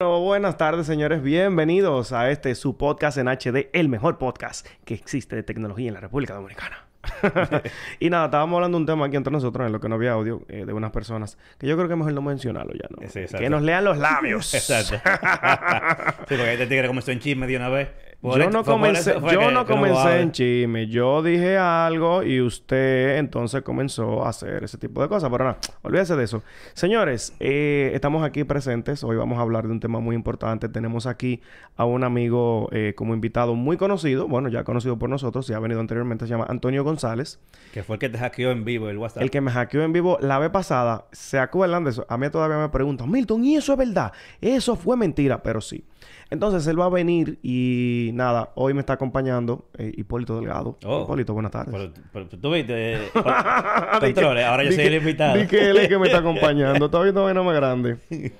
Bueno, 0.00 0.20
buenas 0.20 0.56
tardes, 0.56 0.86
señores. 0.86 1.24
Bienvenidos 1.24 2.12
a 2.12 2.30
este 2.30 2.54
su 2.54 2.76
podcast 2.76 3.18
en 3.18 3.26
HD, 3.26 3.68
el 3.72 3.88
mejor 3.88 4.16
podcast 4.16 4.64
que 4.84 4.94
existe 4.94 5.34
de 5.34 5.42
tecnología 5.42 5.88
en 5.88 5.94
la 5.94 5.98
República 5.98 6.34
Dominicana. 6.34 6.86
y 7.98 8.08
nada, 8.08 8.26
estábamos 8.26 8.58
hablando 8.58 8.78
de 8.78 8.82
un 8.82 8.86
tema 8.86 9.06
aquí 9.06 9.16
entre 9.16 9.32
nosotros, 9.32 9.66
en 9.66 9.72
lo 9.72 9.80
que 9.80 9.88
no 9.88 9.96
había 9.96 10.12
audio, 10.12 10.42
eh, 10.48 10.64
de 10.64 10.72
unas 10.72 10.92
personas 10.92 11.36
que 11.58 11.66
yo 11.66 11.74
creo 11.74 11.88
que 11.88 11.94
es 11.94 11.98
mejor 11.98 12.12
no 12.12 12.22
mencionarlo 12.22 12.74
ya, 12.74 12.86
¿no? 12.90 13.08
Sí, 13.08 13.22
que 13.36 13.50
nos 13.50 13.62
lean 13.62 13.82
los 13.82 13.98
labios. 13.98 14.54
Exacto. 14.70 14.98
sí, 16.28 16.36
porque 16.36 16.52
este 16.52 16.68
tigre 16.68 16.86
comenzó 16.86 17.10
en 17.10 17.18
chisme 17.18 17.48
de 17.48 17.56
una 17.56 17.68
vez. 17.68 17.88
Por 18.20 18.36
yo 18.36 18.42
eso- 18.42 18.50
no 18.50 18.64
comencé, 18.64 19.14
yo 19.32 19.50
no 19.52 19.64
comencé 19.64 20.20
en 20.20 20.32
chisme. 20.32 20.88
Yo 20.88 21.22
dije 21.22 21.56
algo 21.56 22.24
y 22.24 22.40
usted 22.40 23.16
entonces 23.18 23.62
comenzó 23.62 24.24
a 24.24 24.30
hacer 24.30 24.64
ese 24.64 24.76
tipo 24.76 25.00
de 25.00 25.08
cosas. 25.08 25.30
Pero 25.30 25.44
nada, 25.44 25.58
olvídese 25.82 26.16
de 26.16 26.24
eso. 26.24 26.42
Señores, 26.74 27.32
eh, 27.38 27.92
estamos 27.94 28.24
aquí 28.24 28.42
presentes. 28.42 29.04
Hoy 29.04 29.16
vamos 29.16 29.38
a 29.38 29.42
hablar 29.42 29.66
de 29.68 29.72
un 29.72 29.78
tema 29.78 30.00
muy 30.00 30.16
importante. 30.16 30.68
Tenemos 30.68 31.06
aquí 31.06 31.40
a 31.76 31.84
un 31.84 32.02
amigo 32.02 32.68
eh, 32.72 32.92
como 32.96 33.14
invitado 33.14 33.54
muy 33.54 33.76
conocido. 33.76 34.26
Bueno, 34.26 34.48
ya 34.48 34.64
conocido 34.64 34.98
por 34.98 35.08
nosotros. 35.08 35.46
Ya 35.46 35.56
ha 35.56 35.60
venido 35.60 35.78
anteriormente. 35.78 36.26
Se 36.26 36.30
llama 36.30 36.46
Antonio 36.48 36.82
González. 36.82 37.38
Que 37.72 37.84
fue 37.84 37.94
el 37.96 38.00
que 38.00 38.08
te 38.08 38.18
hackeó 38.18 38.50
en 38.50 38.64
vivo 38.64 38.88
el 38.88 38.98
WhatsApp. 38.98 39.22
El 39.22 39.30
que 39.30 39.40
me 39.40 39.52
hackeó 39.52 39.82
en 39.82 39.92
vivo 39.92 40.18
la 40.20 40.40
vez 40.40 40.50
pasada. 40.50 41.04
¿Se 41.12 41.38
acuerdan 41.38 41.84
de 41.84 41.90
eso? 41.90 42.04
A 42.08 42.18
mí 42.18 42.28
todavía 42.30 42.58
me 42.58 42.68
preguntan, 42.68 43.08
Milton, 43.12 43.44
¿y 43.44 43.54
eso 43.56 43.72
es 43.74 43.78
verdad? 43.78 44.12
Eso 44.40 44.74
fue 44.74 44.96
mentira, 44.96 45.40
pero 45.40 45.60
sí. 45.60 45.84
Entonces 46.30 46.66
él 46.66 46.78
va 46.78 46.86
a 46.86 46.90
venir 46.90 47.38
y 47.42 48.10
nada, 48.12 48.50
hoy 48.54 48.74
me 48.74 48.80
está 48.80 48.94
acompañando 48.94 49.66
eh, 49.78 49.92
Hipólito 49.96 50.36
Delgado. 50.36 50.76
Oh. 50.84 51.04
Hipólito, 51.04 51.32
buenas 51.32 51.52
tardes. 51.52 51.74
Pero, 51.74 51.92
pero 52.12 52.28
tú 52.28 52.52
viste... 52.52 52.94
eh, 52.94 53.10
controles, 53.12 54.44
ahora 54.44 54.64
yo 54.64 54.72
soy 54.72 54.84
el 54.84 54.94
invitado. 54.94 55.38
Di 55.38 55.46
que 55.46 55.70
él 55.70 55.78
es 55.78 55.88
que 55.88 55.98
me 55.98 56.06
está 56.06 56.18
acompañando. 56.18 56.90
Todavía 56.90 57.12
no 57.32 57.44
más 57.44 57.56
grande. 57.56 57.96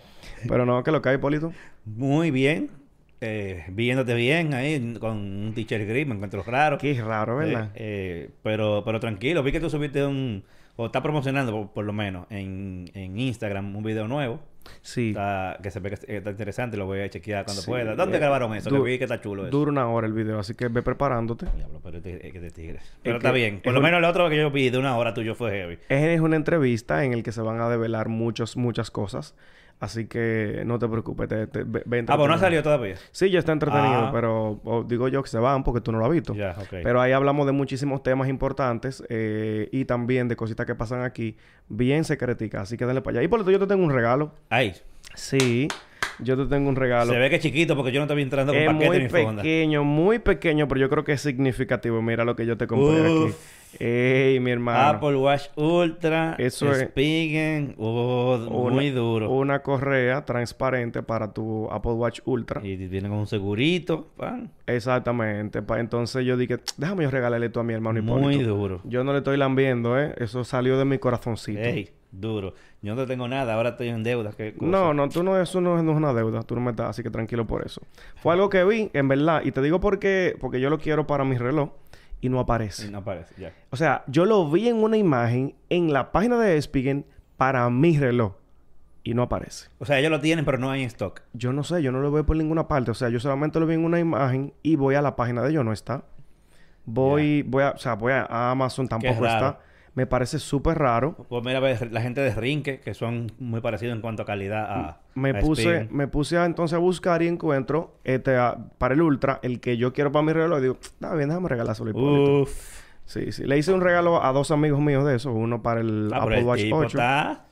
Pero 0.47 0.65
no, 0.65 0.83
que 0.85 0.93
lo 0.93 1.03
que 1.03 1.09
hay, 1.09 1.17
Hipólito. 1.17 1.53
Muy 1.85 2.31
bien. 2.31 2.71
Eh, 3.21 3.65
viéndote 3.71 4.15
bien 4.15 4.55
ahí 4.55 4.97
con 5.01 5.17
un 5.17 5.53
teacher 5.53 5.85
gris, 5.87 6.07
me 6.07 6.15
encuentro 6.15 6.45
raro. 6.45 6.79
Qué 6.79 6.95
raro, 7.03 7.37
¿verdad? 7.37 7.71
Eh, 7.75 8.29
eh, 8.29 8.31
pero, 8.43 8.83
pero 8.85 9.01
tranquilo, 9.01 9.43
vi 9.43 9.53
que 9.53 9.61
tú 9.61 9.71
subiste 9.71 10.05
un... 10.05 10.45
O 10.77 10.87
está 10.87 11.03
promocionando, 11.03 11.51
por, 11.51 11.71
por 11.71 11.85
lo 11.85 11.93
menos, 11.93 12.27
en, 12.31 12.89
en 12.95 13.19
Instagram 13.19 13.75
un 13.75 13.83
video 13.83 14.07
nuevo. 14.07 14.39
Sí. 14.83 15.09
Está, 15.11 15.59
que 15.63 15.71
se 15.71 15.81
ve 15.81 15.89
que 15.91 15.95
está- 15.97 16.13
está 16.13 16.31
interesante, 16.31 16.77
lo 16.77 16.87
voy 16.87 17.01
a 17.01 17.09
chequear 17.11 17.45
cuando 17.45 17.63
Sí, 17.63 17.71
pueda. 17.71 17.95
¿Dónde 17.95 18.17
eh, 18.17 18.21
grabaron 18.21 18.55
eso? 18.55 18.71
Que 18.71 18.79
vi 18.81 18.99
que 18.99 19.05
está 19.05 19.21
chulo 19.21 19.43
eso. 19.47 19.51
Dura 19.57 19.71
una 19.71 19.89
hora 19.89 20.07
el 20.07 20.13
video, 20.13 20.39
así 20.39 20.55
que 20.55 20.69
ve 20.69 20.83
preparándote. 20.83 21.47
Diablo, 21.57 21.81
pero 21.83 21.99
este 21.99 22.27
es 22.27 22.33
que 22.33 22.41
de 22.41 22.51
tigres. 22.51 22.83
Pero 23.03 23.17
está 23.19 23.33
bien. 23.33 23.57
es 23.57 23.61
Por 23.63 23.73
lo 23.73 23.79
un- 23.81 23.85
menos 23.85 23.99
el 23.99 24.05
otro 24.05 24.29
que 24.29 24.37
yo 24.37 24.51
vi 24.51 24.71
de 24.71 24.79
una 24.79 24.97
hora 24.97 25.15
tuyo 25.15 25.35
fue 25.35 25.51
heavy. 25.53 25.79
Es 25.89 26.21
una 26.21 26.37
entrevista 26.37 27.05
en 27.05 27.13
el 27.13 27.23
que 27.23 27.33
se 27.33 27.41
van 27.41 27.61
a 27.61 27.69
develar 27.69 28.09
muchos, 28.09 28.57
muchas 28.57 28.91
cosas. 28.91 29.35
Así 29.81 30.07
que 30.07 30.63
no 30.67 30.79
te 30.79 30.89
preocupes. 30.89 31.29
Te, 31.29 31.47
te- 31.47 31.63
ve- 31.63 31.83
ve 31.87 32.05
Ah, 32.09 32.17
pues 32.17 32.29
no 32.29 32.35
ha 32.35 32.39
salido 32.39 32.63
todavía. 32.65 32.97
Sí, 33.13 33.31
ya 33.31 33.39
está 33.39 33.53
entretenido, 33.53 34.07
Ah. 34.07 34.11
pero 34.13 34.61
digo 34.89 35.07
yo 35.09 35.23
que 35.23 35.29
se 35.29 35.39
van 35.39 35.63
porque 35.63 35.81
tú 35.81 35.93
no 35.93 35.99
lo 35.99 36.05
has 36.07 36.11
visto. 36.11 36.35
Ya, 36.35 36.57
ok. 36.59 36.79
Pero 36.83 37.01
ahí 37.01 37.13
hablamos 37.13 37.47
de 37.47 37.53
muchísimos 37.53 38.03
temas 38.03 38.29
importantes 38.29 39.05
eh, 39.09 39.69
y 39.71 39.85
también 39.85 40.27
de 40.27 40.35
cositas 40.35 40.67
que 40.67 40.75
pasan 40.75 41.03
aquí 41.03 41.37
bien 41.69 42.03
secreticas. 42.05 42.63
Así 42.63 42.77
que 42.77 42.87
dale 42.87 43.03
para 43.03 43.19
allá. 43.19 43.25
Y 43.25 43.29
por 43.29 43.39
lo 43.39 43.45
tanto, 43.45 43.59
yo 43.59 43.65
te 43.65 43.73
tengo 43.73 43.85
un 43.85 43.93
regalo. 43.93 44.33
Ay, 44.51 44.75
Sí, 45.15 45.69
yo 46.19 46.37
te 46.37 46.47
tengo 46.47 46.69
un 46.69 46.77
regalo. 46.77 47.13
se 47.13 47.19
ve 47.19 47.31
que 47.31 47.37
es 47.37 47.43
chiquito 47.43 47.77
porque 47.77 47.93
yo 47.93 48.05
no 48.05 48.15
vi 48.15 48.23
entrando 48.23 48.53
con 48.53 48.61
Es 48.61 48.67
paquete 48.67 48.87
muy 48.89 48.99
ni 48.99 49.09
fonda. 49.09 49.43
pequeño, 49.43 49.85
muy 49.85 50.19
pequeño, 50.19 50.67
pero 50.69 50.81
yo 50.81 50.89
creo 50.91 51.05
que 51.05 51.13
es 51.13 51.21
significativo. 51.21 52.03
Mira 52.03 52.25
lo 52.25 52.35
que 52.37 52.45
yo 52.47 52.57
te 52.57 52.67
compré 52.67 53.01
aquí. 53.07 53.35
Ey, 53.79 54.41
mi 54.41 54.51
hermano. 54.51 54.97
Apple 54.97 55.17
Watch 55.17 55.45
Ultra, 55.57 56.35
Eso 56.39 56.73
es- 56.73 56.89
Spigen, 56.89 57.75
oh, 57.79 58.37
Una- 58.51 58.75
muy 58.75 58.91
duro. 58.91 59.31
Una 59.31 59.61
correa 59.63 60.25
transparente 60.25 61.03
para 61.03 61.33
tu 61.33 61.69
Apple 61.71 61.93
Watch 61.93 62.21
Ultra. 62.25 62.61
Y 62.65 62.77
viene 62.77 63.09
con 63.09 63.19
un 63.19 63.27
segurito, 63.27 64.09
pan. 64.17 64.51
Exactamente. 64.67 65.63
Pa- 65.63 65.81
entonces 65.81 66.25
yo 66.25 66.37
dije, 66.37 66.59
déjame 66.77 67.05
yo 67.05 67.11
regalarle 67.11 67.47
esto 67.47 67.61
a 67.61 67.65
mi 67.65 67.75
hermano 67.75 68.03
Muy 68.03 68.35
Hipólito. 68.35 68.55
duro. 68.57 68.81
Yo 68.85 69.05
no 69.05 69.13
le 69.13 69.19
estoy 69.19 69.37
lambiendo, 69.37 69.99
¿eh? 69.99 70.15
Eso 70.19 70.45
salió 70.45 70.79
de 70.79 70.85
mi 70.85 70.99
corazoncito. 70.99 71.61
Ey, 71.61 71.91
duro. 72.11 72.55
Yo 72.81 72.95
no 72.95 73.07
tengo 73.07 73.27
nada, 73.29 73.55
ahora 73.55 73.71
estoy 73.71 73.89
en 73.89 74.03
deuda. 74.05 74.31
¿qué 74.37 74.55
cosa? 74.55 74.71
No, 74.71 74.95
no, 74.95 75.09
tú 75.09 75.23
no, 75.23 75.41
eso 75.41 75.61
no, 75.61 75.83
no 75.83 75.91
es 75.91 75.97
una 75.97 76.13
deuda. 76.15 76.43
Tú 76.43 76.55
no 76.55 76.61
me 76.61 76.71
estás, 76.71 76.91
así 76.91 77.03
que 77.03 77.11
tranquilo 77.11 77.47
por 77.47 77.67
eso. 77.67 77.83
Fue 78.17 78.33
algo 78.33 78.49
que 78.49 78.65
vi, 78.65 78.89
en 78.93 79.09
verdad. 79.09 79.43
Y 79.45 79.51
te 79.53 79.61
digo 79.63 79.81
por 79.81 79.99
qué. 79.99 80.37
Porque 80.41 80.61
yo 80.61 80.71
lo 80.71 80.79
quiero 80.79 81.07
para 81.07 81.25
mi 81.25 81.37
reloj 81.37 81.71
y 82.21 82.29
no 82.29 82.41
aparece. 82.41 82.91
No 82.91 82.99
aparece, 82.99 83.35
ya. 83.39 83.53
O 83.71 83.77
sea, 83.77 84.05
yo 84.07 84.25
lo 84.25 84.51
vi 84.51 84.69
en 84.69 84.77
una 84.77 84.97
imagen 84.97 85.55
en 85.69 85.93
la 85.93 86.13
página 86.13 86.39
de 86.39 86.61
Spigen 86.61 87.05
para 87.37 87.69
mi 87.71 87.99
reloj 87.99 88.35
y 89.05 89.15
no 89.15 89.23
aparece. 89.23 89.69
O 89.79 89.85
sea, 89.85 89.99
ellos 89.99 90.11
lo 90.11 90.21
tienen, 90.21 90.45
pero 90.45 90.59
no 90.59 90.71
hay 90.71 90.83
en 90.83 90.89
stock. 90.89 91.23
Yo 91.33 91.53
no 91.53 91.63
sé, 91.63 91.83
yo 91.83 91.93
no 91.93 92.01
lo 92.01 92.11
veo 92.11 92.27
por 92.27 92.37
ninguna 92.37 92.69
parte. 92.69 92.91
O 92.91 92.95
sea, 92.95 93.09
yo 93.09 93.21
solamente 93.21 93.61
lo 93.61 93.67
vi 93.67 93.75
en 93.75 93.85
una 93.85 93.99
imagen 93.99 94.53
y 94.63 94.77
voy 94.77 94.97
a 94.97 95.03
la 95.03 95.17
página 95.17 95.43
de 95.43 95.51
ellos, 95.51 95.65
no 95.65 95.73
está. 95.73 96.03
Voy, 96.85 97.43
voy 97.43 97.63
a, 97.63 97.71
o 97.71 97.79
sea, 97.79 97.95
voy 97.95 98.13
a 98.13 98.51
Amazon, 98.51 98.89
tampoco 98.89 99.25
está. 99.25 99.61
Me 99.99 100.07
parece 100.07 100.39
súper 100.39 100.79
raro. 100.79 101.17
Pues 101.29 101.45
mira, 101.45 101.59
la 101.61 102.01
gente 102.01 102.21
de 102.21 102.33
Rinque, 102.33 102.79
que 102.79 102.95
son 102.95 103.33
muy 103.41 103.61
parecidos 103.61 103.97
en 103.97 104.01
cuanto 104.01 104.23
a 104.23 104.27
calidad 104.27 104.65
a. 104.71 105.01
Me 105.17 105.31
a 105.31 105.41
puse, 105.41 105.63
Spigen. 105.63 105.89
me 105.91 106.07
puse 106.07 106.39
a, 106.39 106.45
entonces 106.45 106.77
a 106.77 106.79
buscar 106.79 107.21
y 107.23 107.27
encuentro 107.27 107.97
este 108.05 108.37
a- 108.37 108.57
para 108.79 108.95
el 108.95 109.03
Ultra, 109.03 109.41
el 109.43 109.59
que 109.59 109.77
yo 109.77 109.93
quiero 109.93 110.13
para 110.13 110.25
mi 110.25 110.33
reloj. 110.33 110.59
Y 110.61 110.63
digo, 110.63 110.79
está 110.81 111.13
bien, 111.17 111.31
déjame 111.31 111.49
regalárselo. 111.49 111.89
a 111.89 111.91
Hipólito". 111.91 112.43
Uf. 112.43 112.79
Sí, 113.07 113.33
sí. 113.33 113.43
Le 113.45 113.59
hice 113.59 113.73
un 113.73 113.81
regalo 113.81 114.23
a 114.25 114.31
dos 114.33 114.53
amigos 114.53 114.79
míos 114.81 115.05
de 115.05 115.17
eso. 115.17 115.33
Uno 115.33 115.63
para 115.63 115.81
el 115.81 116.07
Ah, 116.13 116.21
pero 116.21 116.23
Apple 116.23 116.39
el 116.39 116.45
Watch 116.45 116.61
tipo 116.61 116.77
8. 116.77 116.87
está... 116.99 117.45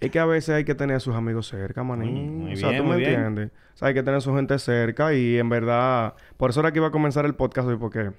Es 0.00 0.10
que 0.10 0.18
a 0.18 0.26
veces 0.26 0.54
hay 0.54 0.64
que 0.64 0.74
tener 0.74 0.96
a 0.96 1.00
sus 1.00 1.14
amigos 1.14 1.46
cerca, 1.46 1.84
manín. 1.84 2.12
Muy- 2.12 2.44
muy 2.46 2.52
o 2.54 2.56
sea, 2.56 2.70
bien, 2.70 2.82
tú 2.82 2.88
me 2.90 2.96
bien. 2.96 3.10
entiendes. 3.12 3.50
O 3.74 3.76
sea, 3.78 3.88
hay 3.88 3.94
que 3.94 4.02
tener 4.02 4.18
a 4.18 4.20
su 4.20 4.34
gente 4.34 4.58
cerca 4.58 5.14
y 5.14 5.38
en 5.38 5.48
verdad... 5.48 6.14
Por 6.36 6.50
eso 6.50 6.58
era 6.60 6.72
que 6.72 6.80
iba 6.80 6.88
a 6.88 6.90
comenzar 6.90 7.24
el 7.24 7.34
podcast 7.36 7.68
hoy 7.68 7.76
porque 7.76 8.10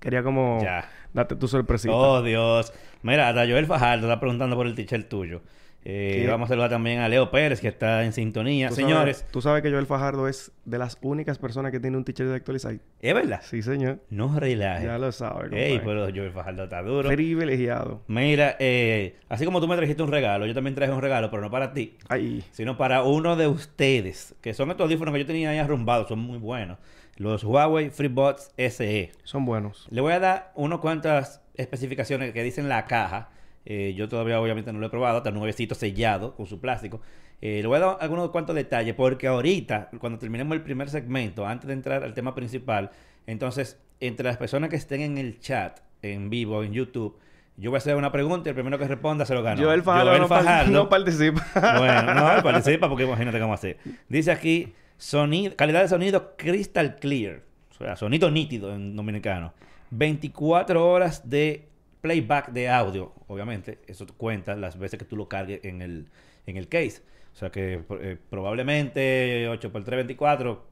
quería 0.00 0.22
como 0.22 0.58
Ya. 0.62 0.88
Darte 1.12 1.36
tu 1.36 1.48
sorpresita. 1.48 1.94
Oh, 1.94 2.22
Dios. 2.22 2.72
Mira, 3.02 3.28
hasta 3.28 3.46
Joel 3.46 3.66
Fajardo 3.66 4.06
está 4.06 4.20
preguntando 4.20 4.56
por 4.56 4.66
el 4.66 4.74
teacher 4.74 5.04
tuyo. 5.04 5.42
Eh, 5.82 6.26
vamos 6.28 6.46
a 6.46 6.50
saludar 6.50 6.68
también 6.68 6.98
a 7.00 7.08
Leo 7.08 7.30
Pérez, 7.30 7.58
que 7.60 7.68
está 7.68 8.04
en 8.04 8.12
sintonía. 8.12 8.68
Tú 8.68 8.74
Señores, 8.74 9.18
Sabes, 9.18 9.32
tú 9.32 9.40
sabes 9.40 9.62
que 9.62 9.70
Joel 9.70 9.86
Fajardo 9.86 10.28
es 10.28 10.52
de 10.66 10.76
las 10.76 10.98
únicas 11.00 11.38
personas 11.38 11.72
que 11.72 11.80
tiene 11.80 11.96
un 11.96 12.04
teacher 12.04 12.28
de 12.28 12.34
actualizar. 12.34 12.76
¿es 13.00 13.14
verdad? 13.14 13.40
Sí, 13.42 13.62
señor. 13.62 13.98
No 14.10 14.38
relaje. 14.38 14.84
Ya 14.84 14.98
lo 14.98 15.10
sabes, 15.10 15.50
Ey, 15.52 15.80
pero 15.82 16.02
Joel 16.14 16.32
Fajardo 16.32 16.64
está 16.64 16.82
duro. 16.82 17.08
Privilegiado. 17.08 18.02
Mira, 18.08 18.56
eh, 18.58 19.16
así 19.30 19.46
como 19.46 19.58
tú 19.58 19.68
me 19.68 19.76
trajiste 19.76 20.02
un 20.02 20.12
regalo, 20.12 20.44
yo 20.44 20.52
también 20.52 20.74
traje 20.74 20.92
un 20.92 21.00
regalo, 21.00 21.30
pero 21.30 21.42
no 21.42 21.50
para 21.50 21.72
ti, 21.72 21.96
Ay, 22.08 22.44
sino 22.50 22.76
para 22.76 23.02
uno 23.02 23.36
de 23.36 23.46
ustedes, 23.46 24.34
que 24.42 24.52
son 24.52 24.70
estos 24.70 24.84
audífonos 24.84 25.14
que 25.14 25.20
yo 25.20 25.26
tenía 25.26 25.48
ahí 25.48 25.58
arrumbados, 25.58 26.08
son 26.08 26.18
muy 26.18 26.36
buenos. 26.36 26.76
Los 27.20 27.44
Huawei 27.44 27.90
FreeBuds 27.90 28.50
SE. 28.56 29.12
son 29.24 29.44
buenos. 29.44 29.86
Le 29.90 30.00
voy 30.00 30.14
a 30.14 30.20
dar 30.20 30.52
unas 30.54 30.78
cuantas 30.78 31.42
especificaciones 31.54 32.32
que 32.32 32.42
dicen 32.42 32.70
la 32.70 32.86
caja. 32.86 33.28
Eh, 33.66 33.92
yo 33.94 34.08
todavía 34.08 34.40
obviamente 34.40 34.72
no 34.72 34.78
lo 34.78 34.86
he 34.86 34.88
probado, 34.88 35.18
está 35.18 35.30
nuevecito 35.30 35.74
sellado 35.74 36.34
con 36.34 36.46
su 36.46 36.60
plástico. 36.62 37.02
Eh, 37.42 37.58
le 37.60 37.66
voy 37.68 37.76
a 37.76 37.80
dar 37.80 37.96
algunos 38.00 38.30
cuantos 38.30 38.56
detalles 38.56 38.94
porque 38.94 39.26
ahorita, 39.26 39.90
cuando 39.98 40.18
terminemos 40.18 40.54
el 40.56 40.62
primer 40.62 40.88
segmento, 40.88 41.46
antes 41.46 41.68
de 41.68 41.74
entrar 41.74 42.04
al 42.04 42.14
tema 42.14 42.34
principal, 42.34 42.90
entonces, 43.26 43.78
entre 44.00 44.24
las 44.24 44.38
personas 44.38 44.70
que 44.70 44.76
estén 44.76 45.02
en 45.02 45.18
el 45.18 45.40
chat, 45.40 45.78
en 46.00 46.30
vivo, 46.30 46.62
en 46.64 46.72
YouTube, 46.72 47.18
yo 47.58 47.68
voy 47.68 47.76
a 47.76 47.78
hacer 47.80 47.96
una 47.96 48.10
pregunta 48.12 48.48
y 48.48 48.50
el 48.50 48.54
primero 48.54 48.78
que 48.78 48.88
responda 48.88 49.26
se 49.26 49.34
lo 49.34 49.42
gana. 49.42 49.60
Joel 49.62 49.82
Fajardo, 49.82 50.18
no, 50.20 50.26
par- 50.26 50.68
no 50.70 50.88
participa. 50.88 51.44
Bueno, 51.76 52.14
no, 52.14 52.42
participa 52.42 52.88
porque 52.88 53.04
imagínate 53.04 53.38
cómo 53.38 53.52
hace. 53.52 53.76
Dice 54.08 54.32
aquí, 54.32 54.72
sonido, 55.00 55.56
calidad 55.56 55.80
de 55.82 55.88
sonido 55.88 56.36
crystal 56.36 56.96
clear. 56.96 57.40
O 57.70 57.74
sea, 57.74 57.96
sonido 57.96 58.30
nítido 58.30 58.74
en 58.74 58.94
dominicano. 58.94 59.52
24 59.90 60.88
horas 60.88 61.28
de 61.28 61.66
playback 62.02 62.50
de 62.50 62.68
audio, 62.68 63.12
obviamente. 63.26 63.78
Eso 63.86 64.06
cuenta 64.16 64.54
las 64.54 64.78
veces 64.78 64.98
que 64.98 65.04
tú 65.04 65.16
lo 65.16 65.28
cargues 65.28 65.64
en 65.64 65.80
el, 65.82 66.06
en 66.46 66.56
el 66.56 66.68
case. 66.68 67.02
O 67.32 67.36
sea 67.36 67.50
que 67.50 67.80
eh, 68.00 68.16
probablemente 68.28 69.48
8 69.48 69.72
por 69.72 69.82
3, 69.84 69.96
24, 69.98 70.66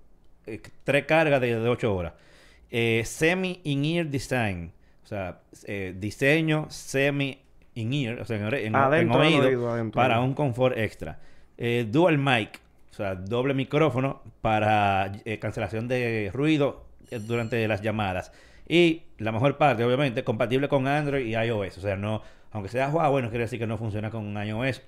eh, 0.47 0.61
tres 0.85 1.05
cargas 1.07 1.41
de, 1.41 1.59
de 1.59 1.69
8 1.69 1.95
horas. 1.95 2.13
Eh, 2.71 3.03
semi 3.07 3.61
in-ear 3.65 4.07
design. 4.07 4.73
O 5.05 5.07
sea, 5.07 5.41
eh, 5.65 5.95
diseño 5.97 6.67
semi 6.69 7.39
in-ear, 7.75 8.21
o 8.21 8.25
sea, 8.27 8.37
en, 8.37 8.55
en- 8.55 8.75
oído, 9.11 9.43
para 9.93 10.21
un 10.21 10.35
confort 10.35 10.77
extra. 10.77 11.19
Dual 11.87 12.19
mic, 12.19 12.61
sea, 12.99 13.15
doble 13.15 13.55
micrófono 13.55 14.23
para 14.41 15.13
eh, 15.25 15.39
cancelación 15.39 15.89
de 15.89 16.31
ruido 16.33 16.85
eh, 17.11 17.19
durante 17.19 17.67
las 17.67 17.81
llamadas. 17.81 18.33
Y 18.69 19.05
la 19.19 19.33
mejor 19.33 19.57
parte, 19.57 19.85
obviamente, 19.85 20.25
compatible 20.25 20.69
con 20.69 20.87
Android 20.87 21.27
y 21.27 21.35
iOS. 21.35 21.79
O 21.79 21.81
sea, 21.81 21.97
no, 21.97 22.23
aunque 22.53 22.69
sea 22.69 22.89
Huawei, 22.89 23.23
no 23.23 23.31
quiere 23.31 23.45
decir 23.45 23.59
que 23.59 23.67
no 23.67 23.79
funciona 23.79 24.11
con 24.11 24.37
iOS 24.37 24.83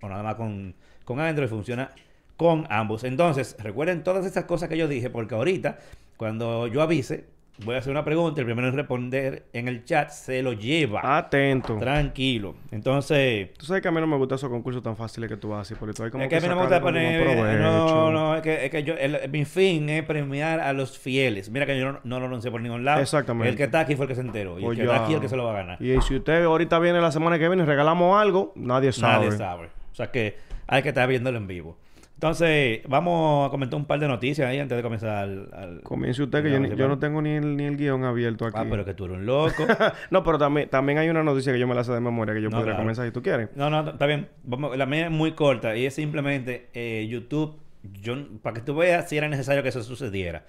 o 0.00 0.08
nada 0.08 0.22
más 0.22 0.34
con, 0.34 0.74
con 1.04 1.20
Android, 1.20 1.48
funciona 1.48 1.90
con 2.36 2.66
ambos. 2.68 3.04
Entonces, 3.04 3.56
recuerden 3.58 4.02
todas 4.02 4.26
esas 4.26 4.44
cosas 4.44 4.68
que 4.68 4.76
yo 4.76 4.88
dije, 4.88 5.08
porque 5.10 5.34
ahorita, 5.34 5.78
cuando 6.16 6.66
yo 6.66 6.82
avise, 6.82 7.24
voy 7.64 7.74
a 7.76 7.78
hacer 7.78 7.90
una 7.92 8.04
pregunta, 8.04 8.40
el 8.40 8.46
primero 8.46 8.68
en 8.68 8.74
responder 8.74 9.44
en 9.52 9.68
el 9.68 9.84
chat 9.84 10.10
se 10.10 10.42
lo 10.42 10.52
lleva. 10.52 11.18
Atento. 11.18 11.76
Tranquilo. 11.78 12.54
Entonces, 12.70 13.52
Tú 13.58 13.66
sabes 13.66 13.82
que 13.82 13.88
a 13.88 13.90
mí 13.90 14.00
no 14.00 14.06
me 14.06 14.16
gustan 14.16 14.36
esos 14.36 14.50
concursos 14.50 14.82
tan 14.82 14.96
fáciles 14.96 15.28
que 15.30 15.36
tú 15.36 15.54
haces, 15.54 15.76
porque 15.78 15.94
tú 15.94 16.02
hay 16.02 16.10
como 16.10 16.24
es 16.24 16.30
que 16.30 16.36
a 16.36 16.40
mí 16.40 16.48
no 16.48 16.56
me 16.56 16.62
gusta 16.62 16.80
poner. 16.80 17.60
No, 17.60 18.10
no, 18.10 18.34
es 18.36 18.42
que, 18.42 18.64
es 18.64 18.70
que 18.70 18.82
yo, 18.82 18.94
el- 18.94 19.30
mi 19.30 19.44
fin 19.44 19.88
es 19.88 20.02
premiar 20.04 20.60
a 20.60 20.72
los 20.72 20.98
fieles. 20.98 21.50
Mira 21.50 21.66
que 21.66 21.78
yo 21.78 21.92
no, 21.92 22.00
no 22.04 22.20
lo 22.20 22.26
anuncié 22.26 22.50
por 22.50 22.60
ningún 22.60 22.84
lado. 22.84 23.00
Exactamente. 23.00 23.50
El 23.50 23.56
que 23.56 23.64
está 23.64 23.80
aquí 23.80 23.94
fue 23.96 24.04
el 24.06 24.08
que 24.08 24.14
se 24.14 24.22
enteró. 24.22 24.58
Y 24.58 24.62
el 24.62 24.66
Pues 24.66 24.78
que 24.78 24.84
está 24.84 24.96
aquí 25.04 25.12
es 25.12 25.16
el 25.16 25.20
que 25.22 25.28
se 25.28 25.36
lo 25.36 25.44
va 25.44 25.50
a 25.52 25.56
ganar. 25.56 25.82
Y 25.82 26.00
si 26.02 26.16
usted 26.16 26.44
ahorita 26.44 26.78
viene 26.78 27.00
la 27.00 27.12
semana 27.12 27.38
que 27.38 27.46
viene 27.48 27.62
y 27.62 27.66
regalamos 27.66 28.20
algo, 28.20 28.52
nadie 28.56 28.92
sabe. 28.92 29.26
Nadie 29.26 29.38
sabe. 29.38 29.66
O 29.92 29.94
sea 29.94 30.10
que 30.10 30.36
hay 30.66 30.82
que 30.82 30.88
estar 30.88 31.06
viéndolo 31.08 31.36
en 31.38 31.46
vivo. 31.46 31.76
Entonces, 32.22 32.82
vamos 32.88 33.48
a 33.48 33.50
comentar 33.50 33.76
un 33.76 33.84
par 33.84 33.98
de 33.98 34.06
noticias 34.06 34.48
ahí 34.48 34.60
antes 34.60 34.76
de 34.76 34.82
comenzar 34.84 35.10
al. 35.24 35.48
al- 35.52 35.80
Comience 35.82 36.22
usted, 36.22 36.44
que 36.44 36.52
yo, 36.52 36.62
yo 36.76 36.86
no 36.86 37.00
tengo 37.00 37.20
ni 37.20 37.30
el, 37.30 37.56
ni 37.56 37.64
el 37.64 37.76
guion 37.76 38.04
abierto 38.04 38.46
aquí. 38.46 38.56
Ah, 38.60 38.64
pero 38.70 38.84
que 38.84 38.94
tú 38.94 39.06
eres 39.06 39.16
un 39.16 39.26
loco. 39.26 39.66
no, 40.12 40.22
pero 40.22 40.38
también, 40.38 40.68
también 40.68 40.98
hay 40.98 41.08
una 41.08 41.24
noticia 41.24 41.52
que 41.52 41.58
yo 41.58 41.66
me 41.66 41.74
la 41.74 41.82
sé 41.82 41.90
de 41.92 41.98
memoria 41.98 42.32
que 42.32 42.40
yo 42.40 42.48
No, 42.48 42.58
podría 42.58 42.74
claro. 42.74 42.84
comenzar 42.84 43.06
si 43.06 43.10
tú 43.12 43.22
quieres. 43.22 43.48
No, 43.56 43.70
no, 43.70 43.90
está 43.90 44.06
bien. 44.06 44.28
Vamos, 44.44 44.76
la 44.78 44.86
mía 44.86 45.06
es 45.06 45.10
muy 45.10 45.32
corta 45.32 45.74
y 45.76 45.84
es 45.84 45.94
simplemente 45.94 46.68
eh, 46.74 47.08
YouTube. 47.10 47.58
Yo, 48.00 48.14
para 48.40 48.54
que 48.54 48.60
tú 48.60 48.76
veas 48.76 49.08
si 49.08 49.16
era 49.16 49.28
necesario 49.28 49.64
que 49.64 49.70
eso 49.70 49.82
sucediera. 49.82 50.44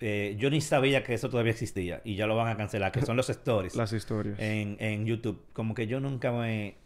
Eh, 0.00 0.36
yo 0.38 0.48
ni 0.48 0.62
sabía 0.62 1.04
que 1.04 1.12
eso 1.12 1.28
todavía 1.28 1.52
existía 1.52 2.00
y 2.02 2.14
ya 2.16 2.26
lo 2.26 2.34
van 2.36 2.48
a 2.48 2.56
cancelar, 2.56 2.92
que 2.92 3.02
son 3.02 3.18
los 3.18 3.28
stories 3.30 3.76
Las 3.76 3.92
historias. 3.92 4.38
en, 4.40 4.78
en 4.80 5.04
YouTube. 5.04 5.44
Como 5.52 5.74
que 5.74 5.86
yo 5.86 6.00
nunca 6.00 6.32
me. 6.32 6.76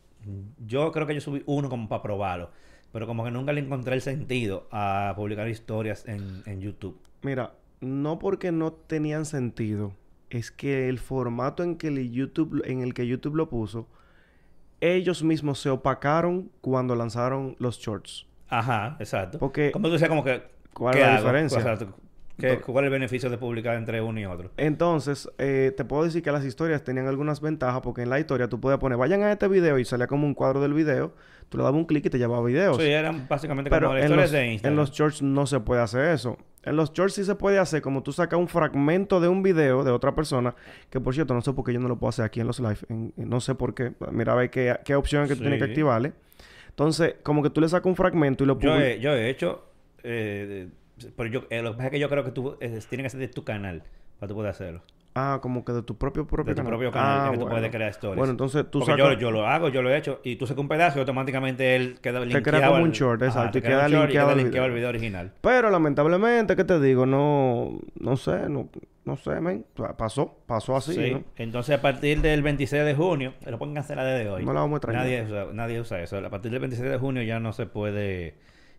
Yo 0.66 0.90
creo 0.90 1.06
que 1.06 1.14
yo 1.14 1.20
subí 1.20 1.44
uno 1.46 1.68
como 1.68 1.88
para 1.88 2.02
probarlo, 2.02 2.50
pero 2.94 3.08
como 3.08 3.24
que 3.24 3.32
nunca 3.32 3.52
le 3.52 3.60
encontré 3.60 3.96
el 3.96 4.02
sentido 4.02 4.68
a 4.70 5.12
publicar 5.16 5.48
historias 5.48 6.06
en, 6.06 6.44
en 6.46 6.60
YouTube. 6.60 6.96
Mira, 7.22 7.52
no 7.80 8.20
porque 8.20 8.52
no 8.52 8.72
tenían 8.72 9.24
sentido, 9.24 9.92
es 10.30 10.52
que 10.52 10.88
el 10.88 11.00
formato 11.00 11.64
en 11.64 11.74
que 11.74 11.88
el 11.88 12.12
YouTube, 12.12 12.62
en 12.64 12.82
el 12.82 12.94
que 12.94 13.08
YouTube 13.08 13.34
lo 13.34 13.48
puso, 13.50 13.88
ellos 14.80 15.24
mismos 15.24 15.58
se 15.58 15.70
opacaron 15.70 16.52
cuando 16.60 16.94
lanzaron 16.94 17.56
los 17.58 17.80
shorts. 17.80 18.26
Ajá, 18.48 18.96
exacto. 19.00 19.40
Porque- 19.40 19.72
como 19.72 19.88
tú 19.88 19.94
decías, 19.94 20.08
como 20.08 20.22
que. 20.22 20.44
¿Cuál 20.72 20.94
¿qué 20.94 21.00
es 21.00 21.06
la 21.06 21.14
hago? 21.14 21.22
diferencia? 21.24 21.78
¿Qué- 22.38 22.58
¿Cuál 22.60 22.84
es 22.84 22.88
el 22.88 22.92
beneficio 22.92 23.30
de 23.30 23.38
publicar 23.38 23.76
entre 23.76 24.00
uno 24.02 24.18
y 24.18 24.24
otro? 24.26 24.50
Entonces, 24.56 25.30
eh, 25.38 25.72
te 25.76 25.84
puedo 25.84 26.02
decir 26.04 26.22
que 26.22 26.32
las 26.32 26.44
historias 26.44 26.82
tenían 26.82 27.06
algunas 27.06 27.40
ventajas 27.40 27.80
porque 27.82 28.02
en 28.02 28.10
la 28.10 28.18
historia 28.18 28.48
tú 28.48 28.60
podías 28.60 28.80
poner, 28.80 28.98
vayan 28.98 29.22
a 29.22 29.30
este 29.32 29.46
video 29.48 29.78
y 29.78 29.84
salía 29.84 30.06
como 30.08 30.26
un 30.26 30.34
cuadro 30.34 30.60
del 30.60 30.74
video, 30.74 31.12
tú 31.48 31.58
le 31.58 31.62
dabas 31.64 31.78
un 31.78 31.84
clic 31.84 32.04
y 32.06 32.10
te 32.10 32.18
llevaba 32.18 32.44
videos. 32.44 32.76
Sí, 32.78 32.82
eran 32.88 33.28
básicamente 33.28 33.70
Pero 33.70 33.86
como 33.86 33.94
las 33.94 34.04
historias 34.04 34.30
los, 34.32 34.40
de 34.40 34.46
Instagram. 34.52 34.72
en 34.72 34.76
los 34.76 34.90
shorts 34.90 35.22
no 35.22 35.46
se 35.46 35.60
puede 35.60 35.80
hacer 35.82 36.06
eso. 36.12 36.36
En 36.64 36.76
los 36.76 36.92
shorts 36.92 37.14
sí 37.14 37.24
se 37.24 37.34
puede 37.36 37.58
hacer 37.58 37.82
como 37.82 38.02
tú 38.02 38.10
sacas 38.12 38.38
un 38.40 38.48
fragmento 38.48 39.20
de 39.20 39.28
un 39.28 39.42
video 39.42 39.84
de 39.84 39.90
otra 39.92 40.14
persona, 40.14 40.54
que 40.90 40.98
por 40.98 41.14
cierto 41.14 41.34
no 41.34 41.40
sé 41.42 41.52
por 41.52 41.64
qué 41.64 41.72
yo 41.74 41.78
no 41.80 41.88
lo 41.88 41.98
puedo 41.98 42.08
hacer 42.08 42.24
aquí 42.24 42.40
en 42.40 42.46
los 42.48 42.58
live, 42.58 42.78
en- 42.88 43.12
en- 43.16 43.28
no 43.28 43.40
sé 43.40 43.54
por 43.54 43.74
qué. 43.74 43.92
Mira 44.10 44.32
a 44.32 44.36
ver 44.36 44.50
qué, 44.50 44.74
qué 44.84 44.94
opción 44.96 45.22
es 45.24 45.28
que 45.28 45.34
tú 45.36 45.42
tienes 45.42 45.58
que 45.60 45.66
activarle. 45.66 46.12
Entonces, 46.70 47.14
como 47.22 47.42
que 47.44 47.50
tú 47.50 47.60
le 47.60 47.68
sacas 47.68 47.86
un 47.86 47.94
fragmento 47.96 48.42
y 48.42 48.46
lo 48.48 48.58
Yo 48.58 48.74
he, 48.80 48.98
yo 48.98 49.12
he 49.14 49.28
hecho. 49.30 49.64
eh, 50.02 50.68
pero 51.16 51.28
yo, 51.28 51.42
eh, 51.50 51.62
lo 51.62 51.70
que 51.72 51.76
pasa 51.76 51.86
es 51.86 51.92
que 51.92 51.98
yo 52.00 52.08
creo 52.08 52.24
que 52.24 52.30
tú 52.32 52.56
eh, 52.60 52.78
tiene 52.88 53.04
que 53.04 53.10
ser 53.10 53.20
de 53.20 53.28
tu 53.28 53.44
canal 53.44 53.82
para 54.18 54.28
tú 54.28 54.34
poder 54.34 54.50
hacerlo. 54.50 54.82
Ah, 55.16 55.38
como 55.40 55.64
que 55.64 55.72
de 55.72 55.82
tu 55.82 55.96
propio 55.96 56.26
propio 56.26 56.50
De 56.54 56.56
tu 56.56 56.64
canal. 56.64 56.72
propio 56.72 56.90
canal, 56.90 57.20
Ah, 57.20 57.30
que 57.30 57.36
tú 57.36 57.42
bueno. 57.44 57.54
puedes 57.56 57.70
crear 57.70 57.90
stories. 57.90 58.16
Bueno, 58.18 58.32
entonces 58.32 58.64
tú 58.68 58.80
Porque 58.80 59.00
sacas... 59.00 59.14
yo, 59.14 59.20
yo 59.20 59.30
lo 59.30 59.46
hago, 59.46 59.68
yo 59.68 59.80
lo 59.80 59.90
he 59.90 59.96
hecho. 59.96 60.20
Y 60.24 60.34
tú 60.34 60.46
sacas 60.48 60.60
un 60.60 60.66
pedazo 60.68 60.98
y 60.98 61.00
automáticamente 61.00 61.76
él 61.76 61.98
queda 62.02 62.18
Te 62.18 62.26
linkeado. 62.26 62.58
crea 62.58 62.68
como 62.68 62.82
un 62.82 62.90
short, 62.90 63.22
Ajá, 63.22 63.30
exacto, 63.30 63.52
te 63.52 63.58
y 63.58 63.62
crea 63.62 63.76
queda 63.76 63.88
short 63.90 64.04
linkeado 64.06 64.30
al 64.30 64.36
linkeado 64.38 64.50
video. 64.52 64.64
al 64.64 64.72
video 64.74 64.88
original. 64.88 65.32
Pero 65.40 65.70
lamentablemente, 65.70 66.56
¿qué 66.56 66.64
te 66.64 66.80
digo? 66.80 67.06
No, 67.06 67.78
no 68.00 68.16
sé, 68.16 68.48
no, 68.48 68.68
no 69.04 69.16
sé, 69.16 69.40
men. 69.40 69.64
Pasó, 69.96 70.36
pasó 70.46 70.74
así, 70.74 70.94
Sí. 70.94 71.10
¿no? 71.12 71.22
Entonces, 71.36 71.78
a 71.78 71.80
partir 71.80 72.20
del 72.20 72.42
26 72.42 72.84
de 72.84 72.94
junio, 72.96 73.34
lo 73.46 73.56
pueden 73.56 73.74
cancelar 73.76 74.06
desde 74.06 74.28
hoy. 74.28 74.44
No 74.44 74.52
la 74.52 74.62
vamos 74.62 74.74
a 74.74 74.76
extrañar. 74.78 75.02
Nadie 75.04 75.22
usa, 75.22 75.46
nadie 75.52 75.80
usa 75.80 76.00
eso. 76.02 76.18
A 76.18 76.28
partir 76.30 76.50
del 76.50 76.58
26 76.58 76.90
de 76.90 76.98
junio 76.98 77.22
ya 77.22 77.38
no 77.38 77.52
se 77.52 77.66
puede. 77.66 78.34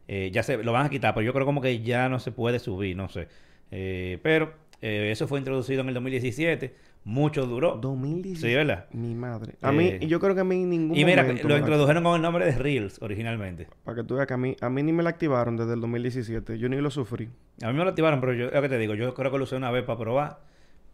Eh, 0.08 0.30
ya 0.34 0.44
se 0.44 0.58
lo 0.64 0.72
van 0.72 0.86
a 0.86 0.90
quitar, 0.90 1.14
pero 1.14 1.26
yo 1.26 1.34
creo 1.34 1.46
como 1.46 1.62
que 1.62 1.82
ya 1.82 2.10
no 2.10 2.20
se 2.20 2.32
puede 2.32 2.60
subir, 2.60 2.96
no 2.96 3.10
sé. 3.10 3.28
Eh, 3.72 4.20
pero 4.24 4.54
eh, 4.82 5.10
eso 5.12 5.28
fue 5.28 5.40
introducido 5.40 5.82
en 5.82 5.88
el 5.90 5.94
2017. 5.96 6.76
Mucho 7.08 7.46
duró. 7.46 7.78
2017. 7.80 8.48
Sí, 8.48 8.56
¿verdad? 8.56 8.88
Mi 8.92 9.14
madre. 9.14 9.54
A 9.62 9.72
mí, 9.72 9.86
Eh, 9.90 10.08
yo 10.08 10.20
creo 10.20 10.34
que 10.34 10.42
a 10.42 10.44
mí 10.44 10.64
en 10.64 10.70
ningún 10.72 10.98
Y 10.98 11.06
mira, 11.06 11.22
momento 11.22 11.48
lo 11.48 11.56
introdujeron 11.58 12.04
con 12.04 12.16
el 12.16 12.22
nombre 12.24 12.46
de 12.46 12.54
Reels 12.58 13.00
originalmente. 13.00 13.68
Para 13.84 13.98
que 13.98 14.04
tú 14.04 14.16
veas 14.16 14.26
que 14.28 14.34
a 14.34 14.38
mí, 14.38 14.56
a 14.60 14.70
mí 14.72 14.82
ni 14.82 14.92
me 14.92 15.04
la 15.04 15.12
activaron 15.12 15.56
desde 15.56 15.76
el 15.76 15.82
2017. 15.82 16.58
Yo 16.58 16.68
ni 16.68 16.78
lo 16.78 16.90
sufrí. 16.90 17.30
A 17.62 17.68
mí 17.72 17.78
me 17.78 17.84
lo 17.84 17.90
activaron, 17.92 18.20
pero 18.22 18.34
yo, 18.34 18.50
lo 18.50 18.60
que 18.62 18.70
te 18.70 18.80
digo, 18.80 18.96
yo 18.96 19.14
creo 19.14 19.32
que 19.32 19.38
lo 19.38 19.44
usé 19.44 19.56
una 19.56 19.70
vez 19.70 19.84
para 19.84 20.00
probar. 20.00 20.40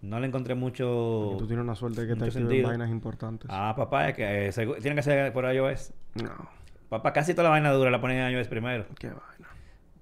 No 0.02 0.20
le 0.20 0.28
encontré 0.28 0.54
mucho. 0.56 1.36
Tú 1.40 1.48
tienes 1.48 1.64
una 1.64 1.76
suerte 1.76 2.02
de 2.06 2.08
que 2.14 2.20
te 2.20 2.26
activen 2.26 2.64
vainas 2.64 2.90
importantes. 2.90 3.48
Ah, 3.50 3.74
papá, 3.78 4.10
es 4.10 4.16
que 4.16 4.48
eh, 4.48 4.50
segu- 4.50 4.82
tiene 4.82 4.96
que 4.98 5.04
ser 5.04 5.32
por 5.32 5.46
iOS. 5.54 5.94
No. 6.22 6.50
Papá, 6.92 7.14
casi 7.14 7.32
toda 7.34 7.46
la 7.46 7.50
vaina 7.52 7.72
dura 7.72 7.90
la 7.90 8.02
ponen 8.02 8.18
en 8.18 8.34
iOS 8.34 8.50
primero. 8.50 8.84
Qué 9.00 9.08
vaina. 9.08 9.48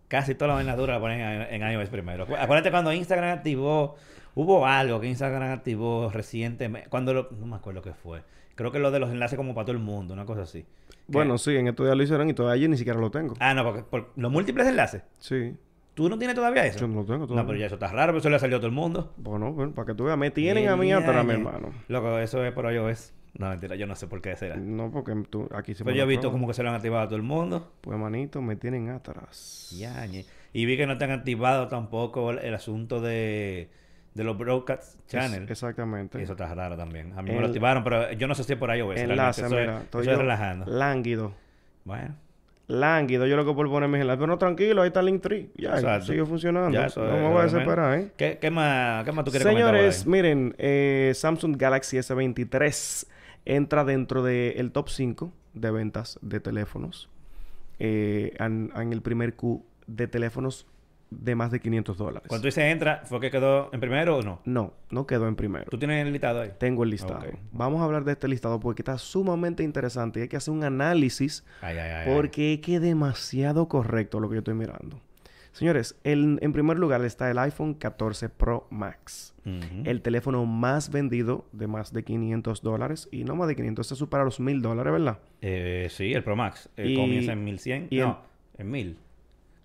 Casi 0.08 0.34
toda 0.34 0.48
la 0.50 0.54
vaina 0.56 0.76
dura 0.76 0.96
la 0.96 1.00
ponen 1.00 1.20
en, 1.22 1.62
en 1.62 1.72
iOS 1.72 1.90
primero. 1.90 2.26
Acu- 2.28 2.36
Acuérdate 2.40 2.72
cuando 2.72 2.92
Instagram 2.92 3.30
activó, 3.38 3.96
hubo 4.34 4.66
algo 4.66 5.00
que 5.00 5.06
Instagram 5.08 5.52
activó 5.52 6.10
recientemente. 6.12 6.90
Cuando 6.90 7.14
lo, 7.14 7.30
no 7.40 7.46
me 7.46 7.56
acuerdo 7.58 7.84
qué 7.84 7.94
fue. 7.94 8.24
Creo 8.56 8.72
que 8.72 8.80
lo 8.80 8.90
de 8.90 9.00
los 9.00 9.12
enlaces 9.12 9.38
como 9.38 9.54
para 9.54 9.66
todo 9.66 9.74
el 9.78 9.84
mundo, 9.84 10.16
una 10.16 10.26
cosa 10.26 10.42
así. 10.42 10.66
Bueno, 11.08 11.38
sí, 11.38 11.56
en 11.56 11.68
estos 11.68 11.86
días 11.86 11.96
lo 11.96 12.02
hicieron 12.04 12.28
y 12.28 12.34
todavía 12.34 12.64
yo 12.64 12.70
ni 12.70 12.76
siquiera 12.78 13.00
lo 13.00 13.12
tengo. 13.12 13.36
Ah, 13.40 13.54
no, 13.54 13.64
porque 13.64 13.84
por 13.84 14.10
los 14.16 14.32
múltiples 14.32 14.68
enlaces. 14.68 15.04
Sí. 15.20 15.56
¿Tú 15.94 16.10
no 16.10 16.18
tienes 16.18 16.36
todavía 16.36 16.66
eso? 16.66 16.80
Yo 16.80 16.88
no 16.88 17.02
lo 17.02 17.06
tengo 17.06 17.26
todavía. 17.28 17.44
No, 17.44 17.48
pero 17.48 17.60
ya 17.60 17.66
eso 17.68 17.76
está 17.76 17.88
raro, 17.92 18.14
pero 18.14 18.18
eso 18.18 18.30
le 18.32 18.40
salió 18.40 18.58
a 18.58 18.60
todo 18.60 18.68
el 18.68 18.74
mundo. 18.74 19.14
Bueno, 19.18 19.52
bueno, 19.54 19.74
para 19.76 19.86
que 19.86 19.94
tú 19.94 20.06
veas, 20.06 20.18
me 20.18 20.32
tienen 20.32 20.70
a 20.70 20.76
mí 20.76 20.92
atrás, 20.92 21.24
mi 21.24 21.34
hermano. 21.34 21.70
Loco, 21.88 22.18
eso 22.20 22.44
es 22.44 22.52
por 22.52 22.72
iOS. 22.74 23.14
No, 23.38 23.50
mentira, 23.50 23.76
yo 23.76 23.86
no 23.88 23.96
sé 23.96 24.08
por 24.08 24.22
qué 24.22 24.36
será. 24.36 24.56
No, 24.56 24.92
porque 24.92 25.14
tú, 25.30 25.48
aquí 25.54 25.74
se 25.76 25.84
Pero 25.86 25.96
yo 25.96 26.04
he 26.04 26.08
visto 26.08 26.32
como 26.32 26.48
que 26.48 26.54
se 26.54 26.64
lo 26.64 26.70
han 26.70 26.76
activado 26.76 27.04
a 27.04 27.08
todo 27.08 27.16
el 27.16 27.22
mundo. 27.24 27.72
Pues, 27.82 27.98
manito, 27.98 28.42
me 28.42 28.56
tienen 28.56 28.90
atrás. 28.90 29.70
Ya, 29.78 30.06
ñe. 30.08 30.26
Y 30.52 30.66
vi 30.66 30.78
que 30.78 30.88
no 30.88 30.98
te 30.98 31.06
han 31.06 31.12
activado 31.12 31.68
tampoco 31.68 32.32
el, 32.32 32.40
el 32.40 32.56
asunto 32.56 33.00
de, 33.02 33.70
de 34.16 34.24
los 34.24 34.36
broadcast 34.38 35.00
channel. 35.08 35.44
Es- 35.44 35.52
exactamente. 35.52 36.22
Eso 36.22 36.34
está 36.34 36.54
raro 36.56 36.76
también. 36.76 37.14
A 37.18 37.22
mí 37.22 37.32
me 37.32 37.40
lo 37.40 37.46
activaron, 37.48 37.84
pero 37.84 38.12
yo 38.14 38.28
no 38.28 38.34
sé 38.34 38.44
si 38.44 38.54
es 38.54 38.60
por. 38.60 38.72
Enlace, 38.72 39.04
realmente. 39.06 39.42
Eso 39.42 39.46
es- 39.46 39.52
mira. 39.68 39.82
estoy 39.84 40.02
eso 40.02 40.12
es 40.12 40.18
yo 40.18 40.22
relajando. 40.22 40.66
Lánguido. 40.66 41.34
Bueno, 41.86 42.16
Lánguido, 42.68 43.26
yo 43.26 43.36
lo 43.36 43.46
que 43.46 43.54
por 43.54 43.68
ponerme 43.70 44.00
enlace. 44.02 44.18
Pero 44.18 44.28
no, 44.28 44.38
tranquilo, 44.40 44.82
ahí 44.82 44.88
está 44.88 45.00
el 45.02 45.06
Linktree. 45.08 45.50
Ya, 45.56 45.76
Exacto. 45.76 46.08
sigue 46.08 46.26
funcionando. 46.26 46.72
Ya, 46.72 46.88
eso 46.88 47.04
no 47.04 47.16
es- 47.16 47.22
me 47.22 47.30
voy 47.30 47.40
a 47.40 47.44
desesperar, 47.44 48.00
¿eh? 48.00 48.12
¿qué, 48.18 48.38
qué 48.42 48.50
más, 48.52 49.06
¿qué 49.06 49.12
más 49.12 49.24
tú 49.26 49.32
quieres 49.32 49.48
Señores, 49.48 50.04
comentar 50.04 50.04
por 50.04 50.12
miren, 50.12 50.56
eh, 50.58 51.12
Samsung 51.16 51.56
Galaxy 51.58 51.98
S23 51.98 53.08
entra 53.46 53.84
dentro 53.86 54.24
del 54.24 54.72
top 54.72 54.90
5 54.90 55.32
de 55.54 55.72
ventas 55.72 56.20
de 56.22 56.40
teléfonos. 56.40 57.10
eh, 57.80 58.36
en, 58.40 58.72
en 58.76 58.92
el 58.94 59.02
primer 59.02 59.36
Q 59.36 59.64
de 59.88 60.08
teléfonos 60.08 60.68
de 61.12 61.34
más 61.34 61.50
de 61.50 61.60
500 61.60 61.98
dólares. 61.98 62.28
Cuando 62.28 62.46
dices 62.46 62.66
entra, 62.66 63.02
¿fue 63.06 63.20
que 63.20 63.32
quedó 63.32 63.70
en 63.74 63.80
primero 63.80 64.18
o 64.18 64.22
no? 64.22 64.42
No, 64.46 64.74
no 64.92 65.08
quedó 65.08 65.28
en 65.28 65.36
primero. 65.36 65.66
¿Tú 65.72 65.80
tienes 65.80 66.06
el 66.06 66.12
listado 66.12 66.42
ahí? 66.42 66.52
Tengo 66.60 66.84
el 66.84 66.90
listado. 66.92 67.26
Vamos 67.52 67.82
a 67.82 67.86
hablar 67.86 68.04
de 68.04 68.12
este 68.12 68.28
listado 68.28 68.60
porque 68.60 68.82
está 68.84 68.98
sumamente 69.00 69.64
interesante 69.64 70.20
y 70.20 70.24
hay 70.24 70.28
que 70.28 70.38
hacer 70.38 70.54
un 70.54 70.64
análisis 70.64 71.44
Ay, 71.62 71.78
ay, 71.80 71.90
ay. 72.06 72.14
porque 72.16 72.54
es 72.56 72.60
que 72.60 72.80
demasiado 72.80 73.68
correcto 73.68 74.20
lo 74.20 74.30
que 74.30 74.36
yo 74.36 74.40
estoy 74.40 74.54
mirando. 74.54 75.00
Señores, 75.52 75.96
el- 76.04 76.38
en 76.42 76.54
primer 76.54 76.78
lugar 76.78 77.04
está 77.04 77.32
el 77.32 77.40
iPhone 77.40 77.74
14 77.74 78.30
Pro 78.30 78.68
Max. 78.70 79.34
El 79.86 80.02
teléfono 80.02 80.46
más 80.46 80.92
vendido 80.92 81.46
de 81.52 81.68
más 81.68 81.94
de 81.94 82.04
500 82.04 82.62
dólares. 82.62 83.08
Y 83.12 83.24
no 83.24 83.36
más 83.36 83.48
de 83.48 83.56
500, 83.56 83.88
se 83.88 83.96
supera 83.96 84.24
los 84.24 84.40
1000 84.40 84.62
dólares, 84.62 84.92
¿verdad? 84.94 85.20
Eh, 85.42 85.88
sí, 85.90 86.14
el 86.14 86.24
Pro 86.24 86.36
Max. 86.36 86.70
Eh, 86.78 86.90
Y- 86.90 86.96
comienza 86.96 87.34
en 87.34 87.44
1100. 87.44 87.88
y 87.90 87.98
no, 88.00 88.20
en 88.58 88.72
1000. 88.72 88.98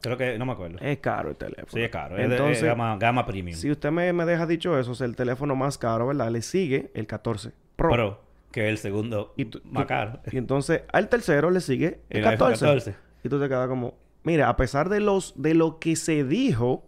Creo 0.00 0.17
que, 0.19 0.38
no 0.38 0.45
me 0.45 0.53
acuerdo. 0.53 0.79
Es 0.81 0.99
caro 0.99 1.31
el 1.31 1.37
teléfono. 1.37 1.67
sí, 1.73 1.81
es 1.81 1.88
caro. 1.91 2.19
Es 2.19 2.29
de- 2.29 2.35
Entonces, 2.37 2.59
es 2.59 2.64
gama, 2.64 2.97
gama 2.99 3.25
premium. 3.25 3.57
si 3.57 3.71
usted 3.71 3.91
me, 3.91 4.12
me 4.12 4.26
deja 4.26 4.47
dicho 4.47 4.79
eso, 4.79 4.93
es 4.93 5.00
el 5.00 5.17
teléfono 5.17 5.57
más 5.57 5.79
caro, 5.79 6.07
¿verdad? 6.09 6.31
Le 6.31 6.43
sigue 6.43 6.91
el 6.95 7.07
14 7.07 7.53
Pro. 7.76 7.91
Pro, 7.91 8.21
que 8.53 8.64
es 8.67 8.71
el 8.71 8.79
segundo 8.79 9.33
Y 9.37 9.47
más 9.64 9.87
caro. 9.87 10.21
Y 10.31 10.37
entonces 10.37 10.83
al 10.93 11.09
tercero 11.09 11.50
le 11.50 11.61
sigue 11.61 12.00
el, 12.11 12.19
El 12.19 12.25
iPhone 12.29 12.49
14. 12.50 12.64
14. 12.67 12.95
Y 13.25 13.29
tú 13.31 13.41
te 13.41 13.49
quedas 13.49 13.67
como, 13.67 13.95
mira, 14.25 14.50
a 14.50 14.57
pesar 14.57 14.91
de 14.91 15.00
los 15.00 15.33
de 15.41 15.55
lo 15.55 15.79
que 15.79 15.97
se 15.97 16.23
dijo, 16.23 16.85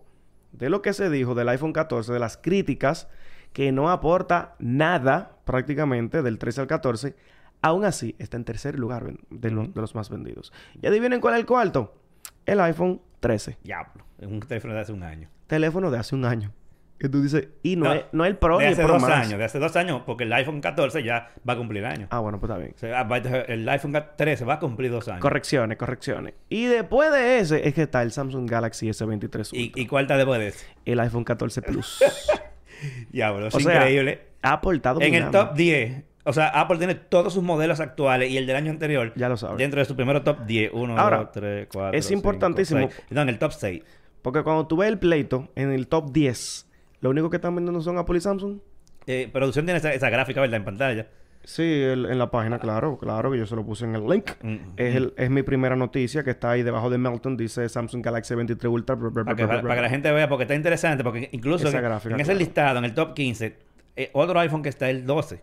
de 0.59 0.71
lo 0.71 0.83
que 0.83 0.93
se 0.93 1.11
dijo 1.11 1.35
del 1.35 1.49
iPhone 1.49 1.73
14, 1.73 2.13
de 2.13 2.19
las 2.19 2.37
críticas 2.37 3.09
que 3.53 3.73
no 3.73 3.91
aporta 3.91 4.55
nada 4.59 5.37
prácticamente 5.45 6.23
del 6.23 6.39
13 6.39 6.63
al 6.63 6.67
14, 6.67 7.17
aún 7.63 7.85
así 7.85 8.15
está 8.19 8.37
en 8.37 8.45
tercer 8.45 8.79
lugar 8.79 9.05
ven- 9.05 9.21
de, 9.31 9.51
lo- 9.51 9.67
de 9.67 9.81
los 9.81 9.95
más 9.95 10.11
vendidos. 10.11 10.53
Y 10.81 10.87
adivinen 10.87 11.21
cuál 11.21 11.35
es 11.35 11.41
el 11.41 11.47
cuarto, 11.47 11.95
el 12.45 12.61
iPhone 12.61 13.01
13, 13.21 13.59
Diablo. 13.63 14.05
Es 14.19 14.27
un 14.29 14.41
teléfono 14.41 14.75
de 14.75 14.81
hace 14.81 14.93
un 14.93 15.03
año. 15.03 15.29
teléfono 15.47 15.91
de 15.91 15.99
hace 15.99 16.15
un 16.15 16.25
año. 16.25 16.53
Que 16.99 17.09
tú 17.11 17.23
dices, 17.23 17.49
y 17.63 17.77
no, 17.77 17.85
No, 17.85 17.93
es, 17.93 18.05
no 18.13 18.25
es 18.25 18.31
el 18.31 18.37
Pro 18.39 18.57
de 18.59 18.65
ni 18.65 18.69
el 18.69 18.73
hace 18.73 18.83
Pro 18.85 18.95
dos 18.95 19.03
Max. 19.03 19.15
años. 19.27 19.39
De 19.39 19.45
hace 19.45 19.59
dos 19.59 19.77
años, 19.77 20.03
porque 20.07 20.25
el 20.25 20.33
iPhone 20.33 20.61
14 20.63 21.03
ya 21.03 21.31
va 21.47 21.53
a 21.53 21.57
cumplir 21.57 21.85
años. 21.85 22.09
Ah, 22.11 22.21
bueno, 22.21 22.41
pues 22.41 22.49
está 22.51 22.59
bien. 22.59 22.73
O 22.75 22.79
sea, 22.79 23.45
el 23.49 23.69
iPhone 23.69 23.95
13 24.17 24.45
va 24.47 24.55
a 24.55 24.59
cumplir 24.59 24.91
dos 24.91 25.07
años. 25.09 25.21
Correcciones, 25.21 25.77
correcciones. 25.77 26.35
Y 26.49 26.65
después 26.67 27.13
de 27.13 27.39
ese 27.41 27.69
es 27.69 27.75
que 27.75 27.83
está 27.83 28.03
el 28.03 28.13
Samsung 28.13 28.49
Galaxy 28.49 28.89
S23 28.89 29.13
Ultra. 29.13 29.43
¿Y, 29.53 29.73
¿Y 29.75 29.87
cuál 29.87 30.05
está 30.05 30.17
después 30.17 30.41
de 30.41 30.49
ese? 30.49 30.67
el 30.87 30.99
iPhone 31.01 31.25
14 31.25 31.63
Plus. 31.63 32.03
Diablo, 33.11 33.47
es 33.49 33.55
O 33.55 33.61
sea, 33.61 33.75
increíble. 33.77 34.21
Apple 34.43 34.77
está 34.77 34.95
En 35.01 35.15
el 35.15 35.31
top 35.31 35.55
10, 35.55 36.05
o 36.25 36.33
sea, 36.33 36.49
Apple 36.49 36.79
tiene 36.79 36.95
todos 36.95 37.33
sus 37.33 37.43
modelos 37.43 37.81
actuales 37.81 38.31
y 38.31 38.37
el 38.37 38.47
del 38.47 38.57
año 38.57 38.71
anterior 38.71 39.13
Ya 39.17 39.29
lo 39.29 39.37
sabes. 39.37 39.59
dentro 39.59 39.81
de 39.81 39.85
su 39.87 39.95
primero 39.97 40.23
top 40.23 40.45
10. 40.47 40.71
1, 40.73 40.99
Ahora, 40.99 41.19
2, 41.19 41.33
3, 41.33 41.69
4. 41.73 41.99
es 41.99 42.11
importantísimo. 42.11 42.89
No, 43.11 43.23
en 43.23 43.29
el 43.29 43.39
top 43.39 43.53
6. 43.53 43.83
Porque 44.23 44.43
cuando 44.43 44.67
tú 44.67 44.77
ves 44.79 44.89
el 44.89 44.99
pleito 44.99 45.49
en 45.55 45.71
el 45.73 45.87
top 45.89 46.11
10, 46.13 46.66
lo 47.01 47.11
único 47.11 47.31
que 47.31 47.37
están 47.37 47.55
vendiendo 47.55 47.81
son 47.81 47.99
Apple 47.99 48.19
y 48.19 48.21
Samsung. 48.21 48.59
Eh, 49.07 49.29
producción 49.33 49.65
tiene 49.65 49.79
esa, 49.79 49.93
esa 49.93 50.11
gráfica, 50.11 50.41
¿verdad? 50.41 50.57
En 50.57 50.65
pantalla. 50.65 51.07
Sí, 51.45 51.63
el- 51.63 52.07
en 52.07 52.19
la 52.19 52.29
página, 52.31 52.59
claro, 52.59 52.99
claro, 52.99 53.31
que 53.31 53.39
yo 53.39 53.47
se 53.47 53.55
lo 53.55 53.65
puse 53.65 53.85
en 53.85 53.95
el 53.95 54.05
link. 54.09 54.31
Mm, 54.43 54.57
Es, 54.77 54.97
el- 54.97 55.15
es 55.17 55.31
mi 55.31 55.43
primera 55.45 55.77
noticia 55.77 56.25
que 56.25 56.31
está 56.31 56.51
ahí 56.51 56.65
debajo 56.65 56.91
de 56.91 56.99
Melton. 56.99 57.37
Dice 57.37 57.69
Samsung 57.69 58.05
Galaxy 58.05 58.35
23 58.35 58.69
Ultra. 58.73 58.97
Para 58.97 59.11
que, 59.11 59.13
bla, 59.13 59.35
para, 59.35 59.47
bla, 59.47 59.63
para 59.63 59.75
que 59.77 59.81
la 59.83 59.89
gente 59.91 60.11
vea, 60.11 60.29
porque 60.29 60.43
está 60.43 60.57
interesante, 60.57 61.05
porque 61.05 61.29
incluso 61.31 61.69
Esa 61.69 61.77
en, 61.79 61.85
gráfica, 61.85 62.15
en 62.17 62.21
ese 62.21 62.35
listado, 62.35 62.79
en 62.81 62.85
el 62.85 62.95
top 62.95 63.15
15, 63.15 63.57
eh, 63.95 64.11
otro 64.13 64.41
iPhone 64.41 64.63
que 64.63 64.69
está 64.71 64.91
el 64.91 65.07
12. 65.07 65.41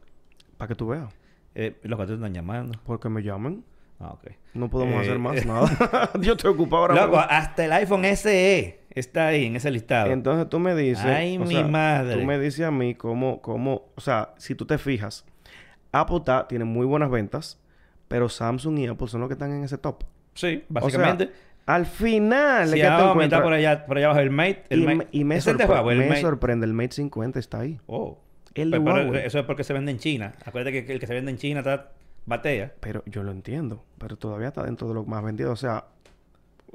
Para 0.58 0.68
que 0.68 0.76
tú 0.76 0.88
veas. 0.90 1.06
Eh, 1.56 1.78
los 1.84 1.98
que 2.00 2.06
te 2.08 2.14
están 2.16 2.34
llamando. 2.34 2.78
Porque 2.86 3.08
me 3.08 3.22
llaman. 3.24 3.64
Ah, 4.00 4.12
ok. 4.12 4.32
No 4.56 4.70
podemos 4.70 4.96
Eh, 4.96 5.00
hacer 5.08 5.20
más 5.20 5.46
nada. 5.46 6.10
yo 6.20 6.34
estoy 6.34 6.52
ocupado 6.52 6.82
ahora. 6.84 6.96
Loco, 7.06 7.18
hasta 7.18 7.64
el 7.64 7.72
iPhone 7.72 8.04
SE 8.18 8.80
está 8.96 9.28
ahí 9.28 9.46
en 9.46 9.56
ese 9.56 9.72
listado. 9.72 10.12
Entonces 10.12 10.50
tú 10.50 10.60
me 10.60 10.76
dices... 10.76 11.04
Ay, 11.06 11.38
mi 11.40 11.48
sea, 11.56 11.68
madre. 11.68 12.16
Tú 12.20 12.26
me 12.26 12.38
dices 12.40 12.66
a 12.66 12.72
mí 12.72 12.96
cómo, 12.96 13.42
cómo... 13.42 13.86
O 13.96 14.02
sea, 14.02 14.34
si 14.38 14.56
tú 14.56 14.66
te 14.66 14.78
fijas, 14.78 15.26
Apple 15.92 16.18
está, 16.18 16.48
tiene 16.48 16.66
muy 16.66 16.86
buenas 16.86 17.10
ventas, 17.10 17.60
pero 18.08 18.30
Samsung 18.30 18.80
y 18.80 18.88
Apple 18.88 19.08
son 19.08 19.22
los 19.22 19.30
que 19.30 19.34
están 19.34 19.52
en 19.52 19.64
ese 19.64 19.78
top. 19.78 20.04
sí, 20.34 20.64
O 20.74 20.90
sea, 20.90 21.00
básicamente. 21.00 21.32
al 21.66 21.86
final... 21.86 22.68
si 22.68 22.80
es 22.80 22.86
que 22.86 22.88
te 22.88 23.24
está 23.24 23.42
por 23.44 23.54
allá, 23.54 23.86
por 23.86 23.98
allá 23.98 24.08
abajo 24.08 24.22
el 24.22 24.30
Mate. 24.30 24.64
El 24.70 24.82
y, 24.82 24.86
Mate. 24.86 24.96
me, 24.98 25.08
y 25.12 25.24
me 25.24 25.36
¿Es 25.38 25.48
el 25.48 25.58
de 25.58 25.66
sorpre- 25.66 25.70
Huawei, 25.70 25.98
me 25.98 26.08
Mate? 26.10 26.22
sorprende, 26.22 26.66
el 26.66 26.74
Mate 26.74 26.92
50 26.94 27.40
está 27.40 27.60
ahí. 27.62 27.80
Oh. 27.88 28.20
El 28.54 28.70
de 28.72 28.80
Pero- 28.80 28.94
pero 28.94 29.06
Huawei. 29.08 29.26
eso 29.26 29.40
es 29.40 29.46
porque 29.46 29.64
se 29.64 29.74
vende 29.74 29.92
en 29.92 29.98
China. 29.98 30.34
Acuérdate 30.46 30.86
que 30.86 30.94
el 30.94 31.00
que 31.00 31.08
se 31.08 31.14
vende 31.16 31.32
en 31.32 31.38
China 31.38 31.62
está 31.62 31.90
batea. 32.26 32.74
Pero 32.80 33.04
yo 33.08 33.24
lo 33.24 33.32
entiendo, 33.32 33.84
pero 33.98 34.16
todavía 34.18 34.50
está 34.50 34.64
dentro 34.64 34.88
de 34.88 34.94
los 34.94 35.08
más 35.08 35.24
vendidos. 35.24 35.54
O 35.54 35.56
sea, 35.56 35.86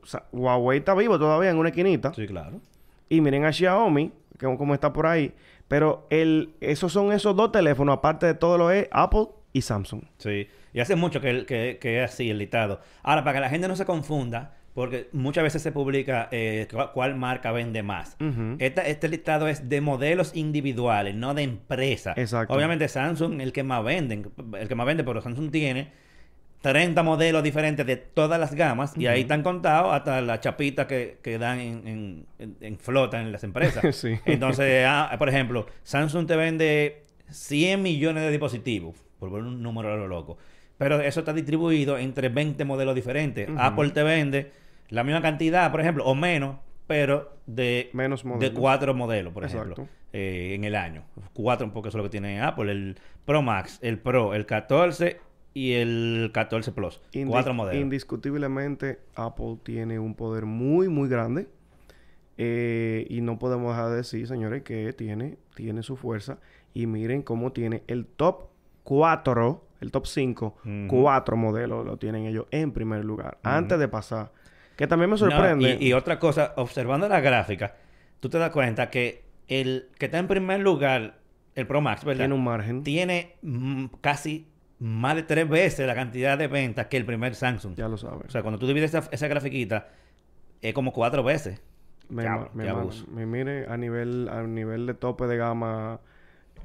o 0.02 0.06
sea, 0.06 0.24
Huawei 0.32 0.78
está 0.78 0.94
vivo 0.94 1.18
todavía 1.18 1.50
en 1.50 1.58
una 1.58 1.68
esquinita. 1.70 2.12
Sí, 2.14 2.26
claro. 2.26 2.60
Y 3.08 3.20
miren 3.20 3.44
a 3.44 3.52
Xiaomi, 3.52 4.12
que 4.38 4.46
como 4.56 4.74
está 4.74 4.92
por 4.92 5.06
ahí. 5.06 5.32
Pero 5.68 6.06
el, 6.10 6.54
esos 6.60 6.92
son 6.92 7.12
esos 7.12 7.36
dos 7.36 7.52
teléfonos, 7.52 7.96
aparte 7.98 8.26
de 8.26 8.34
todo 8.34 8.56
lo 8.58 8.70
es 8.70 8.88
Apple 8.90 9.26
y 9.52 9.62
Samsung. 9.62 10.02
Sí. 10.18 10.48
Y 10.72 10.80
hace 10.80 10.96
mucho 10.96 11.20
que, 11.20 11.44
que, 11.46 11.78
que 11.80 12.02
es 12.02 12.10
así 12.10 12.30
el 12.30 12.38
listado. 12.38 12.80
Ahora, 13.02 13.24
para 13.24 13.34
que 13.34 13.40
la 13.40 13.50
gente 13.50 13.68
no 13.68 13.76
se 13.76 13.84
confunda, 13.84 14.54
porque 14.74 15.08
muchas 15.12 15.42
veces 15.42 15.60
se 15.62 15.72
publica 15.72 16.28
eh, 16.30 16.68
cu- 16.70 16.90
cuál 16.94 17.16
marca 17.16 17.50
vende 17.52 17.82
más. 17.82 18.16
Esta- 18.58 18.82
este 18.86 19.08
listado 19.08 19.48
es 19.48 19.68
de 19.68 19.80
modelos 19.80 20.36
individuales, 20.36 21.14
no 21.14 21.34
de 21.34 21.42
empresa. 21.42 22.12
Exacto. 22.16 22.54
Obviamente 22.54 22.86
Samsung 22.88 23.40
el 23.40 23.52
que 23.52 23.62
más 23.64 23.82
venden, 23.82 24.30
el 24.58 24.68
que 24.68 24.74
más 24.74 24.86
vende, 24.86 25.02
pero 25.04 25.20
Samsung 25.20 25.50
tiene 25.50 25.90
30 26.60 27.02
modelos 27.04 27.42
diferentes 27.42 27.86
de 27.86 27.96
todas 27.96 28.38
las 28.40 28.54
gamas 28.54 28.96
y 28.96 29.06
ahí 29.06 29.20
están 29.22 29.42
contados 29.42 29.94
hasta 29.94 30.20
la 30.20 30.40
chapita 30.40 30.86
que, 30.88 31.18
que 31.22 31.38
dan 31.38 31.60
en, 31.60 32.26
en- 32.38 32.56
en- 32.60 32.78
flota 32.78 33.20
en 33.20 33.30
las 33.32 33.44
empresas. 33.44 33.84
Sí. 33.96 34.18
Entonces, 34.24 34.84
ah, 34.86 35.14
por 35.18 35.28
ejemplo, 35.28 35.66
Samsung 35.84 36.26
te 36.26 36.36
vende 36.36 37.04
100 37.30 37.80
millones 37.82 38.22
de 38.24 38.30
dispositivos, 38.30 38.96
por 39.18 39.30
poner 39.30 39.46
un 39.46 39.62
número 39.62 39.92
a 39.92 39.96
lo 39.96 40.08
loco. 40.08 40.38
Pero 40.78 41.00
eso 41.00 41.20
está 41.20 41.32
distribuido 41.32 41.98
entre 41.98 42.28
20 42.28 42.64
modelos 42.64 42.94
diferentes. 42.94 43.48
Apple 43.56 43.90
te 43.90 44.02
vende 44.02 44.50
la 44.90 45.04
misma 45.04 45.20
cantidad, 45.22 45.70
por 45.70 45.80
ejemplo, 45.80 46.04
o 46.06 46.14
menos, 46.14 46.56
pero 46.86 47.36
de, 47.46 47.90
Menos 47.92 48.22
de 48.22 48.28
modelos. 48.30 48.58
cuatro 48.58 48.94
modelos, 48.94 49.32
por 49.32 49.44
Exacto. 49.44 49.72
ejemplo, 49.72 49.88
eh, 50.12 50.52
en 50.54 50.64
el 50.64 50.74
año. 50.74 51.02
Cuatro, 51.34 51.70
porque 51.72 51.88
eso 51.90 51.98
es 51.98 52.02
lo 52.02 52.04
que 52.04 52.12
tiene 52.12 52.40
Apple. 52.40 52.70
El 52.72 52.96
Pro 53.24 53.42
Max, 53.42 53.78
el 53.82 53.98
Pro, 53.98 54.34
el 54.34 54.46
14 54.46 55.20
y 55.58 55.72
el 55.72 56.30
14 56.32 56.70
Plus. 56.72 57.00
Cuatro 57.26 57.52
modelos. 57.54 57.80
Indiscutiblemente, 57.82 59.00
Apple 59.16 59.58
tiene 59.64 59.98
un 59.98 60.14
poder 60.14 60.44
muy, 60.44 60.88
muy 60.88 61.08
grande. 61.08 61.48
Eh, 62.36 63.06
y 63.10 63.20
no 63.20 63.38
podemos 63.38 63.74
dejar 63.74 63.90
de 63.90 63.96
decir, 63.96 64.26
señores, 64.28 64.62
que 64.62 64.92
tiene, 64.92 65.38
tiene 65.54 65.82
su 65.82 65.96
fuerza. 65.96 66.38
Y 66.74 66.86
miren 66.86 67.22
cómo 67.22 67.52
tiene 67.52 67.82
el 67.88 68.06
top 68.06 68.44
4, 68.84 69.64
el 69.80 69.90
top 69.90 70.06
5, 70.06 70.46
Ujú. 70.64 70.86
cuatro 70.88 71.36
modelos 71.36 71.84
lo 71.84 71.96
tienen 71.96 72.26
ellos 72.26 72.46
en 72.50 72.72
primer 72.72 73.04
lugar. 73.04 73.38
Antes 73.42 73.78
de 73.78 73.88
pasar. 73.88 74.32
Que 74.76 74.86
también 74.86 75.10
me 75.10 75.14
No, 75.14 75.18
sorprende. 75.18 75.76
y, 75.80 75.88
y 75.88 75.92
otra 75.92 76.20
cosa, 76.20 76.52
observando 76.56 77.08
la 77.08 77.20
gráfica, 77.20 77.74
tú 78.20 78.28
te 78.28 78.38
das 78.38 78.50
cuenta 78.50 78.90
que 78.90 79.24
el 79.48 79.88
que 79.98 80.06
está 80.06 80.18
en 80.18 80.28
primer 80.28 80.60
lugar, 80.60 81.18
el 81.56 81.66
Pro 81.66 81.80
Max, 81.80 82.04
¿verdad? 82.04 82.20
tiene 82.20 82.34
un 82.34 82.44
margen. 82.44 82.84
Tiene, 82.84 83.34
mm, 83.42 83.86
casi 84.00 84.46
más 84.78 85.16
de 85.16 85.22
tres 85.24 85.48
veces 85.48 85.86
la 85.86 85.94
cantidad 85.94 86.38
de 86.38 86.46
ventas 86.46 86.86
que 86.86 86.96
el 86.96 87.04
primer 87.04 87.34
Samsung. 87.34 87.74
Ya 87.74 87.88
lo 87.88 87.96
sabes. 87.96 88.26
O 88.28 88.30
sea, 88.30 88.42
cuando 88.42 88.58
tú 88.58 88.66
divides 88.66 88.94
esa, 88.94 89.08
esa 89.10 89.28
grafiquita, 89.28 89.88
es 90.60 90.74
como 90.74 90.92
cuatro 90.92 91.22
veces. 91.22 91.60
Me, 92.08 92.24
mire 93.26 93.66
a 93.68 93.76
nivel 93.76 94.30
a 94.30 94.42
nivel 94.42 94.86
de 94.86 94.94
tope 94.94 95.26
de 95.26 95.36
gama 95.36 96.00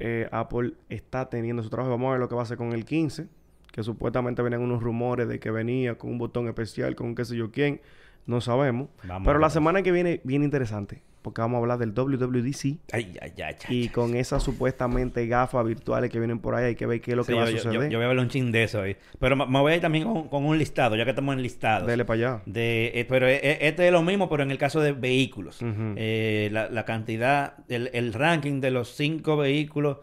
eh, 0.00 0.26
Apple 0.32 0.72
está 0.88 1.28
teniendo 1.28 1.62
su 1.62 1.70
trabajo. 1.70 1.90
Vamos 1.90 2.08
a 2.08 2.10
ver 2.12 2.20
lo 2.20 2.28
que 2.28 2.34
va 2.34 2.42
a 2.42 2.44
hacer 2.44 2.56
con 2.56 2.72
el 2.72 2.84
15 2.84 3.28
que 3.70 3.82
supuestamente 3.82 4.40
venían 4.40 4.62
unos 4.62 4.82
rumores 4.84 5.26
de 5.26 5.40
que 5.40 5.50
venía 5.50 5.98
con 5.98 6.10
un 6.10 6.18
botón 6.18 6.46
especial 6.46 6.94
con 6.94 7.16
qué 7.16 7.24
sé 7.24 7.36
yo 7.36 7.50
quién. 7.50 7.80
No 8.24 8.40
sabemos. 8.40 8.88
Vamos 9.02 9.26
pero 9.26 9.38
la 9.38 9.50
semana 9.50 9.82
que 9.82 9.92
viene 9.92 10.20
viene 10.24 10.44
interesante 10.44 11.02
porque 11.24 11.40
vamos 11.40 11.56
a 11.56 11.60
hablar 11.60 11.78
del 11.78 11.92
WWDC 11.94 12.78
Ay, 12.92 13.16
ay, 13.20 13.32
ay, 13.42 13.54
y 13.70 13.88
con 13.88 14.14
esas 14.14 14.42
supuestamente 14.42 15.26
gafas 15.26 15.64
virtuales 15.66 16.10
que 16.10 16.18
vienen 16.18 16.38
por 16.38 16.54
ahí 16.54 16.66
hay 16.66 16.74
que 16.76 16.86
ver 16.86 17.00
qué 17.00 17.12
es 17.12 17.16
lo 17.16 17.24
Sí, 17.24 17.32
que 17.32 17.38
va 17.38 17.44
a 17.46 17.50
yo, 17.50 17.56
suceder 17.56 17.74
yo- 17.84 17.88
yo 17.88 17.98
voy 17.98 18.04
a 18.04 18.10
hablar 18.10 18.24
un 18.24 18.30
chin 18.30 18.52
de 18.52 18.62
eso 18.64 18.82
ahí. 18.82 18.96
Pero 19.18 19.34
me 19.34 19.58
voy 19.60 19.72
a 19.72 19.76
ir 19.76 19.80
también 19.80 20.04
con, 20.04 20.28
con 20.28 20.44
un 20.44 20.58
listado, 20.58 20.94
ya 20.96 21.04
que 21.04 21.10
estamos 21.10 21.34
en 21.34 21.42
listados. 21.42 21.88
dele 21.88 22.04
para 22.04 22.14
allá 22.34 22.42
De, 22.46 22.92
eh, 22.94 23.04
pero 23.08 23.26
eh, 23.26 23.40
eh, 23.42 23.58
este 23.62 23.86
es 23.86 23.92
lo 23.92 24.02
mismo, 24.02 24.28
pero 24.28 24.42
en 24.42 24.50
el 24.50 24.58
caso 24.58 24.80
de 24.80 24.92
vehículos. 24.92 25.58
Eh, 25.96 26.50
la, 26.52 26.68
la 26.68 26.84
cantidad, 26.84 27.54
el, 27.68 27.90
el 27.94 28.12
ranking 28.12 28.60
de 28.60 28.70
los 28.70 28.90
cinco 28.94 29.36
vehículos, 29.38 29.98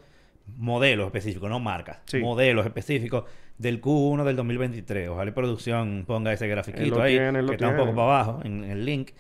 modelos 0.57 1.05
específicos, 1.05 1.49
no 1.49 1.59
marcas, 1.59 1.99
Sí. 2.05 2.17
modelos 2.19 2.65
específicos 2.65 3.25
del 3.57 3.79
Q1 3.79 4.23
del 4.23 4.35
2023. 4.35 5.09
Ojalá 5.09 5.29
y 5.29 5.33
producción 5.33 6.03
ponga 6.07 6.33
ese 6.33 6.47
grafiquito 6.47 6.99
ahí, 7.01 7.13
tiene, 7.17 7.45
que 7.45 7.51
está 7.53 7.69
un 7.69 7.77
poco 7.77 7.91
para 7.93 8.01
abajo 8.21 8.39
en, 8.43 8.63
en 8.63 8.71
el 8.71 8.85
link. 8.85 9.11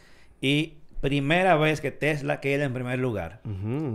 Y 0.41 0.73
primera 1.01 1.57
vez 1.57 1.81
que 1.81 1.91
Tesla 1.91 2.39
queda 2.39 2.63
en 2.63 2.73
primer 2.73 2.99
lugar. 2.99 3.41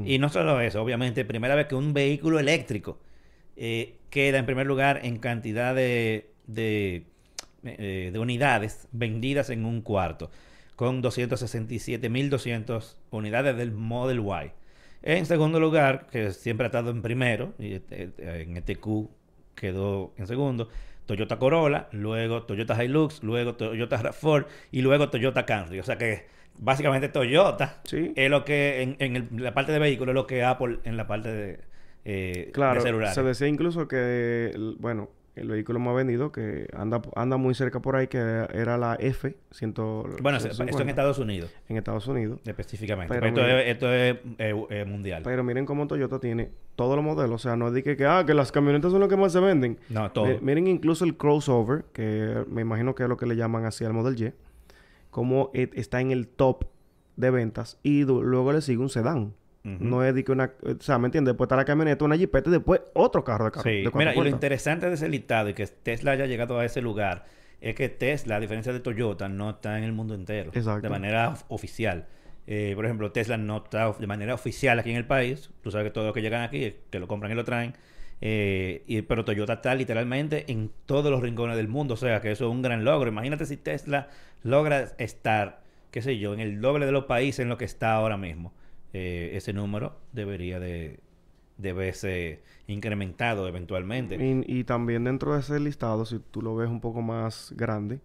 Y 0.04 0.18
no 0.18 0.28
solo 0.28 0.60
eso, 0.60 0.82
obviamente, 0.82 1.24
primera 1.24 1.54
vez 1.54 1.66
que 1.66 1.74
un 1.74 1.94
vehículo 1.94 2.38
eléctrico 2.38 2.98
eh, 3.56 3.96
queda 4.10 4.38
en 4.38 4.46
primer 4.46 4.66
lugar 4.66 5.00
en 5.04 5.18
cantidad 5.18 5.74
de, 5.74 6.30
de, 6.46 7.04
eh, 7.64 8.10
de 8.12 8.18
unidades 8.18 8.88
vendidas 8.92 9.50
en 9.50 9.64
un 9.64 9.80
cuarto, 9.82 10.30
con 10.74 11.02
267.200 11.02 12.96
unidades 13.10 13.56
del 13.56 13.72
Model 13.72 14.20
Y. 14.20 14.50
En 15.02 15.26
segundo 15.26 15.60
lugar, 15.60 16.06
que 16.10 16.32
siempre 16.32 16.64
ha 16.66 16.68
estado 16.68 16.90
en 16.90 17.02
primero, 17.02 17.54
y 17.58 17.74
eh, 17.74 17.82
eh, 17.90 18.44
en 18.48 18.56
este 18.56 18.76
Q 18.76 19.08
quedó 19.54 20.12
en 20.16 20.26
segundo, 20.26 20.68
Toyota 21.06 21.38
Corolla, 21.38 21.88
luego 21.92 22.42
Toyota 22.42 22.82
Hilux, 22.82 23.22
luego 23.22 23.54
Toyota 23.54 24.02
RAV4 24.02 24.46
y 24.72 24.82
luego 24.82 25.08
Toyota 25.08 25.46
Camry. 25.46 25.78
O 25.78 25.84
sea 25.84 25.96
que 25.96 26.26
básicamente 26.58 27.08
Toyota 27.08 27.80
Sí. 27.84 28.12
es 28.16 28.30
lo 28.30 28.44
que 28.44 28.82
en, 28.82 28.96
en 28.98 29.16
el- 29.16 29.28
la 29.42 29.54
parte 29.54 29.72
de 29.72 29.78
vehículos 29.78 30.12
es 30.12 30.14
lo 30.14 30.26
que 30.26 30.44
Apple 30.44 30.78
en 30.84 30.96
la 30.96 31.06
parte 31.06 31.32
de, 31.32 31.60
eh, 32.04 32.50
Claro, 32.52 32.76
de 32.76 32.80
celulares. 32.82 33.14
se 33.14 33.22
decía 33.22 33.46
incluso 33.48 33.88
que, 33.88 34.52
bueno, 34.78 35.10
el 35.34 35.48
vehículo 35.48 35.78
más 35.78 35.94
vendido 35.94 36.32
que 36.32 36.66
anda, 36.74 37.02
anda 37.14 37.36
muy 37.36 37.54
cerca 37.54 37.80
por 37.80 37.94
ahí, 37.94 38.06
que 38.06 38.16
era 38.54 38.78
la 38.78 38.96
F, 38.98 39.36
100, 39.50 39.74
bueno, 40.22 40.40
se- 40.40 40.48
150, 40.48 40.70
esto 40.70 40.82
en 40.82 40.88
Estados 40.88 41.18
Unidos 41.18 41.50
en 41.68 41.76
Estados 41.76 42.06
Unidos. 42.08 42.40
específicamente. 42.46 43.12
Pero 43.12 43.34
Pero 43.34 43.46
esto, 43.46 43.58
es, 43.58 43.68
esto 43.68 43.92
es, 43.92 44.16
eh, 44.38 44.66
eh, 44.70 44.84
mundial. 44.86 45.20
Pero 45.24 45.44
miren 45.44 45.66
cómo 45.66 45.86
Toyota 45.86 46.18
tiene 46.20 46.48
todos 46.74 46.96
los 46.96 47.04
modelos. 47.04 47.34
O 47.34 47.38
sea, 47.48 47.54
no 47.54 47.68
es 47.68 47.74
de 47.74 47.82
que, 47.82 47.98
que, 47.98 48.06
ah, 48.06 48.24
que 48.26 48.32
las 48.32 48.50
camionetas 48.50 48.92
son 48.92 49.00
lo 49.00 49.08
que 49.08 49.16
más 49.18 49.32
se 49.32 49.40
venden. 49.40 49.78
no, 49.90 50.10
todo. 50.10 50.24
Mi- 50.26 50.38
miren 50.40 50.68
incluso 50.68 51.04
el 51.04 51.18
crossover, 51.18 51.84
que 51.92 52.44
me 52.48 52.62
imagino 52.62 52.94
que 52.94 53.02
es 53.02 53.08
lo 53.10 53.18
que 53.18 53.26
le 53.26 53.36
llaman 53.36 53.66
así 53.66 53.84
al 53.84 53.92
Model 53.92 54.18
Y, 54.18 54.32
como 55.16 55.50
está 55.54 56.02
en 56.02 56.10
el 56.10 56.28
top 56.28 56.66
de 57.16 57.30
ventas 57.30 57.78
y 57.82 58.04
luego 58.04 58.52
le 58.52 58.60
sigue 58.60 58.76
un 58.76 58.90
sedán. 58.90 59.32
No 59.64 60.04
es 60.04 60.14
de 60.14 60.22
que 60.24 60.30
una... 60.30 60.52
O 60.62 60.80
sea, 60.80 60.98
¿me 60.98 61.06
entiendes? 61.06 61.32
Después 61.32 61.46
está 61.46 61.56
la 61.56 61.64
camioneta, 61.64 62.04
una 62.04 62.18
jipeta 62.18 62.50
y 62.50 62.52
después 62.52 62.82
otro 62.92 63.24
carro 63.24 63.46
de 63.46 63.50
carro. 63.50 63.62
Sí, 63.64 63.82
de 63.82 63.90
mira, 63.94 64.14
y 64.14 64.20
lo 64.20 64.28
interesante 64.28 64.86
de 64.88 64.94
ese 64.94 65.08
listado 65.08 65.48
y 65.48 65.54
que 65.54 65.66
Tesla 65.66 66.10
haya 66.12 66.26
llegado 66.26 66.58
a 66.58 66.64
ese 66.66 66.82
lugar 66.82 67.24
es 67.62 67.74
que 67.74 67.88
Tesla, 67.88 68.36
a 68.36 68.40
diferencia 68.40 68.72
de 68.74 68.78
Toyota, 68.80 69.28
no 69.30 69.48
está 69.50 69.78
en 69.78 69.84
el 69.84 69.92
mundo 69.92 70.14
entero. 70.14 70.50
Exacto. 70.54 70.82
De 70.82 70.90
manera 70.90 71.30
of- 71.30 71.44
oficial. 71.48 72.06
Eh, 72.46 72.72
por 72.76 72.84
ejemplo, 72.84 73.10
Tesla 73.10 73.38
no 73.38 73.56
está 73.56 73.90
de 73.90 74.06
manera 74.06 74.34
oficial 74.34 74.78
aquí 74.78 74.90
en 74.90 74.96
el 74.98 75.06
país. 75.06 75.50
Tú 75.62 75.70
sabes 75.72 75.86
que 75.86 75.90
todos 75.90 76.06
los 76.06 76.14
que 76.14 76.20
llegan 76.22 76.42
aquí, 76.42 76.74
que 76.90 76.98
lo 77.00 77.08
compran 77.08 77.32
y 77.32 77.34
lo 77.34 77.44
traen. 77.44 77.72
Eh, 78.20 78.82
y- 78.86 79.02
pero 79.02 79.24
Toyota 79.24 79.54
está 79.54 79.74
literalmente 79.74 80.50
en 80.50 80.70
todos 80.86 81.10
los 81.10 81.20
rincones 81.20 81.56
del 81.56 81.68
mundo. 81.68 81.94
O 81.94 81.96
sea, 81.96 82.20
que 82.20 82.30
eso 82.30 82.46
es 82.46 82.50
un 82.50 82.62
gran 82.62 82.84
logro. 82.84 83.10
Imagínate 83.10 83.44
si 83.46 83.56
Tesla 83.56 84.08
logra 84.42 84.92
estar, 84.98 85.62
qué 85.90 86.00
sé 86.02 86.18
yo, 86.18 86.32
en 86.34 86.40
el 86.40 86.60
doble 86.60 86.86
de 86.86 86.92
los 86.92 87.04
países 87.04 87.40
en 87.40 87.48
lo 87.48 87.58
que 87.58 87.64
está 87.66 87.94
ahora 87.94 88.16
mismo. 88.16 88.52
eh, 88.92 89.32
ese 89.36 89.52
número 89.52 89.94
debería 90.12 90.58
de, 90.58 91.00
de 91.58 91.72
verse 91.74 92.40
incrementado 92.66 93.46
eventualmente. 93.46 94.14
Y, 94.16 94.60
y 94.60 94.64
también 94.64 95.04
dentro 95.04 95.34
de 95.34 95.40
ese 95.40 95.60
listado, 95.60 96.06
si 96.06 96.18
tú 96.18 96.40
lo 96.40 96.56
ves 96.56 96.70
un 96.70 96.80
poco 96.80 97.02
más 97.02 97.52
grande, 97.56 98.00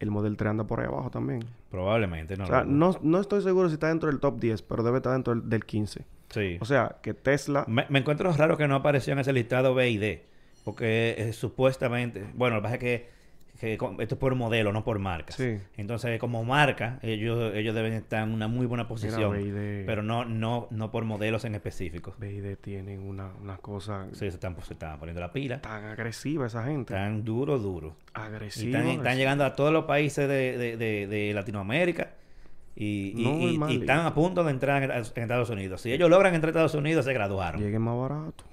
el 0.00 0.10
Model 0.10 0.36
3 0.36 0.50
anda 0.50 0.64
por 0.64 0.80
ahí 0.80 0.86
abajo 0.86 1.10
también. 1.10 1.44
Probablemente, 1.70 2.36
no. 2.36 2.44
o 2.44 2.46
sea, 2.48 2.64
lo- 2.64 2.70
no, 2.70 2.98
no 3.02 3.20
estoy 3.20 3.42
seguro 3.42 3.68
si 3.68 3.74
está 3.74 3.88
dentro 3.88 4.10
del 4.10 4.18
top 4.18 4.40
10, 4.40 4.62
pero 4.62 4.82
debe 4.82 4.96
estar 4.96 5.12
dentro 5.12 5.34
del, 5.36 5.48
del 5.48 5.64
15. 5.64 6.04
Sí. 6.34 6.58
O 6.60 6.64
sea, 6.64 6.96
que 7.02 7.14
Tesla... 7.14 7.64
Me, 7.68 7.86
me 7.88 8.00
encuentro 8.00 8.30
raro 8.32 8.56
que 8.56 8.66
no 8.68 8.74
apareció 8.74 9.12
en 9.12 9.20
ese 9.20 9.32
listado 9.32 9.74
B 9.74 9.88
y 9.90 9.98
D. 9.98 10.24
Porque 10.64 11.14
eh, 11.18 11.32
supuestamente, 11.32 12.24
bueno, 12.34 12.56
lo 12.56 12.62
que 12.62 12.64
pasa 12.64 12.74
es 12.76 12.80
que, 12.80 13.14
que 13.60 13.74
esto 13.74 14.14
es 14.14 14.18
por 14.18 14.34
modelo, 14.34 14.72
no 14.72 14.82
por 14.82 14.98
marcas. 14.98 15.36
Sí. 15.36 15.58
Entonces, 15.76 16.18
como 16.18 16.42
marca, 16.42 16.98
ellos, 17.02 17.54
ellos 17.54 17.74
deben 17.74 17.92
estar 17.92 18.26
en 18.26 18.32
una 18.34 18.48
muy 18.48 18.64
buena 18.66 18.88
posición. 18.88 19.32
BYD. 19.32 19.84
Pero 19.86 20.02
no, 20.02 20.24
no, 20.24 20.66
no 20.70 20.90
por 20.90 21.04
modelos 21.04 21.44
en 21.44 21.54
específico. 21.54 22.14
BYD 22.18 22.56
tienen 22.56 23.00
una, 23.00 23.30
una 23.42 23.58
cosa 23.58 24.06
Sí, 24.12 24.20
se 24.20 24.28
están, 24.28 24.56
se 24.62 24.72
están 24.72 24.98
poniendo 24.98 25.20
la 25.20 25.32
pila. 25.32 25.60
tan 25.60 25.84
agresiva 25.84 26.46
esa 26.46 26.64
gente. 26.64 26.94
Están 26.94 27.24
duro, 27.24 27.58
duro. 27.58 27.94
Y 28.16 28.20
agresiva. 28.20 28.78
están, 28.78 28.90
están 28.96 29.16
llegando 29.18 29.44
a 29.44 29.54
todos 29.54 29.72
los 29.72 29.84
países 29.84 30.26
de, 30.28 30.56
de- 30.58 30.76
de- 30.76 31.06
de 31.06 31.32
Latinoamérica. 31.34 32.10
Y, 32.76 33.12
No, 33.58 33.68
están 33.68 34.00
a 34.06 34.14
punto 34.14 34.42
de 34.44 34.50
entrar 34.50 34.82
en, 34.82 34.90
en 34.90 34.96
Estados 35.00 35.50
Unidos. 35.50 35.80
Si 35.80 35.92
ellos 35.92 36.10
logran 36.10 36.34
entrar 36.34 36.48
a 36.48 36.52
Estados 36.52 36.74
Unidos, 36.74 37.04
se 37.04 37.12
graduaron. 37.12 37.60
Lleguen 37.60 37.82
más 37.82 37.96
barato. 37.96 38.44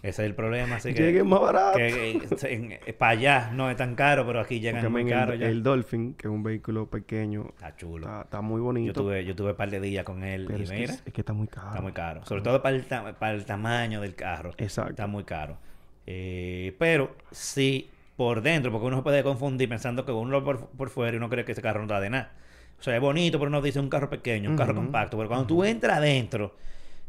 Ese 0.00 0.22
es 0.22 0.26
el 0.28 0.34
problema. 0.34 0.76
Así 0.76 0.94
que, 0.94 1.02
Lleguen 1.02 1.26
más 1.28 1.40
barato. 1.40 1.76
que, 1.78 2.20
eh, 2.42 2.92
para 2.96 3.12
allá 3.12 3.50
no 3.52 3.68
es 3.70 3.76
tan 3.76 3.94
caro, 3.96 4.24
pero 4.26 4.40
aquí 4.40 4.60
llegan 4.60 4.80
Porque, 4.82 4.92
muy 4.92 5.04
men, 5.04 5.12
caro 5.12 5.32
el, 5.32 5.40
ya. 5.40 5.48
el 5.48 5.62
Dolphin, 5.62 6.14
que 6.14 6.28
es 6.28 6.32
un 6.32 6.42
vehículo 6.44 6.86
pequeño, 6.86 7.46
Está 7.50 7.74
chulo. 7.76 8.06
está, 8.06 8.22
está 8.22 8.40
muy 8.40 8.58
yo 8.60 8.64
bonito. 8.64 8.92
tuve 9.02 9.24
yo 9.24 9.34
tuve 9.34 9.50
un 9.50 9.56
par 9.56 9.70
de 9.70 9.80
días 9.80 10.04
con 10.04 10.22
él 10.22 10.44
pero 10.46 10.60
y 10.60 10.62
es 10.62 10.70
que, 10.70 10.76
mira, 10.76 10.92
es, 10.94 11.02
es 11.04 11.12
que 11.12 11.20
está 11.20 11.32
muy 11.32 11.48
caro. 11.48 11.68
está 11.68 11.80
muy 11.80 11.92
caro. 11.92 12.24
Sobre 12.26 12.42
todo 12.42 12.62
para 12.62 12.76
el, 12.76 12.84
ta- 12.86 13.18
para 13.18 13.34
el 13.34 13.44
tamaño 13.44 14.00
del 14.00 14.14
carro. 14.14 14.52
Exacto. 14.58 14.90
Está 14.90 15.06
muy 15.08 15.24
caro. 15.24 15.58
Eh, 16.06 16.74
pero 16.78 17.14
sí 17.32 17.90
por 18.16 18.40
dentro, 18.40 18.70
porque 18.72 18.86
uno 18.86 18.96
se 18.98 19.02
puede 19.02 19.22
confundir 19.24 19.68
pensando 19.68 20.04
que 20.04 20.12
uno 20.12 20.30
lo 20.30 20.44
por, 20.44 20.68
por 20.70 20.90
fuera 20.90 21.14
y 21.14 21.18
uno 21.18 21.28
cree 21.28 21.44
que 21.44 21.52
ese 21.52 21.62
carro 21.62 21.80
no 21.82 21.86
da 21.88 22.00
de 22.00 22.10
nada. 22.10 22.32
O 22.78 22.82
sea, 22.82 22.94
es 22.94 23.00
bonito, 23.00 23.38
pero 23.38 23.48
uno 23.48 23.60
dice 23.60 23.80
un 23.80 23.88
carro 23.88 24.08
pequeño, 24.08 24.50
un 24.50 24.56
carro 24.56 24.74
compacto. 24.74 25.16
Pero 25.16 25.28
cuando 25.28 25.46
tú 25.46 25.64
entras 25.64 25.98
adentro, 25.98 26.54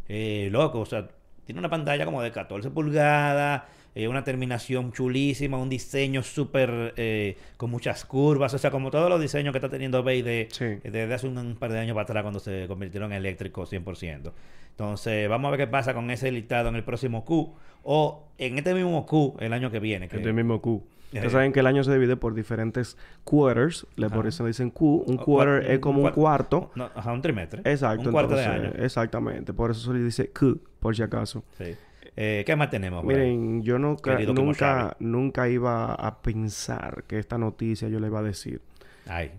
eh, 0.07 0.49
loco, 0.51 0.79
o 0.79 0.85
sea, 0.85 1.07
tiene 1.45 1.59
una 1.59 1.69
pantalla 1.69 2.05
como 2.05 2.21
de 2.21 2.31
14 2.31 2.69
pulgadas, 2.71 3.63
eh, 3.95 4.07
una 4.07 4.23
terminación 4.23 4.91
chulísima, 4.91 5.57
un 5.57 5.69
diseño 5.69 6.21
súper 6.23 6.93
eh, 6.97 7.37
con 7.57 7.69
muchas 7.71 8.05
curvas, 8.05 8.53
o 8.53 8.57
sea, 8.57 8.71
como 8.71 8.91
todos 8.91 9.09
los 9.09 9.19
diseños 9.19 9.51
que 9.51 9.57
está 9.57 9.69
teniendo 9.69 10.03
BYD 10.03 10.47
Sí. 10.51 10.63
eh, 10.65 10.79
desde 10.83 11.13
hace 11.13 11.27
un, 11.27 11.37
un 11.37 11.55
par 11.55 11.71
de 11.71 11.79
años 11.79 11.93
para 11.95 12.03
atrás 12.03 12.21
cuando 12.23 12.39
se 12.39 12.65
convirtieron 12.67 13.11
en 13.11 13.17
eléctricos 13.17 13.71
100%. 13.71 14.31
Entonces, 14.71 15.27
vamos 15.27 15.47
a 15.49 15.51
ver 15.51 15.59
qué 15.59 15.67
pasa 15.67 15.93
con 15.93 16.09
ese 16.11 16.31
listado 16.31 16.69
en 16.69 16.75
el 16.75 16.83
próximo 16.83 17.25
Q 17.25 17.53
o 17.83 18.27
en 18.37 18.57
este 18.57 18.73
mismo 18.73 19.05
Q 19.05 19.37
el 19.39 19.53
año 19.53 19.69
que 19.71 19.79
viene. 19.79 20.07
que- 20.07 20.17
Este 20.17 20.33
mismo 20.33 20.61
Q. 20.61 20.83
Eh. 21.11 21.15
Ustedes 21.17 21.31
saben 21.31 21.51
que 21.51 21.59
el 21.61 21.67
año 21.67 21.83
se 21.83 21.91
divide 21.91 22.15
por 22.17 22.33
diferentes 22.35 22.97
quarters. 23.23 23.87
Le 23.95 24.09
por 24.09 24.27
eso 24.27 24.43
le 24.43 24.49
dicen 24.49 24.69
Q. 24.69 25.03
Un 25.07 25.19
O- 25.19 25.23
quarter 25.25 25.71
es 25.71 25.79
como 25.79 26.01
un 26.03 26.09
cua- 26.09 26.13
cuarto. 26.13 26.71
No, 26.75 26.89
ajá, 26.93 27.11
un 27.13 27.21
trimestre. 27.21 27.61
Exacto. 27.65 28.05
Un 28.09 28.11
cuarto 28.11 28.35
de 28.35 28.45
año. 28.45 28.71
Exactamente. 28.77 29.53
Por 29.53 29.71
eso 29.71 29.79
se 29.91 29.97
le 29.97 30.03
dice 30.03 30.29
Q, 30.31 30.59
por 30.79 30.95
si 30.95 31.01
acaso. 31.01 31.43
Sí. 31.57 31.75
Eh, 32.15 32.43
¿Qué 32.45 32.55
más 32.55 32.69
tenemos? 32.69 33.03
Miren, 33.05 33.63
yo 33.63 33.79
nunca, 33.79 34.19
nunca, 34.19 34.95
nunca 34.99 35.47
iba 35.49 35.93
a 35.93 36.21
pensar 36.21 37.03
que 37.07 37.17
esta 37.17 37.37
noticia 37.37 37.87
yo 37.87 37.99
le 37.99 38.07
iba 38.07 38.19
a 38.19 38.23
decir. 38.23 38.61
Ay. 39.07 39.31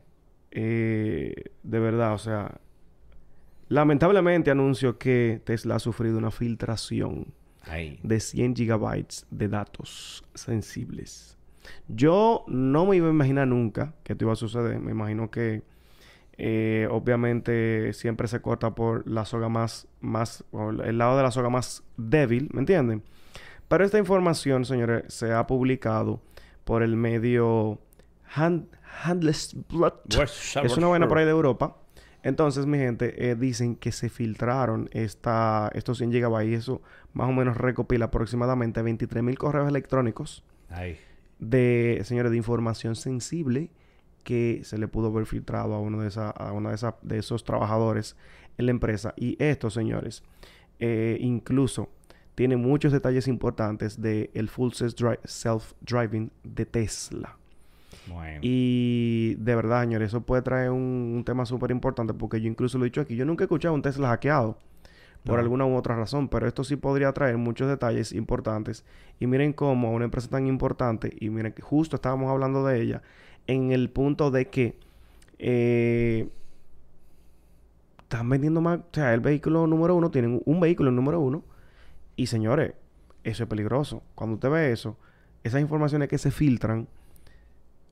Eh, 0.50 1.34
de 1.62 1.78
verdad, 1.78 2.14
o 2.14 2.18
sea, 2.18 2.58
lamentablemente 3.68 4.50
anuncio 4.50 4.98
que 4.98 5.40
Tesla 5.44 5.76
ha 5.76 5.78
sufrido 5.78 6.18
una 6.18 6.30
filtración 6.30 7.26
Ay. 7.62 8.00
de 8.02 8.18
100 8.20 8.56
gigabytes 8.56 9.26
de 9.30 9.48
datos 9.48 10.24
sensibles. 10.34 11.36
Yo 11.88 12.44
no 12.48 12.86
me 12.86 12.96
iba 12.96 13.08
a 13.08 13.10
imaginar 13.10 13.48
nunca 13.48 13.94
que 14.02 14.12
esto 14.12 14.24
iba 14.24 14.32
a 14.32 14.36
suceder. 14.36 14.78
Me 14.80 14.92
imagino 14.92 15.30
que 15.30 15.62
eh, 16.38 16.88
obviamente 16.90 17.92
siempre 17.92 18.28
se 18.28 18.40
corta 18.40 18.74
por 18.74 19.06
la 19.06 19.24
soga 19.24 19.48
más, 19.48 19.86
más, 20.00 20.44
o 20.52 20.70
el 20.70 20.98
lado 20.98 21.16
de 21.16 21.22
la 21.22 21.30
soga 21.30 21.50
más 21.50 21.82
débil, 21.96 22.48
¿me 22.52 22.60
entienden? 22.60 23.02
Pero 23.68 23.84
esta 23.84 23.98
información, 23.98 24.64
señores, 24.64 25.04
se 25.12 25.32
ha 25.32 25.46
publicado 25.46 26.20
por 26.64 26.82
el 26.82 26.96
medio 26.96 27.78
Hand, 28.34 28.68
Handelsblatt. 29.04 30.14
Es 30.64 30.76
una 30.76 30.86
buena 30.86 31.08
por 31.08 31.18
ahí 31.18 31.24
de 31.24 31.30
Europa. 31.30 31.76
Entonces, 32.22 32.66
mi 32.66 32.78
gente, 32.78 33.30
eh, 33.30 33.34
dicen 33.34 33.76
que 33.76 33.92
se 33.92 34.10
filtraron 34.10 34.90
esta, 34.92 35.70
estos 35.74 35.98
100 35.98 36.12
gigabytes 36.12 36.50
y 36.50 36.54
eso 36.54 36.82
más 37.12 37.28
o 37.28 37.32
menos 37.32 37.56
recopila 37.56 38.06
aproximadamente 38.06 38.82
23 38.82 39.22
mil 39.22 39.38
correos 39.38 39.68
electrónicos 39.68 40.44
Ay. 40.70 40.98
De, 41.40 42.00
señores, 42.04 42.30
de 42.30 42.36
información 42.36 42.94
sensible 42.96 43.70
que 44.22 44.60
se 44.64 44.78
le 44.78 44.86
pudo 44.86 45.08
haber 45.08 45.26
filtrado 45.26 45.74
a 45.74 45.80
uno 45.80 46.00
de, 46.02 46.08
esa, 46.08 46.30
a 46.30 46.52
uno 46.52 46.68
de, 46.68 46.74
esa- 46.74 46.96
de 47.02 47.18
esos 47.18 47.42
trabajadores 47.44 48.16
en 48.58 48.66
la 48.66 48.70
empresa. 48.72 49.14
Y 49.16 49.36
esto, 49.42 49.70
señores, 49.70 50.22
eh, 50.78 51.16
incluso 51.20 51.88
tiene 52.34 52.56
muchos 52.56 52.92
detalles 52.92 53.26
importantes 53.28 54.00
del 54.00 54.30
el 54.34 54.48
full 54.48 54.70
self-dri- 54.70 55.18
self-driving 55.24 56.30
de 56.44 56.66
Tesla. 56.66 57.36
Bueno. 58.08 58.40
Y 58.42 59.34
de 59.38 59.54
verdad, 59.56 59.82
señores, 59.82 60.08
eso 60.08 60.20
puede 60.20 60.42
traer 60.42 60.70
un, 60.70 61.12
un 61.16 61.24
tema 61.24 61.44
súper 61.46 61.70
importante 61.70 62.14
porque 62.14 62.40
yo 62.40 62.48
incluso 62.48 62.78
lo 62.78 62.84
he 62.84 62.88
dicho 62.88 63.00
aquí, 63.00 63.16
yo 63.16 63.24
nunca 63.24 63.44
he 63.44 63.46
escuchado 63.46 63.74
un 63.74 63.82
Tesla 63.82 64.08
hackeado 64.08 64.58
por 65.24 65.34
No. 65.34 65.40
alguna 65.40 65.66
u 65.66 65.74
otra 65.76 65.96
razón, 65.96 66.28
pero 66.28 66.46
esto 66.48 66.64
sí 66.64 66.76
podría 66.76 67.12
traer 67.12 67.36
muchos 67.36 67.68
detalles 67.68 68.12
importantes. 68.12 68.84
Y 69.18 69.26
miren 69.26 69.52
cómo 69.52 69.92
una 69.92 70.06
empresa 70.06 70.28
tan 70.28 70.46
importante, 70.46 71.14
y 71.20 71.30
miren 71.30 71.52
que 71.52 71.62
justo 71.62 71.96
estábamos 71.96 72.30
hablando 72.30 72.64
de 72.64 72.80
ella, 72.80 73.02
en 73.46 73.70
el 73.72 73.90
punto 73.90 74.30
de 74.30 74.48
que 74.48 74.78
eh, 75.38 76.28
están 78.02 78.28
vendiendo 78.28 78.60
más, 78.60 78.78
o 78.80 78.84
sea, 78.92 79.14
el 79.14 79.20
vehículo 79.20 79.66
número 79.66 79.94
uno, 79.94 80.10
tienen 80.10 80.42
un 80.44 80.60
vehículo 80.60 80.90
número 80.90 81.20
uno, 81.20 81.44
y 82.16 82.26
señores, 82.26 82.74
eso 83.24 83.42
es 83.44 83.48
peligroso. 83.48 84.02
Cuando 84.14 84.34
usted 84.34 84.50
ve 84.50 84.72
eso, 84.72 84.96
esas 85.44 85.60
informaciones 85.60 86.08
que 86.08 86.18
se 86.18 86.30
filtran, 86.30 86.88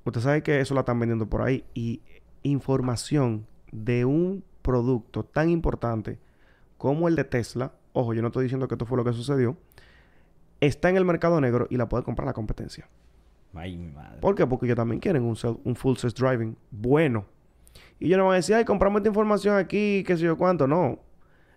usted 0.04 0.20
sabe 0.20 0.42
que 0.42 0.60
eso 0.60 0.74
la 0.74 0.80
están 0.80 0.98
vendiendo 0.98 1.26
por 1.26 1.42
ahí. 1.42 1.64
Y 1.74 2.00
información 2.42 3.46
de 3.72 4.04
un 4.04 4.44
producto 4.62 5.24
tan 5.24 5.50
importante 5.50 6.18
como 6.78 7.08
el 7.08 7.16
de 7.16 7.24
Tesla, 7.24 7.72
ojo, 7.92 8.14
yo 8.14 8.22
no 8.22 8.28
estoy 8.28 8.44
diciendo 8.44 8.66
que 8.68 8.74
esto 8.74 8.86
fue 8.86 8.96
lo 8.96 9.04
que 9.04 9.12
sucedió, 9.12 9.56
está 10.60 10.88
en 10.88 10.96
el 10.96 11.04
mercado 11.04 11.40
negro 11.40 11.66
y 11.70 11.76
la 11.76 11.88
puede 11.88 12.04
comprar 12.04 12.26
la 12.26 12.32
competencia. 12.32 12.88
Ay, 13.54 13.76
mi 13.76 13.88
madre. 13.90 14.20
¿Por 14.20 14.34
qué? 14.34 14.46
Porque 14.46 14.66
ellos 14.66 14.76
también 14.76 15.00
quieren 15.00 15.22
un, 15.24 15.34
self- 15.34 15.58
un 15.64 15.74
full 15.74 15.96
self 15.96 16.14
driving 16.14 16.56
bueno. 16.70 17.24
Y 17.98 18.06
ellos 18.06 18.18
no 18.18 18.24
van 18.26 18.34
a 18.34 18.36
decir, 18.36 18.54
ay, 18.54 18.64
compramos 18.64 19.00
esta 19.00 19.08
información 19.08 19.56
aquí, 19.56 20.04
qué 20.06 20.16
sé 20.16 20.22
yo 20.24 20.36
cuánto. 20.36 20.66
No. 20.66 21.00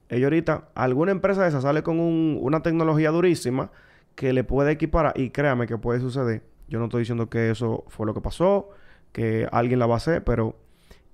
Ellos 0.09 0.25
ahorita, 0.25 0.69
alguna 0.75 1.11
empresa 1.11 1.43
de 1.43 1.49
esa 1.49 1.61
sale 1.61 1.83
con 1.83 1.99
un- 1.99 2.37
una 2.41 2.61
tecnología 2.63 3.11
durísima 3.11 3.71
que 4.15 4.33
le 4.33 4.43
puede 4.43 4.71
equiparar. 4.71 5.13
Y 5.15 5.29
créame 5.29 5.67
que 5.67 5.77
puede 5.77 5.99
suceder. 5.99 6.43
Yo 6.67 6.79
no 6.79 6.85
estoy 6.85 7.01
diciendo 7.01 7.29
que 7.29 7.51
eso 7.51 7.83
fue 7.89 8.05
lo 8.05 8.13
que 8.13 8.21
pasó, 8.21 8.69
que 9.11 9.47
alguien 9.51 9.77
la 9.79 9.85
va 9.85 9.95
a 9.95 9.97
hacer, 9.97 10.23
pero 10.23 10.55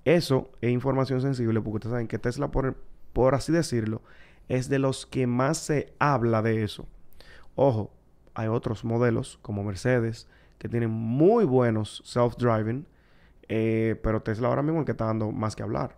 eso 0.04 0.50
es 0.60 0.70
información 0.70 1.20
sensible 1.20 1.60
porque 1.60 1.76
ustedes 1.76 1.92
saben 1.92 2.06
que 2.08 2.18
Tesla, 2.18 2.50
por, 2.50 2.76
por 3.12 3.34
así 3.34 3.52
decirlo, 3.52 4.02
es 4.48 4.68
de 4.68 4.78
los 4.78 5.06
que 5.06 5.26
más 5.26 5.58
se 5.58 5.92
habla 5.98 6.42
de 6.42 6.62
eso. 6.62 6.86
Ojo, 7.54 7.92
hay 8.34 8.48
otros 8.48 8.84
modelos 8.84 9.38
como 9.42 9.64
Mercedes 9.64 10.28
que 10.58 10.68
tienen 10.68 10.90
muy 10.90 11.44
buenos 11.44 12.02
self-driving, 12.04 12.84
eh, 13.48 13.96
pero 14.02 14.22
Tesla 14.22 14.48
ahora 14.48 14.62
mismo 14.62 14.78
es 14.78 14.82
el 14.82 14.86
que 14.86 14.92
está 14.92 15.06
dando 15.06 15.30
más 15.32 15.54
que 15.56 15.62
hablar. 15.62 15.96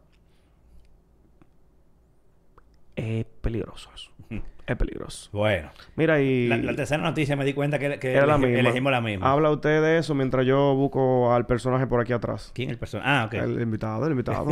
Es 2.96 3.25
peligroso 3.40 3.90
eso. 3.94 4.11
Es 4.66 4.77
peligroso. 4.77 5.31
Bueno. 5.33 5.73
Mira, 5.96 6.20
y 6.20 6.46
La, 6.46 6.57
la 6.57 6.77
tercera 6.77 7.03
noticia 7.03 7.35
me 7.35 7.44
di 7.44 7.55
cuenta 7.55 7.81
que, 7.81 7.99
que 7.99 8.12
era 8.12 8.25
la 8.25 8.38
misma. 8.38 8.61
elegimos 8.61 8.92
la 8.92 9.01
misma. 9.01 9.33
Habla 9.33 9.51
usted 9.51 9.83
de 9.83 9.99
eso 9.99 10.14
mientras 10.14 10.46
yo 10.46 10.77
busco 10.77 11.35
al 11.35 11.44
personaje 11.44 11.88
por 11.88 12.01
aquí 12.01 12.12
atrás. 12.12 12.53
¿Quién 12.55 12.68
es 12.68 12.75
el 12.75 12.79
personaje? 12.79 13.11
Ah, 13.11 13.25
ok. 13.27 13.35
El 13.35 13.61
invitado, 13.61 14.05
el 14.07 14.12
invitado. 14.12 14.46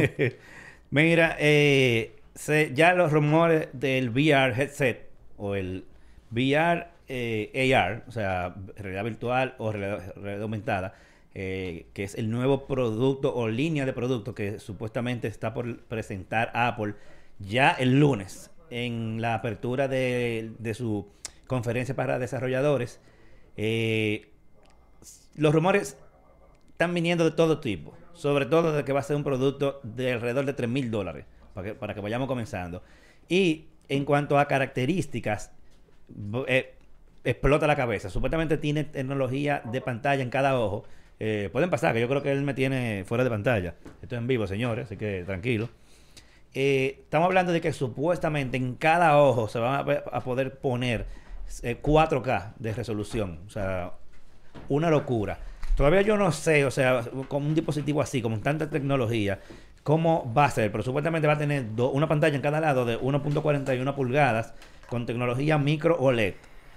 Mira, 0.90 1.36
eh, 1.38 2.16
se- 2.38 2.72
ya 2.74 2.94
los 2.94 3.10
rumores 3.12 3.68
del 3.72 4.10
VR 4.10 4.52
headset 4.62 5.08
o 5.36 5.54
el 5.56 5.84
VR 6.30 6.86
eh, 7.08 7.74
AR, 7.74 8.04
o 8.06 8.12
sea, 8.12 8.54
realidad 8.76 9.04
virtual 9.04 9.54
o 9.58 9.72
realidad, 9.72 10.42
aumentada, 10.42 10.94
eh, 11.34 11.86
que 11.94 12.04
es 12.04 12.14
el 12.14 12.30
nuevo 12.30 12.66
producto 12.66 13.34
o 13.34 13.48
línea 13.48 13.86
de 13.86 13.92
producto 13.92 14.34
que 14.34 14.58
supuestamente 14.60 15.26
está 15.28 15.52
por 15.54 15.78
presentar 15.84 16.50
Apple 16.54 16.94
ya 17.38 17.70
el 17.70 17.98
lunes 17.98 18.50
en 18.70 19.20
la 19.20 19.34
apertura 19.34 19.88
de, 19.88 20.52
de 20.58 20.74
su 20.74 21.08
conferencia 21.46 21.96
para 21.96 22.18
desarrolladores. 22.18 23.00
Eh, 23.56 24.28
los 25.36 25.54
rumores 25.54 25.96
están 26.70 26.92
viniendo 26.94 27.24
de 27.24 27.30
todo 27.32 27.58
tipo. 27.60 27.94
Sobre 28.12 28.46
todo 28.46 28.72
de 28.72 28.84
que 28.84 28.92
va 28.92 29.00
a 29.00 29.04
ser 29.04 29.16
un 29.16 29.24
producto 29.24 29.80
de 29.84 30.12
alrededor 30.12 30.44
de 30.44 30.52
3 30.52 30.68
mil 30.68 30.90
dólares. 30.90 31.24
Para 31.54 31.68
que, 31.68 31.74
para 31.74 31.94
que 31.94 32.00
vayamos 32.00 32.28
comenzando. 32.28 32.82
Y 33.28 33.66
en 33.88 34.04
cuanto 34.04 34.38
a 34.38 34.46
características, 34.46 35.52
eh, 36.46 36.74
explota 37.24 37.66
la 37.66 37.76
cabeza. 37.76 38.10
Supuestamente 38.10 38.58
tiene 38.58 38.84
tecnología 38.84 39.62
de 39.64 39.80
pantalla 39.80 40.22
en 40.22 40.30
cada 40.30 40.58
ojo. 40.58 40.84
Eh, 41.20 41.48
pueden 41.52 41.70
pasar, 41.70 41.94
que 41.94 42.00
yo 42.00 42.08
creo 42.08 42.22
que 42.22 42.30
él 42.30 42.42
me 42.42 42.54
tiene 42.54 43.04
fuera 43.06 43.24
de 43.24 43.30
pantalla. 43.30 43.74
Esto 44.02 44.14
es 44.14 44.20
en 44.20 44.26
vivo, 44.26 44.46
señores, 44.46 44.86
así 44.86 44.96
que 44.96 45.24
tranquilo. 45.24 45.68
Eh, 46.54 47.00
estamos 47.02 47.26
hablando 47.26 47.52
de 47.52 47.60
que 47.60 47.72
supuestamente 47.72 48.56
en 48.56 48.74
cada 48.74 49.18
ojo 49.18 49.48
se 49.48 49.58
van 49.58 49.74
a, 49.74 49.92
a 50.12 50.20
poder 50.20 50.58
poner 50.58 51.06
eh, 51.62 51.80
4K 51.80 52.54
de 52.58 52.72
resolución. 52.72 53.40
O 53.46 53.50
sea, 53.50 53.92
una 54.68 54.90
locura. 54.90 55.38
Todavía 55.76 56.02
yo 56.02 56.16
no 56.16 56.32
sé, 56.32 56.64
o 56.64 56.70
sea, 56.70 57.04
con 57.28 57.46
un 57.46 57.54
dispositivo 57.54 58.02
así, 58.02 58.20
con 58.20 58.40
tanta 58.40 58.68
tecnología, 58.68 59.40
cómo 59.88 60.30
va 60.36 60.44
a 60.44 60.50
ser. 60.50 60.70
Pero 60.70 60.84
supuestamente 60.84 61.26
va 61.26 61.32
a 61.32 61.38
tener 61.38 61.74
do- 61.74 61.90
una 61.90 62.06
pantalla 62.08 62.36
en 62.36 62.42
cada 62.42 62.60
lado 62.60 62.84
de 62.84 63.00
1.41 63.00 63.94
pulgadas 63.94 64.52
con 64.90 65.06
tecnología 65.06 65.56
micro 65.56 65.96
OLED. 65.98 66.34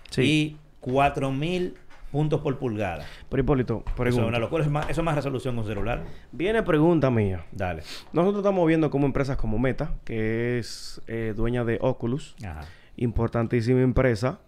Sí. 0.09 0.21
Y 0.21 0.57
4000 0.79 1.73
puntos 2.09 2.39
por 2.39 2.57
pulgada. 2.57 3.05
Pero 3.27 3.41
Hipólito, 3.43 3.83
Eso 3.85 3.95
pregunta. 3.95 4.27
una 4.27 4.39
locura. 4.39 4.61
Eso 4.63 4.69
es 4.69 4.73
más, 4.73 4.89
eso 4.89 5.01
es 5.01 5.05
más 5.05 5.15
resolución 5.15 5.57
un 5.59 5.65
celular. 5.65 6.03
Viene 6.31 6.63
pregunta 6.63 7.11
mía. 7.11 7.43
Dale. 7.51 7.83
Nosotros 8.13 8.39
estamos 8.43 8.65
viendo 8.65 8.89
como 8.89 9.05
empresas 9.05 9.35
como 9.35 9.59
Meta, 9.59 9.93
que 10.05 10.57
es 10.59 11.01
eh, 11.07 11.33
dueña 11.35 11.65
de 11.65 11.79
Oculus, 11.81 12.35
Ajá. 12.45 12.61
importantísima 12.95 13.81
empresa, 13.81 14.39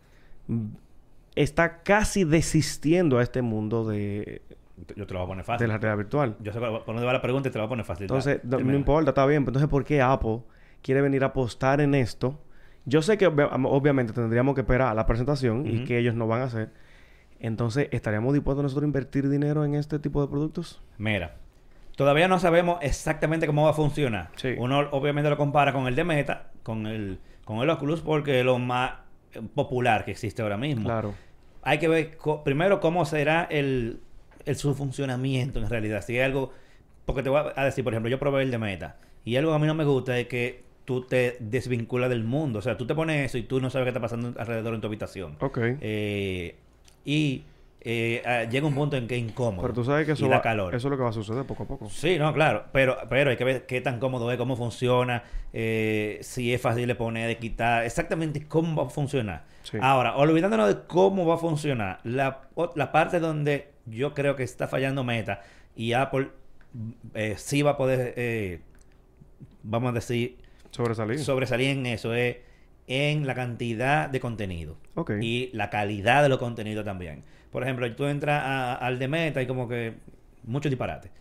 está 1.36 1.84
casi 1.84 2.24
desistiendo 2.24 3.18
a 3.18 3.24
este 3.24 3.42
mundo 3.42 3.86
de, 3.88 4.42
Yo 4.96 5.06
te 5.08 5.14
lo 5.14 5.20
voy 5.20 5.26
a 5.26 5.28
poner 5.30 5.44
de 5.44 5.48
fácil. 5.48 5.68
la 5.68 5.78
realidad 5.78 5.98
virtual. 5.98 6.36
Yo 6.40 6.52
sé 6.52 6.60
por 6.60 6.86
dónde 6.86 7.06
va 7.06 7.14
la 7.14 7.22
pregunta 7.22 7.50
y 7.50 7.52
te 7.52 7.58
lo 7.58 7.64
voy 7.64 7.68
a 7.68 7.70
poner 7.70 7.86
fácil. 7.86 8.04
Entonces, 8.06 8.40
no, 8.44 8.60
importa, 8.76 9.12
está 9.12 9.26
bien. 9.26 9.44
pero 9.44 9.52
Entonces, 9.52 9.70
¿por 9.70 9.84
qué 9.86 10.02
Apple 10.02 10.40
quiere 10.82 11.02
venir 11.02 11.24
a 11.24 11.28
apostar 11.28 11.80
en 11.82 11.94
esto? 11.96 12.40
Yo 12.86 13.02
sé 13.02 13.18
que 13.18 13.28
obvia- 13.28 13.50
obviamente 13.66 14.12
tendríamos 14.14 14.56
que 14.56 14.62
esperar 14.62 14.90
a 14.90 14.94
la 14.94 15.06
presentación 15.06 15.66
y 15.68 15.84
que 15.86 15.98
ellos 16.00 16.16
no 16.16 16.28
van 16.28 16.42
a 16.42 16.46
hacer. 16.46 16.72
Entonces, 17.40 17.88
¿estaríamos 17.92 18.34
dispuestos 18.34 18.64
nosotros 18.64 18.84
a 18.84 18.88
invertir 18.88 19.30
dinero 19.30 19.64
en 19.66 19.76
este 19.76 20.00
tipo 20.00 20.22
de 20.22 20.28
productos? 20.28 20.82
Mira, 20.98 21.36
todavía 21.96 22.28
no 22.28 22.40
sabemos 22.40 22.78
exactamente 22.82 23.46
cómo 23.48 23.64
va 23.66 23.72
a 23.72 23.74
funcionar. 23.74 24.30
Sí. 24.38 24.56
Uno 24.58 24.80
obviamente 24.92 25.30
lo 25.30 25.38
compara 25.38 25.72
con 25.74 25.88
el 25.88 25.96
de 25.96 26.04
Meta, 26.04 26.52
con 26.64 26.88
el, 26.88 27.20
con 27.46 27.60
el 27.60 27.70
Oculus, 27.70 28.02
porque 28.02 28.40
es 28.40 28.46
lo 28.46 28.60
más 28.60 28.94
eh, 29.34 29.42
popular 29.54 30.04
que 30.06 30.12
existe 30.12 30.42
ahora 30.42 30.58
mismo. 30.58 30.86
Claro. 30.86 31.14
Hay 31.62 31.80
que 31.80 31.88
ver 31.88 32.18
primero 32.44 32.80
cómo 32.80 33.06
será 33.06 33.44
el, 33.50 34.02
el 34.46 34.56
su 34.56 34.74
funcionamiento 34.76 35.60
en 35.60 35.70
realidad. 35.70 36.04
Si 36.06 36.14
hay 36.18 36.22
algo, 36.24 36.52
porque 37.06 37.24
te 37.24 37.30
voy 37.30 37.42
a 37.56 37.66
decir, 37.66 37.84
por 37.84 37.94
ejemplo, 37.94 38.10
yo 38.10 38.20
probé 38.20 38.44
el 38.44 38.52
de 38.52 38.58
Meta 38.58 38.98
y 39.26 39.36
algo 39.36 39.52
que 39.52 39.56
a 39.56 39.60
mí 39.60 39.68
no 39.68 39.74
me 39.76 39.86
gusta 39.86 40.18
es 40.20 40.28
que 40.28 40.64
tú 40.86 41.02
te 41.06 41.38
desvinculas 41.40 42.10
del 42.10 42.24
mundo. 42.24 42.60
O 42.60 42.62
sea, 42.62 42.78
tú 42.78 42.86
te 42.86 42.94
pones 42.96 43.26
eso 43.26 43.38
y 43.38 43.44
tú 43.44 43.62
no 43.62 43.70
sabes 43.70 43.86
qué 43.86 43.90
está 43.90 44.02
pasando 44.02 44.34
alrededor 44.40 44.74
en 44.76 44.82
tu 44.82 44.88
habitación. 44.88 45.38
Ok. 45.40 45.58
Eh, 45.82 46.56
y 47.06 47.44
eh, 47.86 48.22
ah, 48.26 48.44
llega 48.44 48.66
un 48.68 48.74
punto 48.76 48.96
en 48.96 49.08
que 49.08 49.16
es 49.16 49.22
incómodo. 49.22 49.62
Pero 49.62 49.74
tú 49.74 49.84
sabes 49.84 50.06
que 50.06 50.14
eso, 50.14 50.28
va- 50.30 50.42
calor. 50.42 50.74
eso 50.74 50.88
es 50.88 50.92
lo 50.92 50.98
que 50.98 51.04
va 51.04 51.10
a 51.10 51.14
suceder 51.14 51.46
poco 51.46 51.64
a 51.64 51.68
poco. 51.68 51.90
Sí, 51.90 52.18
no, 52.18 52.34
claro. 52.34 52.66
Pero, 52.72 52.98
pero 53.10 53.30
hay 53.30 53.38
que 53.38 53.44
ver 53.44 53.66
qué 53.66 53.82
tan 53.82 54.00
cómodo 54.00 54.32
es, 54.32 54.38
cómo 54.38 54.56
funciona, 54.56 55.24
eh, 55.52 56.18
si 56.22 56.54
es 56.54 56.62
fácil 56.62 56.88
de 56.88 56.96
poner, 56.96 57.28
de 57.28 57.38
quitar, 57.38 57.84
exactamente 57.86 58.46
cómo 58.48 58.84
va 58.84 58.88
a 58.88 58.90
funcionar. 58.90 59.44
Sí. 59.64 59.78
Ahora, 59.82 60.16
olvidándonos 60.18 60.68
de 60.70 60.82
cómo 60.88 61.26
va 61.26 61.36
a 61.36 61.38
funcionar, 61.38 62.00
la, 62.04 62.42
la 62.76 62.92
parte 62.92 63.20
donde 63.20 63.73
yo 63.86 64.14
creo 64.14 64.36
que 64.36 64.44
está 64.44 64.68
fallando 64.68 65.04
Meta 65.04 65.42
y 65.76 65.94
Apple 65.94 66.30
eh, 67.14 67.36
sí 67.38 67.62
va 67.62 67.72
a 67.72 67.78
poder, 67.78 68.14
eh, 68.18 68.60
vamos 69.64 69.90
a 69.92 69.94
decir, 69.94 70.38
Sobresalir. 70.72 71.20
sobresalir 71.20 71.70
en 71.70 71.86
eso 71.86 72.14
es 72.14 72.38
en 72.88 73.26
la 73.28 73.36
cantidad 73.36 74.10
de 74.10 74.20
contenido 74.20 74.78
ok. 74.96 75.12
y 75.22 75.50
la 75.54 75.70
calidad 75.70 76.24
de 76.24 76.30
los 76.30 76.38
contenidos 76.40 76.84
también. 76.84 77.24
Por 77.52 77.64
ejemplo, 77.64 77.90
tú 77.96 78.06
entras 78.06 78.42
a- 78.44 78.74
al 78.76 78.98
de 79.00 79.08
Meta 79.08 79.42
y 79.42 79.48
como 79.48 79.68
que 79.68 79.94
mucho 80.44 80.70
disparate. 80.70 81.12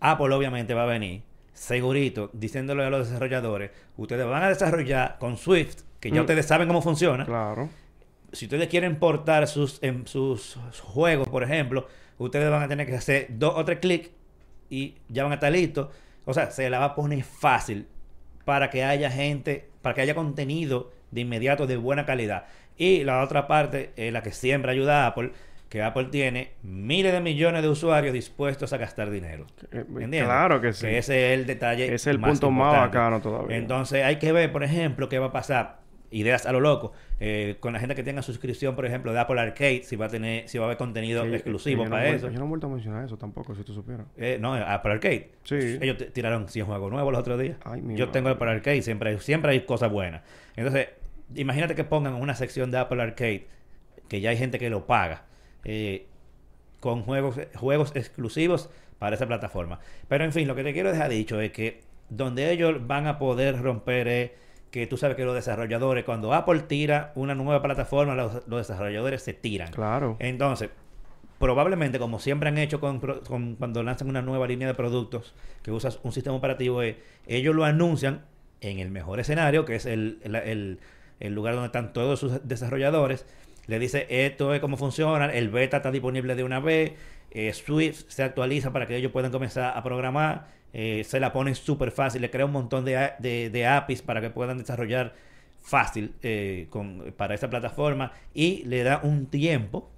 Apple 0.00 0.34
obviamente 0.34 0.72
va 0.74 0.84
a 0.84 0.86
venir 0.86 1.22
segurito 1.52 2.30
diciéndole 2.32 2.84
a 2.84 2.90
los 2.90 3.06
desarrolladores, 3.08 3.70
ustedes 3.98 4.24
van 4.26 4.42
a 4.42 4.48
desarrollar 4.48 5.18
con 5.18 5.36
Swift, 5.36 5.82
que 6.00 6.10
ya 6.10 6.16
Mm. 6.16 6.24
ustedes 6.24 6.46
saben 6.46 6.66
cómo 6.68 6.80
funciona. 6.80 7.26
Claro. 7.26 7.68
Si 8.32 8.46
ustedes 8.46 8.68
quieren 8.68 8.98
portar 8.98 9.46
sus, 9.48 9.82
en 9.82 10.06
sus 10.06 10.58
juegos, 10.82 11.28
por 11.28 11.42
ejemplo, 11.42 11.86
ustedes 12.18 12.50
van 12.50 12.62
a 12.62 12.68
tener 12.68 12.86
que 12.86 12.94
hacer 12.94 13.26
dos 13.30 13.54
o 13.56 13.64
tres 13.64 13.78
clics 13.80 14.10
y 14.68 14.96
ya 15.08 15.24
van 15.24 15.32
a 15.32 15.34
estar 15.36 15.50
listos. 15.50 15.88
O 16.24 16.34
sea, 16.34 16.50
se 16.50 16.70
la 16.70 16.78
va 16.78 16.84
a 16.86 16.94
poner 16.94 17.22
fácil 17.24 17.86
para 18.44 18.70
que 18.70 18.84
haya 18.84 19.10
gente, 19.10 19.68
para 19.82 19.94
que 19.94 20.02
haya 20.02 20.14
contenido 20.14 20.92
de 21.10 21.22
inmediato 21.22 21.66
de 21.66 21.76
buena 21.76 22.06
calidad. 22.06 22.46
Y 22.76 23.04
la 23.04 23.22
otra 23.22 23.46
parte 23.46 23.92
la 23.96 24.22
que 24.22 24.32
siempre 24.32 24.70
ayuda 24.70 25.04
a 25.04 25.08
Apple, 25.08 25.32
que 25.68 25.82
Apple 25.82 26.06
tiene 26.06 26.52
miles 26.62 27.12
de 27.12 27.20
millones 27.20 27.62
de 27.62 27.68
usuarios 27.68 28.12
dispuestos 28.12 28.72
a 28.72 28.76
gastar 28.76 29.10
dinero. 29.10 29.46
Eh, 29.70 29.84
¿Entiendes? 29.86 30.24
Claro 30.24 30.60
que 30.60 30.72
sí. 30.72 30.86
Que 30.86 30.98
ese 30.98 31.32
es 31.32 31.38
el 31.38 31.46
detalle. 31.46 31.84
Ese 31.84 31.94
es 31.94 32.06
el 32.08 32.20
punto 32.20 32.50
más 32.50 32.74
bacano 32.74 33.20
todavía. 33.20 33.56
Entonces 33.56 34.04
hay 34.04 34.16
que 34.16 34.32
ver, 34.32 34.50
por 34.50 34.64
ejemplo, 34.64 35.08
qué 35.08 35.18
va 35.18 35.26
a 35.26 35.32
pasar. 35.32 35.79
Ideas 36.12 36.44
a 36.46 36.52
lo 36.52 36.60
loco. 36.60 36.92
eh, 37.20 37.56
con 37.60 37.72
la 37.72 37.78
gente 37.80 37.94
que 37.94 38.02
tenga 38.02 38.22
suscripción, 38.22 38.74
por 38.74 38.84
ejemplo, 38.86 39.12
de 39.12 39.20
Apple 39.20 39.40
Arcade, 39.40 39.82
si 39.84 39.94
va 39.96 40.06
a 40.06 40.08
tener, 40.08 40.48
si 40.48 40.58
va 40.58 40.64
a 40.64 40.68
haber 40.68 40.78
contenido 40.78 41.22
Sí, 41.24 41.34
exclusivo 41.34 41.84
no 41.84 41.90
para 41.90 42.08
eso. 42.08 42.30
Yo 42.30 42.38
no 42.38 42.46
he 42.46 42.48
vuelto 42.48 42.66
a 42.66 42.70
mencionar 42.70 43.04
eso 43.04 43.16
tampoco, 43.16 43.54
si 43.54 43.62
tú 43.62 43.72
supieras. 43.74 44.06
Eh, 44.16 44.38
no, 44.40 44.54
Apple 44.54 44.92
Arcade. 44.92 45.30
Sí. 45.44 45.78
Ellos 45.80 45.98
tiraron 46.12 46.48
100 46.48 46.66
juegos 46.66 46.90
nuevos 46.90 47.12
los 47.12 47.20
otros 47.20 47.38
días. 47.38 47.56
Ay, 47.64 47.80
Yo 47.80 47.86
madre. 47.86 48.06
tengo 48.06 48.28
Apple 48.30 48.50
Arcade, 48.50 48.82
siempre 48.82 49.10
hay, 49.10 49.18
siempre 49.20 49.52
hay 49.52 49.60
cosas 49.60 49.90
buenas. 49.92 50.22
Entonces, 50.56 50.88
imagínate 51.34 51.74
que 51.74 51.84
pongan 51.84 52.14
una 52.14 52.34
sección 52.34 52.70
de 52.70 52.78
Apple 52.78 53.00
Arcade, 53.02 53.46
que 54.08 54.20
ya 54.20 54.30
hay 54.30 54.36
gente 54.36 54.58
que 54.58 54.70
lo 54.70 54.86
paga, 54.86 55.24
eh, 55.64 56.06
con 56.80 57.02
juegos, 57.02 57.38
juegos 57.54 57.92
exclusivos 57.94 58.70
para 58.98 59.14
esa 59.14 59.26
plataforma. 59.26 59.78
Pero 60.08 60.24
en 60.24 60.32
fin, 60.32 60.48
lo 60.48 60.54
que 60.56 60.64
te 60.64 60.72
quiero 60.72 60.90
dejar 60.90 61.10
dicho 61.10 61.40
es 61.40 61.52
que 61.52 61.82
donde 62.08 62.50
ellos 62.50 62.86
van 62.86 63.06
a 63.06 63.18
poder 63.18 63.60
romper 63.62 64.08
es 64.08 64.30
que 64.70 64.86
tú 64.86 64.96
sabes 64.96 65.16
que 65.16 65.24
los 65.24 65.34
desarrolladores, 65.34 66.04
cuando 66.04 66.32
Apple 66.32 66.60
tira 66.60 67.12
una 67.16 67.34
nueva 67.34 67.60
plataforma, 67.62 68.14
los, 68.14 68.46
los 68.46 68.66
desarrolladores 68.68 69.22
se 69.22 69.34
tiran. 69.34 69.70
Claro. 69.72 70.16
Entonces, 70.20 70.70
probablemente, 71.38 71.98
como 71.98 72.18
siempre 72.18 72.48
han 72.50 72.58
hecho 72.58 72.80
con, 72.80 73.00
cuando 73.58 73.82
lanzan 73.82 74.08
una 74.08 74.22
nueva 74.22 74.46
línea 74.46 74.68
de 74.68 74.74
productos 74.74 75.34
que 75.62 75.70
usas 75.70 75.98
un 76.02 76.12
sistema 76.12 76.36
operativo, 76.36 76.82
es, 76.82 76.96
ellos 77.26 77.54
lo 77.54 77.64
anuncian 77.64 78.22
en 78.60 78.78
el 78.78 78.90
mejor 78.90 79.20
escenario, 79.20 79.64
que 79.64 79.76
es 79.76 79.86
el, 79.86 80.18
el- 80.22 80.34
el- 80.36 80.78
el 81.18 81.34
lugar 81.34 81.54
donde 81.54 81.66
están 81.66 81.92
todos 81.92 82.18
sus 82.20 82.46
desarrolladores. 82.48 83.26
Le 83.66 83.78
dice, 83.78 84.06
esto 84.08 84.54
es 84.54 84.60
cómo 84.60 84.76
funciona, 84.76 85.26
el 85.26 85.48
beta 85.50 85.78
está 85.78 85.90
disponible 85.90 86.34
de 86.34 86.44
una 86.44 86.60
vez, 86.60 86.92
eh, 87.30 87.52
Swift 87.52 88.04
se 88.08 88.22
actualiza 88.22 88.72
para 88.72 88.86
que 88.86 88.96
ellos 88.96 89.12
puedan 89.12 89.30
comenzar 89.30 89.76
a 89.76 89.82
programar, 89.82 90.48
eh, 90.72 91.02
se 91.04 91.20
la 91.20 91.32
ponen 91.32 91.54
súper 91.54 91.90
fácil, 91.90 92.22
le 92.22 92.30
crea 92.30 92.46
un 92.46 92.52
montón 92.52 92.84
de, 92.84 92.96
a- 92.96 93.16
de, 93.18 93.50
de 93.50 93.66
APIs 93.66 94.02
para 94.02 94.20
que 94.20 94.30
puedan 94.30 94.58
desarrollar 94.58 95.14
fácil 95.60 96.14
eh, 96.22 96.66
con, 96.70 97.12
para 97.16 97.34
esa 97.34 97.50
plataforma 97.50 98.12
y 98.34 98.62
le 98.64 98.82
da 98.82 99.00
un 99.02 99.26
tiempo 99.26 99.90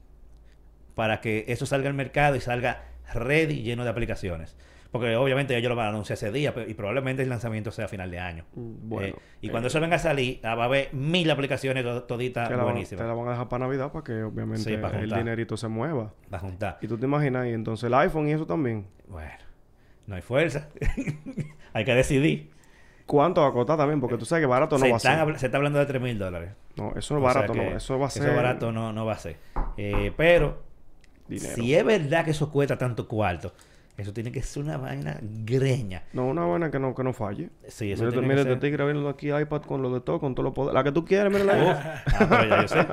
para 0.94 1.20
que 1.20 1.44
eso 1.48 1.66
salga 1.66 1.88
al 1.88 1.94
mercado 1.94 2.36
y 2.36 2.40
salga 2.40 2.82
ready 3.14 3.62
lleno 3.62 3.84
de 3.84 3.90
aplicaciones. 3.90 4.56
Porque 4.90 5.16
obviamente 5.16 5.56
ellos 5.56 5.70
lo 5.70 5.76
van 5.76 5.86
a 5.86 5.88
anunciar 5.88 6.14
ese 6.18 6.30
día 6.30 6.52
pero- 6.52 6.68
y 6.68 6.74
probablemente 6.74 7.22
el 7.22 7.30
lanzamiento 7.30 7.70
sea 7.70 7.86
a 7.86 7.88
final 7.88 8.10
de 8.10 8.18
año. 8.18 8.44
Mm, 8.54 8.88
Bueno. 8.90 9.16
Eh, 9.16 9.20
y 9.40 9.48
cuando 9.48 9.68
eso 9.68 9.80
venga 9.80 9.96
a 9.96 9.98
salir, 9.98 10.38
ah, 10.42 10.54
va 10.54 10.64
a 10.64 10.66
haber 10.66 10.92
mil 10.92 11.30
aplicaciones 11.30 11.82
to- 11.82 12.02
toditas 12.02 12.50
la, 12.50 12.56
van, 12.56 12.66
te 12.66 12.72
buenísimas. 12.72 13.06
la 13.06 13.14
van 13.14 13.28
a 13.28 13.30
dejar 13.30 13.48
para 13.48 13.64
Navidad 13.64 13.90
para 13.90 14.04
que 14.04 14.22
obviamente 14.22 14.64
Sí, 14.70 14.76
para 14.76 15.00
el 15.00 15.08
dinerito 15.10 15.56
se 15.56 15.68
mueva. 15.68 16.12
Va 16.32 16.36
a 16.36 16.40
juntar. 16.40 16.78
Y 16.82 16.88
tú 16.88 16.98
te 16.98 17.06
imaginas, 17.06 17.46
y 17.46 17.50
entonces 17.52 17.84
el 17.84 17.94
iPhone 17.94 18.28
y 18.28 18.32
eso 18.32 18.44
también. 18.46 18.86
Bueno, 19.08 19.30
no 20.06 20.16
hay 20.16 20.22
fuerza. 20.22 20.68
hay 21.72 21.84
que 21.84 21.94
decidir. 21.94 22.50
¿Cuánto 23.06 23.42
va 23.42 23.48
a 23.48 23.52
costar 23.52 23.76
también? 23.76 24.00
Porque 24.00 24.16
tú 24.16 24.24
sabes 24.24 24.42
que 24.42 24.46
barato 24.46 24.78
no 24.78 24.84
se, 24.84 24.90
va 24.90 24.96
a 24.96 25.00
ser. 25.00 25.38
se 25.38 25.46
está 25.46 25.58
hablando 25.58 25.78
de 25.78 25.86
3 25.86 26.00
mil 26.00 26.18
dólares. 26.18 26.50
No, 26.76 26.92
eso 26.96 27.16
es 27.16 27.22
barato, 27.22 27.54
no. 27.54 27.62
Eso 27.62 27.98
va 27.98 28.06
a 28.06 28.10
ser 28.10 28.24
Eso 28.24 28.34
barato 28.36 28.72
no, 28.72 28.92
no 28.92 29.04
va 29.04 29.12
a 29.14 29.18
ser. 29.18 29.36
Eh, 29.76 30.12
pero 30.16 30.62
dinero. 31.28 31.54
si 31.54 31.74
es 31.74 31.84
verdad 31.84 32.24
que 32.24 32.30
eso 32.30 32.50
cuesta 32.50 32.78
tanto 32.78 33.06
cuarto, 33.08 33.52
eso 33.98 34.12
tiene 34.14 34.32
que 34.32 34.40
ser 34.42 34.62
una 34.62 34.78
vaina 34.78 35.18
greña. 35.20 36.04
No, 36.14 36.26
una 36.26 36.46
buena 36.46 36.70
que 36.70 36.78
no, 36.78 36.94
que 36.94 37.02
no 37.04 37.12
falle. 37.12 37.50
Sí, 37.68 37.92
eso 37.92 38.04
Mira, 38.04 38.12
tiene 38.12 38.28
mira 38.28 38.36
que 38.36 38.40
este 38.42 38.52
ser- 38.52 38.60
tigre 38.60 38.84
viendo 38.84 39.08
aquí 39.08 39.30
iPad 39.30 39.62
con 39.62 39.82
lo 39.82 39.92
de 39.92 40.00
todo, 40.00 40.18
con 40.20 40.34
todo 40.34 40.44
lo 40.44 40.54
poder. 40.54 40.72
La 40.72 40.82
que 40.84 40.92
tú 40.92 41.04
quieres, 41.04 41.30
mira 41.30 41.44
la 41.44 42.02
Ah, 42.06 42.26
pero 42.30 42.44
ya 42.48 42.62
yo 42.62 42.68
sé. 42.68 42.86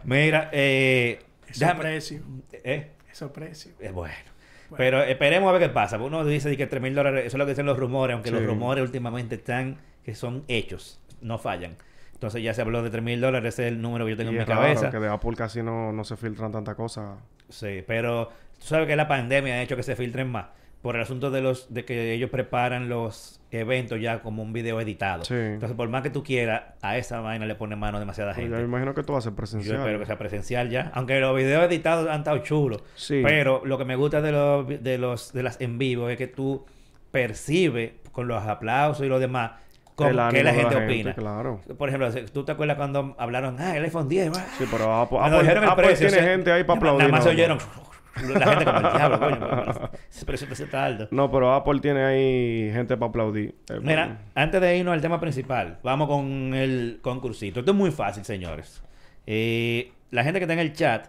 Mira, 0.04 0.48
eh, 0.52 1.20
Esos 1.46 1.60
déjame- 1.60 1.80
precios. 1.80 2.22
eh, 2.52 2.90
Esos 3.12 3.30
precios. 3.30 3.74
eh, 3.78 3.90
bueno. 3.90 4.14
Pero 4.76 5.02
esperemos 5.02 5.48
a 5.48 5.52
ver 5.52 5.62
qué 5.62 5.68
pasa. 5.68 5.98
Uno 5.98 6.24
dice 6.24 6.56
que 6.56 6.66
3 6.66 6.82
mil 6.82 6.94
dólares, 6.94 7.26
eso 7.26 7.36
es 7.36 7.38
lo 7.38 7.44
que 7.46 7.52
dicen 7.52 7.66
los 7.66 7.78
rumores, 7.78 8.14
aunque 8.14 8.30
Sí. 8.30 8.34
los 8.34 8.44
rumores 8.44 8.82
últimamente 8.84 9.36
están, 9.36 9.78
que 10.04 10.14
son 10.14 10.44
hechos, 10.48 11.00
no 11.20 11.38
fallan. 11.38 11.76
Entonces 12.14 12.42
ya 12.42 12.54
se 12.54 12.62
habló 12.62 12.82
de 12.82 12.90
3 12.90 13.02
mil 13.02 13.20
dólares, 13.20 13.54
ese 13.54 13.66
es 13.66 13.72
el 13.72 13.82
número 13.82 14.04
que 14.06 14.12
yo 14.12 14.16
tengo 14.16 14.30
Y 14.32 14.34
en 14.36 14.40
mi 14.40 14.44
raro 14.44 14.62
cabeza. 14.62 14.90
que 14.90 14.98
de 14.98 15.08
Apple 15.08 15.32
casi 15.36 15.62
no, 15.62 15.92
no 15.92 16.04
se 16.04 16.16
filtran 16.16 16.50
tantas 16.52 16.74
cosas. 16.74 17.18
Sí, 17.48 17.84
pero 17.86 18.28
tú 18.58 18.66
sabes 18.66 18.86
que 18.86 18.96
la 18.96 19.06
pandemia 19.08 19.54
ha 19.54 19.62
hecho 19.62 19.76
que 19.76 19.82
se 19.82 19.94
filtren 19.96 20.28
más. 20.28 20.46
Por 20.84 20.96
el 20.96 21.02
asunto 21.02 21.30
de 21.30 21.40
los 21.40 21.72
de 21.72 21.86
que 21.86 22.12
ellos 22.12 22.28
preparan 22.28 22.90
los 22.90 23.40
eventos 23.50 23.98
ya 24.02 24.20
como 24.20 24.42
un 24.42 24.52
video 24.52 24.80
editado. 24.82 25.24
Sí. 25.24 25.32
Entonces, 25.34 25.74
por 25.74 25.88
más 25.88 26.02
que 26.02 26.10
tú 26.10 26.22
quieras, 26.22 26.62
a 26.82 26.98
esa 26.98 27.20
vaina 27.20 27.46
le 27.46 27.54
pone 27.54 27.74
mano 27.74 27.98
demasiada 27.98 28.32
Pues 28.34 28.42
gente. 28.42 28.50
yo 28.56 28.62
me 28.62 28.68
imagino 28.68 28.92
que 28.94 29.02
tú 29.02 29.14
vas 29.14 29.22
a 29.22 29.30
ser 29.30 29.32
Yo 29.32 29.36
presencial. 29.36 29.76
espero 29.78 29.98
que 29.98 30.04
sea 30.06 30.18
presencial 30.18 30.68
ya. 30.68 30.90
Aunque 30.92 31.18
los 31.20 31.34
videos 31.34 31.64
editados 31.64 32.06
han 32.10 32.18
estado 32.18 32.36
chulos. 32.38 32.82
Sí. 32.96 33.22
Pero 33.24 33.62
lo 33.64 33.78
que 33.78 33.86
me 33.86 33.96
gusta 33.96 34.20
de 34.20 34.32
los, 34.32 34.66
de 34.68 34.98
los 34.98 35.32
de 35.32 35.42
las 35.42 35.58
en 35.60 35.78
vivo 35.78 36.10
es 36.10 36.18
que 36.18 36.26
tú 36.26 36.66
percibes 37.10 37.92
con 38.12 38.28
los 38.28 38.42
aplausos 38.44 39.06
y 39.06 39.08
lo 39.08 39.18
demás 39.18 39.52
con 39.94 40.08
El 40.08 40.28
qué 40.30 40.44
la 40.44 40.52
gente 40.52 40.76
opina. 40.76 41.14
Claro. 41.14 41.60
Por 41.78 41.88
ejemplo, 41.88 42.10
¿tú 42.32 42.44
te 42.44 42.52
acuerdas 42.52 42.76
cuando 42.76 43.14
hablaron, 43.18 43.56
ah, 43.60 43.76
el 43.76 43.84
iPhone 43.84 44.08
10? 44.08 44.32
ah"? 44.36 44.46
Sí, 44.58 44.64
pero 44.70 44.92
Apple, 45.00 45.18
Apple- 45.22 45.50
Apple 45.66 45.84
precio, 45.86 46.08
tiene 46.08 46.20
o 46.20 46.24
sea, 46.24 46.32
gente 46.34 46.52
ahí 46.52 46.64
para 46.64 46.80
nada 46.80 46.90
aplaudir. 46.92 47.12
más 47.12 47.24
se 47.24 47.30
oyeron 47.30 47.58
la 48.38 48.46
gente 48.46 48.64
como 48.64 48.76
el 48.78 48.92
diablo, 48.92 49.18
coño. 49.18 49.90
está 50.10 50.84
alto. 50.84 51.08
No, 51.10 51.30
pero 51.30 51.52
Apple 51.52 51.80
tiene 51.80 52.04
ahí 52.04 52.70
gente 52.72 52.96
para 52.96 53.08
aplaudir. 53.08 53.54
Eh, 53.68 53.80
Mira, 53.82 54.18
antes 54.34 54.60
de 54.60 54.76
irnos 54.76 54.94
al 54.94 55.00
tema 55.00 55.20
principal, 55.20 55.78
vamos 55.82 56.08
con 56.08 56.54
el 56.54 56.98
concursito. 57.02 57.60
Esto 57.60 57.72
es 57.72 57.76
muy 57.76 57.90
fácil, 57.90 58.24
señores. 58.24 58.82
Eh, 59.26 59.92
la 60.10 60.22
gente 60.22 60.38
que 60.38 60.44
está 60.44 60.54
en 60.54 60.60
el 60.60 60.72
chat, 60.72 61.08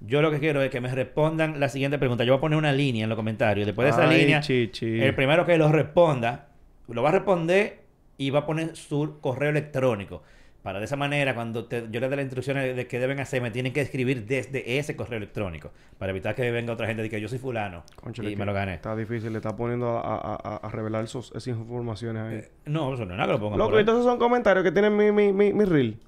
yo 0.00 0.20
lo 0.20 0.30
que 0.30 0.38
quiero 0.38 0.62
es 0.62 0.70
que 0.70 0.80
me 0.80 0.92
respondan 0.94 1.58
la 1.58 1.68
siguiente 1.68 1.98
pregunta. 1.98 2.24
Yo 2.24 2.32
voy 2.34 2.38
a 2.38 2.40
poner 2.40 2.58
una 2.58 2.72
línea 2.72 3.04
en 3.04 3.08
los 3.08 3.16
comentarios. 3.16 3.66
Después 3.66 3.86
de 3.86 3.90
esa 4.02 4.08
Ay, 4.08 4.20
línea, 4.20 4.40
chichi. 4.40 5.00
el 5.00 5.14
primero 5.14 5.46
que 5.46 5.56
lo 5.56 5.72
responda, 5.72 6.48
lo 6.88 7.02
va 7.02 7.08
a 7.08 7.12
responder 7.12 7.80
y 8.18 8.30
va 8.30 8.40
a 8.40 8.46
poner 8.46 8.76
su 8.76 9.18
correo 9.20 9.50
electrónico. 9.50 10.22
Para 10.66 10.80
de 10.80 10.84
esa 10.86 10.96
manera, 10.96 11.32
cuando 11.36 11.66
te- 11.66 11.86
yo 11.92 12.00
les 12.00 12.10
dé 12.10 12.16
las 12.16 12.24
instrucciones 12.24 12.74
de 12.74 12.86
qué 12.88 12.98
deben 12.98 13.20
hacer, 13.20 13.40
me 13.40 13.52
tienen 13.52 13.72
que 13.72 13.80
escribir 13.80 14.26
desde 14.26 14.78
ese 14.78 14.96
correo 14.96 15.16
electrónico. 15.18 15.70
Para 15.96 16.10
evitar 16.10 16.34
que 16.34 16.50
venga 16.50 16.72
otra 16.72 16.88
gente 16.88 17.04
y 17.06 17.08
que 17.08 17.20
yo 17.20 17.28
soy 17.28 17.38
fulano. 17.38 17.84
Y 18.04 18.30
que 18.30 18.36
me 18.36 18.44
lo 18.44 18.52
gané. 18.52 18.74
Está 18.74 18.96
difícil, 18.96 19.30
le 19.30 19.38
está 19.38 19.54
poniendo 19.54 19.96
a, 19.96 20.16
a- 20.16 20.56
a- 20.64 20.68
revelar 20.70 21.04
esos- 21.04 21.30
esas 21.36 21.46
informaciones 21.46 22.20
ahí. 22.20 22.42
No, 22.64 22.92
eso 22.94 23.04
no 23.04 23.12
es 23.12 23.16
nada 23.16 23.26
que 23.28 23.32
lo 23.34 23.38
pongan 23.38 23.58
Loco, 23.60 23.70
por 23.70 23.78
ahí. 23.78 23.82
entonces 23.82 24.04
son 24.04 24.18
comentarios 24.18 24.64
que 24.64 24.72
tienen 24.72 24.96
mi, 24.96 25.12
mi, 25.12 25.32
mi, 25.32 25.52
mi 25.52 25.64
reel. 25.64 25.98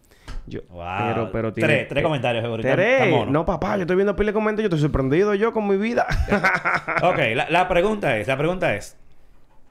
Yo, 0.48 0.62
Wow. 0.70 0.84
Pero, 1.14 1.30
pero 1.30 1.52
tiene- 1.52 1.68
tres, 1.74 1.88
tres 1.90 2.02
comentarios, 2.02 2.42
seguro. 2.42 2.60
Está- 2.60 2.74
Tres. 2.74 3.28
No, 3.28 3.46
papá, 3.46 3.76
yo 3.76 3.82
estoy 3.82 3.94
viendo 3.94 4.16
pile 4.16 4.30
de 4.30 4.34
comentarios. 4.34 4.70
Yo 4.70 4.74
estoy 4.76 4.88
sorprendido 4.88 5.36
yo 5.36 5.52
con 5.52 5.68
mi 5.68 5.76
vida. 5.76 6.04
Ok, 7.04 7.18
la, 7.36 7.48
la 7.48 7.68
pregunta 7.68 8.16
es, 8.18 8.26
la 8.26 8.36
pregunta 8.36 8.74
es, 8.74 8.96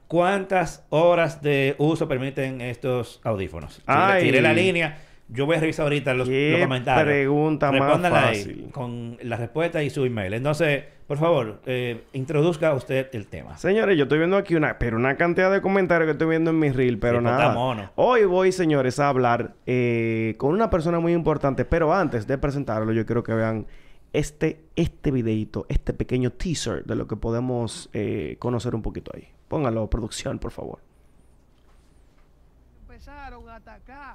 ¿cuántas 0.08 0.84
horas 0.90 1.40
de 1.42 1.76
uso 1.78 2.08
permiten 2.08 2.60
estos 2.60 3.20
audífonos? 3.24 3.80
Ay. 3.86 4.24
tiré 4.24 4.40
la 4.40 4.52
línea, 4.52 4.98
yo 5.28 5.46
voy 5.46 5.56
a 5.56 5.60
revisar 5.60 5.84
ahorita 5.84 6.14
los, 6.14 6.28
comentarios. 6.28 7.04
pregunta 7.04 7.70
más 7.70 7.80
Respóndanla 7.80 8.28
ahí 8.28 8.38
fácil. 8.38 8.68
con 8.72 9.18
la 9.22 9.36
respuesta 9.36 9.82
y 9.82 9.90
su 9.90 10.04
email. 10.04 10.32
Entonces, 10.34 10.84
por 11.06 11.18
favor, 11.18 11.60
eh, 11.66 12.02
introduzca 12.14 12.72
usted 12.74 13.08
el 13.12 13.26
tema. 13.28 13.56
Señores, 13.58 13.96
yo 13.96 14.04
estoy 14.04 14.18
viendo 14.18 14.36
aquí 14.36 14.54
una, 14.54 14.78
pero 14.78 14.96
una 14.96 15.16
cantidad 15.16 15.52
de 15.52 15.60
comentarios 15.60 16.06
que 16.06 16.12
estoy 16.12 16.28
viendo 16.28 16.50
en 16.50 16.58
mi 16.58 16.70
reel, 16.70 16.98
pero 16.98 17.18
Sí, 17.18 17.24
pues, 17.24 17.32
nada. 17.32 17.42
está 17.48 17.54
mono. 17.54 17.90
Hoy 17.96 18.24
voy, 18.24 18.52
señores, 18.52 18.98
a 19.00 19.08
hablar 19.10 19.54
eh, 19.66 20.34
con 20.38 20.52
una 20.54 20.70
persona 20.70 20.98
muy 21.00 21.12
importante, 21.12 21.64
pero 21.66 21.92
antes 21.94 22.26
de 22.26 22.36
presentarlo, 22.38 22.92
yo 22.92 23.04
quiero 23.06 23.22
que 23.22 23.34
vean 23.34 23.66
este, 24.14 24.60
este 24.76 25.10
videito, 25.10 25.66
este 25.68 25.92
pequeño 25.92 26.30
teaser 26.32 26.84
de 26.84 26.96
lo 26.96 27.06
que 27.06 27.16
podemos 27.16 27.90
eh, 27.92 28.36
conocer 28.38 28.74
un 28.74 28.80
poquito 28.82 29.10
ahí. 29.14 29.28
Póngalo, 29.48 29.88
producción, 29.88 30.38
por 30.38 30.52
favor. 30.52 30.87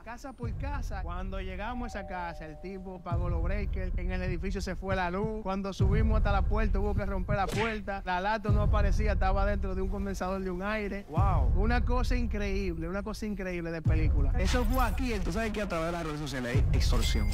Casa 0.03 0.33
por 0.33 0.51
casa. 0.57 1.03
Cuando 1.03 1.39
llegamos 1.39 1.95
a 1.95 1.99
esa 1.99 2.07
casa, 2.07 2.45
el 2.45 2.59
tipo 2.59 2.99
pagó 3.03 3.29
los 3.29 3.43
breakers. 3.43 3.95
En 3.97 4.11
el 4.11 4.23
edificio 4.23 4.61
se 4.61 4.75
fue 4.75 4.95
la 4.95 5.11
luz. 5.11 5.43
Cuando 5.43 5.73
subimos 5.73 6.17
hasta 6.17 6.31
la 6.31 6.41
puerta, 6.41 6.79
hubo 6.79 6.95
que 6.95 7.05
romper 7.05 7.35
la 7.37 7.45
puerta. 7.45 8.01
La 8.03 8.19
lata 8.19 8.49
no 8.49 8.63
aparecía, 8.63 9.13
estaba 9.13 9.45
dentro 9.45 9.75
de 9.75 9.83
un 9.83 9.89
condensador 9.89 10.41
de 10.41 10.49
un 10.49 10.63
aire. 10.63 11.05
Wow. 11.07 11.53
Una 11.55 11.85
cosa 11.85 12.15
increíble, 12.15 12.89
una 12.89 13.03
cosa 13.03 13.27
increíble 13.27 13.69
de 13.69 13.83
película. 13.83 14.31
Eso 14.39 14.65
fue 14.65 14.83
aquí. 14.83 15.13
Tú 15.23 15.31
sabes 15.31 15.51
que 15.51 15.61
a 15.61 15.67
través 15.67 15.87
de 15.87 15.91
las 15.91 16.03
redes 16.03 16.19
sociales 16.19 16.55
hay 16.55 16.77
extorsión. 16.77 17.29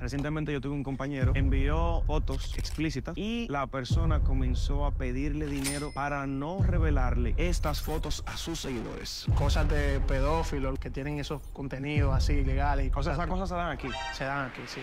Recientemente 0.00 0.52
yo 0.52 0.60
tuve 0.60 0.74
un 0.74 0.82
compañero, 0.82 1.32
envió 1.34 2.02
fotos 2.06 2.56
explícitas 2.56 3.16
y 3.16 3.46
la 3.50 3.66
persona 3.66 4.20
comenzó 4.20 4.86
a 4.86 4.92
pedirle 4.92 5.46
dinero 5.46 5.90
para 5.94 6.26
no 6.26 6.62
revelarle 6.62 7.34
estas 7.36 7.82
fotos 7.82 8.24
a 8.26 8.38
sus 8.38 8.60
seguidores. 8.60 9.26
Cosas 9.36 9.68
de 9.68 10.00
pedófilos 10.00 10.78
que 10.78 10.90
tienen 10.90 11.18
esos 11.18 11.41
contenidos 11.52 12.14
así 12.14 12.32
ilegales 12.34 12.86
y 12.86 12.90
cosas 12.90 13.14
esas 13.14 13.26
cosas 13.26 13.48
se 13.48 13.54
dan 13.54 13.70
aquí. 13.70 13.88
se 14.14 14.24
dan 14.24 14.48
aquí, 14.50 14.62
sí. 14.66 14.80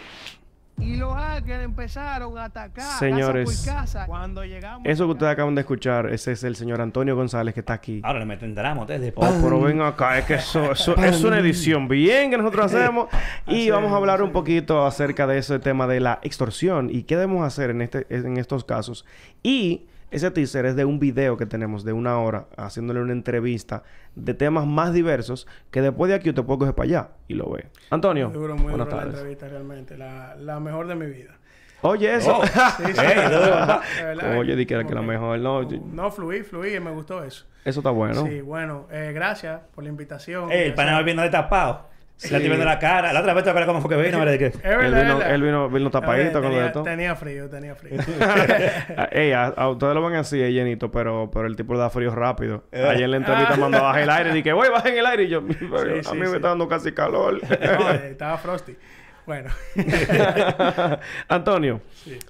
Y 0.81 0.95
los 0.95 1.13
hackers 1.13 1.61
empezaron 1.65 2.37
a 2.37 2.45
atacar 2.45 2.97
Señores, 2.99 3.49
casa 3.49 3.65
por 3.65 3.81
casa. 3.81 4.05
Cuando 4.05 4.45
llegamos 4.45 4.83
Eso 4.87 5.07
que 5.07 5.11
ustedes 5.11 5.33
acaban 5.33 5.53
de 5.53 5.59
escuchar, 5.59 6.05
ese 6.09 6.31
es 6.31 6.43
el 6.45 6.55
señor 6.55 6.79
Antonio 6.79 7.17
González 7.17 7.53
que 7.53 7.59
está 7.59 7.73
aquí. 7.73 7.99
Ahora 8.01 8.19
le 8.19 8.25
meten 8.25 8.55
drama 8.55 8.83
ustedes. 8.83 9.11
Oh, 9.17 9.39
pero 9.43 9.59
ven 9.59 9.81
acá, 9.81 10.17
es 10.19 10.23
que 10.25 10.35
eso, 10.35 10.71
eso- 10.71 10.95
es 10.95 11.21
una 11.21 11.37
edición 11.39 11.89
bien 11.89 12.31
que 12.31 12.37
nosotros 12.37 12.65
hacemos. 12.73 13.09
Y 13.45 13.69
vamos 13.69 13.91
a 13.91 13.97
hablar 13.97 14.21
un 14.21 14.31
poquito 14.31 14.85
acerca 14.85 15.27
de 15.27 15.39
ese 15.39 15.59
tema 15.59 15.85
de 15.85 15.99
la 15.99 16.19
extorsión 16.21 16.89
y 16.89 17.03
qué 17.03 17.17
debemos 17.17 17.45
hacer 17.45 17.71
en, 17.71 17.81
este, 17.81 18.05
en 18.09 18.37
estos 18.37 18.63
casos. 18.63 19.05
Y 19.43 19.88
ese 20.11 20.31
teaser 20.31 20.65
es 20.65 20.75
de 20.75 20.85
un 20.85 20.99
video 20.99 21.37
que 21.37 21.45
tenemos 21.45 21.83
de 21.83 21.93
una 21.93 22.19
hora 22.19 22.45
haciéndole 22.57 23.01
una 23.01 23.13
entrevista 23.13 23.83
de 24.15 24.33
temas 24.33 24.65
más 24.65 24.93
diversos 24.93 25.47
que 25.71 25.81
después 25.81 26.09
de 26.09 26.15
aquí 26.15 26.29
usted 26.29 26.43
puede 26.43 26.59
coger 26.59 26.75
para 26.75 26.85
allá 26.85 27.07
y 27.27 27.33
lo 27.35 27.49
ve. 27.51 27.67
Antonio, 27.89 28.29
Duro, 28.29 28.55
muy 28.55 28.71
buenas 28.71 28.87
duro 28.89 29.01
la 29.01 29.07
entrevista 29.07 29.47
realmente. 29.47 29.97
La, 29.97 30.35
la 30.35 30.59
mejor 30.59 30.87
de 30.87 30.95
mi 30.95 31.05
vida. 31.05 31.35
Oye, 31.81 32.13
eso. 32.15 32.39
Oh. 32.39 32.43
Sí, 32.77 32.83
sí. 32.93 33.01
De. 33.01 34.37
Oye, 34.37 34.55
di 34.55 34.65
que 34.65 34.73
era 34.73 34.83
que 34.85 34.93
la 34.93 35.01
mejor. 35.01 35.39
No, 35.39 35.63
yo- 35.63 35.79
No, 35.93 36.11
fluí, 36.11 36.43
fluí 36.43 36.75
y 36.75 36.79
me 36.79 36.91
gustó 36.91 37.23
eso. 37.23 37.45
eso 37.63 37.79
está 37.79 37.89
bueno. 37.91 38.25
Sí, 38.25 38.41
bueno, 38.41 38.87
eh, 38.91 39.11
gracias 39.13 39.61
por 39.73 39.83
la 39.83 39.89
invitación. 39.89 40.51
Ey, 40.51 40.67
el 40.69 40.73
panel 40.73 40.95
sea, 40.95 41.03
viendo 41.03 41.21
destapado. 41.23 41.87
Sí. 42.19 42.31
Le 42.31 42.35
estoy 42.35 42.49
viendo 42.49 42.65
la 42.65 42.77
cara. 42.79 43.13
La 43.13 43.21
otra 43.21 43.33
vez 43.33 43.45
te 43.45 43.49
acuerdas 43.49 43.67
cómo 43.67 43.79
fue 43.79 43.95
que 43.95 44.03
vino, 44.03 44.21
Él 44.21 44.37
vino, 44.93 45.21
él 45.21 45.41
vino, 45.41 45.69
vino 45.69 45.89
tapadito 45.89 46.41
con 46.41 46.51
lo 46.51 46.59
de 46.59 46.69
todo. 46.71 46.83
tenía 46.83 47.15
frío, 47.15 47.49
tenía 47.49 47.75
frío. 47.75 47.97
Ey, 49.11 49.31
a, 49.31 49.45
a 49.45 49.69
ustedes 49.69 49.93
lo 49.93 50.05
ven 50.05 50.15
así, 50.17 50.41
es 50.41 50.51
llenito, 50.51 50.91
pero, 50.91 51.31
pero 51.31 51.47
el 51.47 51.55
tipo 51.55 51.71
le 51.75 51.79
da 51.79 51.89
frío 51.89 52.13
rápido. 52.13 52.65
Eh. 52.73 52.85
Ayer 52.85 53.03
en 53.05 53.11
la 53.11 53.17
entrevista 53.17 53.55
mandó 53.55 53.77
a 53.77 53.83
bajar 53.83 54.01
el 54.01 54.09
aire 54.09 54.29
y 54.31 54.33
dije, 54.33 54.51
güey, 54.51 54.69
bajen 54.69 54.97
el 54.97 55.05
aire. 55.05 55.23
Y 55.23 55.29
yo, 55.29 55.41
Sí, 55.49 55.55
a 55.99 56.03
sí, 56.03 56.11
mí 56.13 56.19
me 56.27 56.35
está 56.35 56.49
dando 56.49 56.67
casi 56.67 56.91
calor. 56.91 57.39
No, 57.41 57.89
eh, 57.91 58.09
estaba 58.11 58.37
frosty. 58.37 58.75
Bueno. 59.25 59.49
Antonio, 61.27 61.81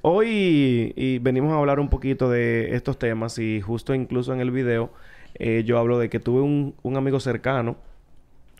hoy 0.02 0.94
y 0.96 1.20
venimos 1.20 1.54
a 1.54 1.58
hablar 1.58 1.80
un 1.80 1.90
poquito 1.90 2.30
de 2.30 2.76
estos 2.76 3.00
temas 3.00 3.40
y 3.40 3.62
justo 3.62 3.94
incluso 3.94 4.34
en 4.34 4.42
el 4.42 4.52
video 4.52 4.92
eh, 5.36 5.64
yo 5.66 5.78
hablo 5.78 5.98
de 6.00 6.10
que 6.10 6.20
tuve 6.20 6.42
un, 6.42 6.76
un 6.82 6.98
amigo 6.98 7.20
cercano 7.20 7.78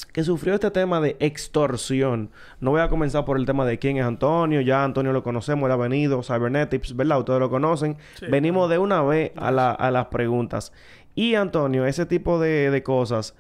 que 0.06 0.24
sufrió 0.24 0.54
este 0.54 0.72
tema 0.72 1.02
de 1.02 1.16
extorsión. 1.20 2.32
No 2.60 2.72
voy 2.72 2.82
a 2.82 2.90
comenzar 2.90 3.26
por 3.26 3.38
el 3.38 3.46
tema 3.46 3.66
de 3.66 3.80
quién 3.80 3.98
es 3.98 4.04
Antonio. 4.06 4.62
Ya 4.62 4.84
Antonio 4.84 5.12
lo 5.14 5.24
conocemos, 5.24 5.68
él 5.68 5.72
ha 5.74 5.76
venido, 5.78 6.22
Cybernetics, 6.24 6.96
¿verdad? 6.96 7.20
Ustedes 7.20 7.40
lo 7.40 7.50
conocen. 7.50 7.98
Sí, 8.16 8.26
Venimos 8.30 8.70
de 8.70 8.78
una 8.78 9.02
vez 9.04 9.32
a, 9.36 9.52
la- 9.52 9.72
a 9.72 9.92
las 9.92 10.08
preguntas. 10.08 10.72
Y 11.16 11.36
Antonio, 11.36 11.86
ese 11.86 12.06
tipo 12.06 12.40
de, 12.40 12.72
de 12.72 12.84
cosas, 12.84 13.36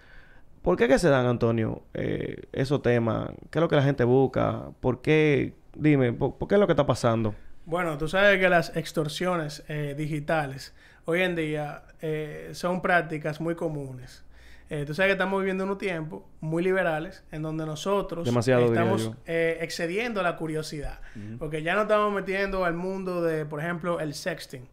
¿por 0.62 0.76
qué 0.78 0.88
que 0.88 1.00
se 1.00 1.10
dan, 1.10 1.26
Antonio, 1.26 1.82
eh, 1.94 2.44
esos 2.52 2.82
temas? 2.82 3.30
¿Qué 3.50 3.60
es 3.60 3.62
lo 3.62 3.70
que 3.70 3.76
la 3.78 3.84
gente 3.84 4.04
busca? 4.04 4.66
¿Por 4.82 5.02
qué? 5.02 5.54
Dime, 5.76 6.12
¿por, 6.14 6.36
por 6.36 6.48
qué 6.48 6.56
es 6.56 6.60
lo 6.62 6.68
que 6.68 6.74
está 6.74 6.86
pasando? 6.86 7.36
Bueno, 7.66 7.98
tú 7.98 8.08
sabes 8.08 8.40
que 8.40 8.50
las 8.50 8.76
extorsiones 8.76 9.64
eh, 9.70 9.94
digitales 9.98 10.74
hoy 11.06 11.22
en 11.22 11.36
día 11.36 11.84
eh, 12.02 12.50
son 12.54 12.82
prácticas 12.82 13.40
muy 13.40 13.56
comunes. 13.56 14.24
Eh, 14.70 14.86
tú 14.86 14.94
sabes 14.94 15.10
que 15.10 15.14
estamos 15.14 15.40
viviendo 15.40 15.64
unos 15.64 15.80
tiempos 15.80 16.24
muy 16.42 16.62
liberales 16.62 17.24
en 17.32 17.42
donde 17.42 17.66
nosotros 17.66 18.24
Demasiado, 18.24 18.66
estamos 18.66 19.12
eh, 19.26 19.58
excediendo 19.62 20.22
la 20.22 20.36
curiosidad. 20.36 21.00
Porque 21.40 21.64
ya 21.64 21.76
no 21.76 21.84
estamos 21.84 22.14
metiendo 22.14 22.66
al 22.66 22.76
mundo 22.76 23.24
de, 23.24 23.46
por 23.46 23.60
ejemplo, 23.60 24.00
el 24.00 24.14
sexting 24.14 24.68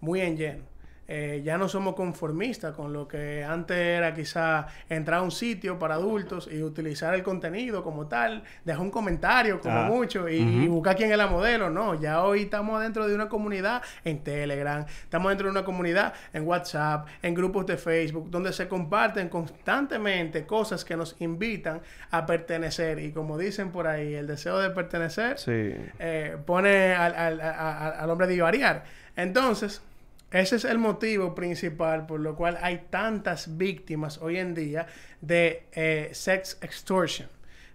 muy 0.00 0.20
en 0.20 0.36
lleno. 0.36 0.64
Eh, 1.08 1.42
ya 1.44 1.58
no 1.58 1.68
somos 1.68 1.94
conformistas 1.94 2.74
con 2.74 2.92
lo 2.92 3.08
que 3.08 3.44
antes 3.44 3.76
era 3.76 4.14
quizá 4.14 4.66
entrar 4.88 5.18
a 5.18 5.22
un 5.22 5.32
sitio 5.32 5.78
para 5.78 5.96
adultos 5.96 6.48
y 6.50 6.62
utilizar 6.62 7.12
el 7.14 7.22
contenido 7.24 7.82
como 7.82 8.06
tal, 8.06 8.44
dejar 8.64 8.80
un 8.82 8.90
comentario 8.90 9.60
como 9.60 9.78
Ah. 9.80 9.84
mucho 9.86 10.28
y, 10.28 10.36
y 10.36 10.68
buscar 10.68 10.94
quién 10.96 11.10
es 11.10 11.18
la 11.18 11.26
modelo. 11.26 11.68
No, 11.70 12.00
ya 12.00 12.22
hoy 12.22 12.42
estamos 12.42 12.80
dentro 12.80 13.06
de 13.08 13.14
una 13.14 13.28
comunidad 13.28 13.82
en 14.04 14.22
Telegram, 14.22 14.86
estamos 15.02 15.30
dentro 15.30 15.46
de 15.48 15.50
una 15.50 15.64
comunidad 15.64 16.14
en 16.32 16.46
WhatsApp, 16.46 17.06
en 17.20 17.34
grupos 17.34 17.66
de 17.66 17.76
Facebook, 17.76 18.30
donde 18.30 18.52
se 18.52 18.68
comparten 18.68 19.28
constantemente 19.28 20.46
cosas 20.46 20.84
que 20.84 20.96
nos 20.96 21.16
invitan 21.20 21.80
a 22.10 22.24
pertenecer. 22.26 22.98
Y 23.00 23.12
como 23.12 23.38
dicen 23.38 23.70
por 23.70 23.86
ahí, 23.86 24.14
el 24.14 24.26
deseo 24.28 24.58
de 24.60 24.70
pertenecer 24.70 25.38
Sí. 25.38 25.74
eh, 25.98 26.36
pone 26.46 26.94
al, 26.94 27.14
al- 27.14 27.40
a- 27.40 27.50
a- 27.50 27.88
al 28.02 28.08
hombre 28.10 28.26
a 28.26 28.30
divariar. 28.30 28.84
Entonces, 29.16 29.82
ese 30.32 30.56
es 30.56 30.64
el 30.64 30.78
motivo 30.78 31.34
principal 31.34 32.06
por 32.06 32.20
lo 32.20 32.34
cual 32.34 32.58
hay 32.60 32.86
tantas 32.90 33.56
víctimas 33.56 34.18
hoy 34.18 34.38
en 34.38 34.54
día 34.54 34.86
de 35.20 35.66
eh, 35.72 36.10
sex 36.12 36.58
extortion. 36.62 37.28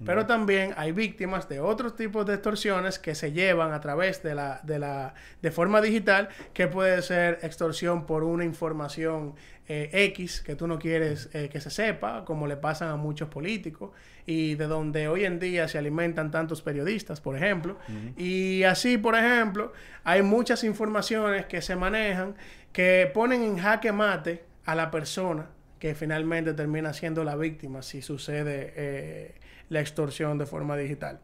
Pero 0.06 0.28
también 0.28 0.74
hay 0.78 0.91
víctimas 0.91 1.50
de 1.50 1.60
otros 1.60 1.96
tipos 1.96 2.26
de 2.26 2.36
extorsiones 2.36 3.00
que 3.00 3.15
se 3.15 3.32
llevan 3.32 3.74
a 3.74 3.82
través 3.82 4.22
de 4.22 4.36
la, 4.36 4.60
de 4.63 4.78
la, 4.78 5.15
de 5.41 5.52
forma 5.52 5.82
digital, 5.82 6.30
que 6.54 6.67
puede 6.67 7.02
ser 7.02 7.39
extorsión 7.41 8.06
por 8.06 8.24
una 8.24 8.46
información 8.46 9.34
eh, 9.67 9.89
X 9.91 10.41
que 10.41 10.56
tú 10.56 10.67
no 10.67 10.80
quieres 10.80 11.30
eh, 11.34 11.49
que 11.49 11.60
se 11.60 11.69
sepa, 11.69 12.23
como 12.23 12.47
le 12.47 12.58
pasan 12.58 12.89
a 12.89 12.95
muchos 12.95 13.27
políticos, 13.30 13.91
y 14.25 14.56
de 14.56 14.67
donde 14.67 15.08
hoy 15.08 15.25
en 15.25 15.39
día 15.39 15.67
se 15.67 15.77
alimentan 15.77 16.32
tantos 16.32 16.62
periodistas, 16.62 17.21
por 17.21 17.36
ejemplo. 17.36 17.77
Y 18.15 18.63
así, 18.63 18.97
por 18.97 19.15
ejemplo, 19.15 19.73
hay 20.03 20.21
muchas 20.21 20.63
informaciones 20.63 21.45
que 21.45 21.62
se 21.62 21.75
manejan 21.75 22.36
que 22.71 23.10
ponen 23.13 23.43
en 23.43 23.58
jaque 23.58 23.91
mate 23.91 24.43
a 24.65 24.75
la 24.75 24.91
persona 24.91 25.49
que 25.80 25.95
finalmente 25.95 26.53
termina 26.53 26.93
siendo 26.93 27.23
la 27.23 27.36
víctima 27.36 27.82
si 27.82 28.01
sucede 28.01 28.73
eh, 28.75 29.36
la 29.69 29.80
extorsión 29.80 30.38
de 30.38 30.45
forma 30.45 30.75
digital. 30.77 31.19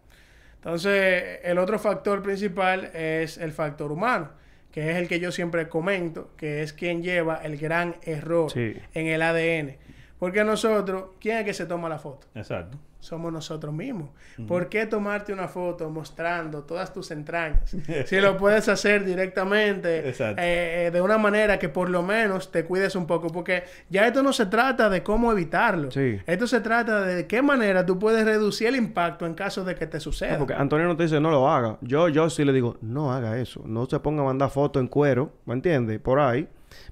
Entonces, 0.56 1.40
el 1.44 1.58
otro 1.58 1.80
factor 1.80 2.22
principal 2.22 2.86
es 2.94 3.38
el 3.38 3.52
factor 3.52 3.92
humano, 3.92 4.32
que 4.74 4.90
es 4.92 4.98
el 4.98 5.08
que 5.08 5.20
yo 5.20 5.32
siempre 5.32 5.70
comento, 5.70 6.32
que 6.36 6.64
es 6.64 6.74
quien 6.74 7.04
lleva 7.04 7.38
el 7.44 7.58
gran 7.58 7.96
error 8.04 8.52
Sí. 8.52 8.76
en 8.94 9.08
el 9.08 9.22
ADN. 9.22 9.78
Porque 10.20 10.44
nosotros, 10.44 11.06
¿quién 11.20 11.40
es 11.40 11.46
que 11.46 11.54
se 11.54 11.66
toma 11.66 11.90
la 11.90 12.00
foto? 12.00 12.28
Exacto. 12.36 12.78
somos 13.00 13.34
nosotros 13.34 13.74
mismos. 13.74 14.12
¿Por 14.48 14.70
qué 14.70 14.86
tomarte 14.86 15.34
una 15.34 15.50
foto 15.50 15.90
mostrando 15.90 16.64
todas 16.64 16.94
tus 16.94 17.12
entrañas? 17.12 17.76
si 18.06 18.22
lo 18.22 18.38
puedes 18.38 18.70
hacer 18.70 19.04
directamente, 19.04 20.08
Exacto. 20.08 20.42
eh, 20.42 20.86
eh, 20.86 20.92
de 20.92 21.02
una 21.02 21.18
manera 21.18 21.60
que 21.60 21.68
por 21.68 21.90
lo 21.90 22.02
menos 22.02 22.50
te 22.50 22.64
cuides 22.64 22.96
un 22.96 23.06
poco, 23.06 23.28
porque 23.28 23.64
ya 23.90 24.08
esto 24.08 24.24
no 24.24 24.32
se 24.32 24.46
trata 24.46 24.90
de 24.90 25.04
cómo 25.04 25.34
evitarlo. 25.34 25.92
Sí. 25.92 26.22
Esto 26.26 26.48
se 26.48 26.62
trata 26.62 27.02
de 27.02 27.28
qué 27.28 27.42
manera 27.42 27.86
tú 27.86 28.00
puedes 28.00 28.24
reducir 28.24 28.68
el 28.68 28.78
impacto 28.78 29.26
en 29.26 29.34
caso 29.34 29.66
de 29.66 29.76
que 29.76 29.86
te 29.86 30.00
suceda. 30.00 30.36
Ah, 30.36 30.38
porque 30.38 30.54
Antonio 30.54 30.88
no 30.88 30.96
te 30.96 31.04
dice 31.04 31.20
no 31.20 31.30
lo 31.32 31.50
haga. 31.50 31.78
Yo, 31.82 32.08
yo 32.08 32.30
sí 32.30 32.46
le 32.46 32.54
digo, 32.54 32.78
no 32.80 33.12
haga 33.12 33.38
eso. 33.38 33.62
No 33.66 33.86
se 33.88 34.00
ponga 34.00 34.22
a 34.22 34.26
mandar 34.26 34.50
fotos 34.50 34.80
en 34.80 34.88
cuero, 34.88 35.34
¿me 35.46 35.56
entiendes? 35.56 36.00
Por 36.00 36.22
ahí. 36.22 36.48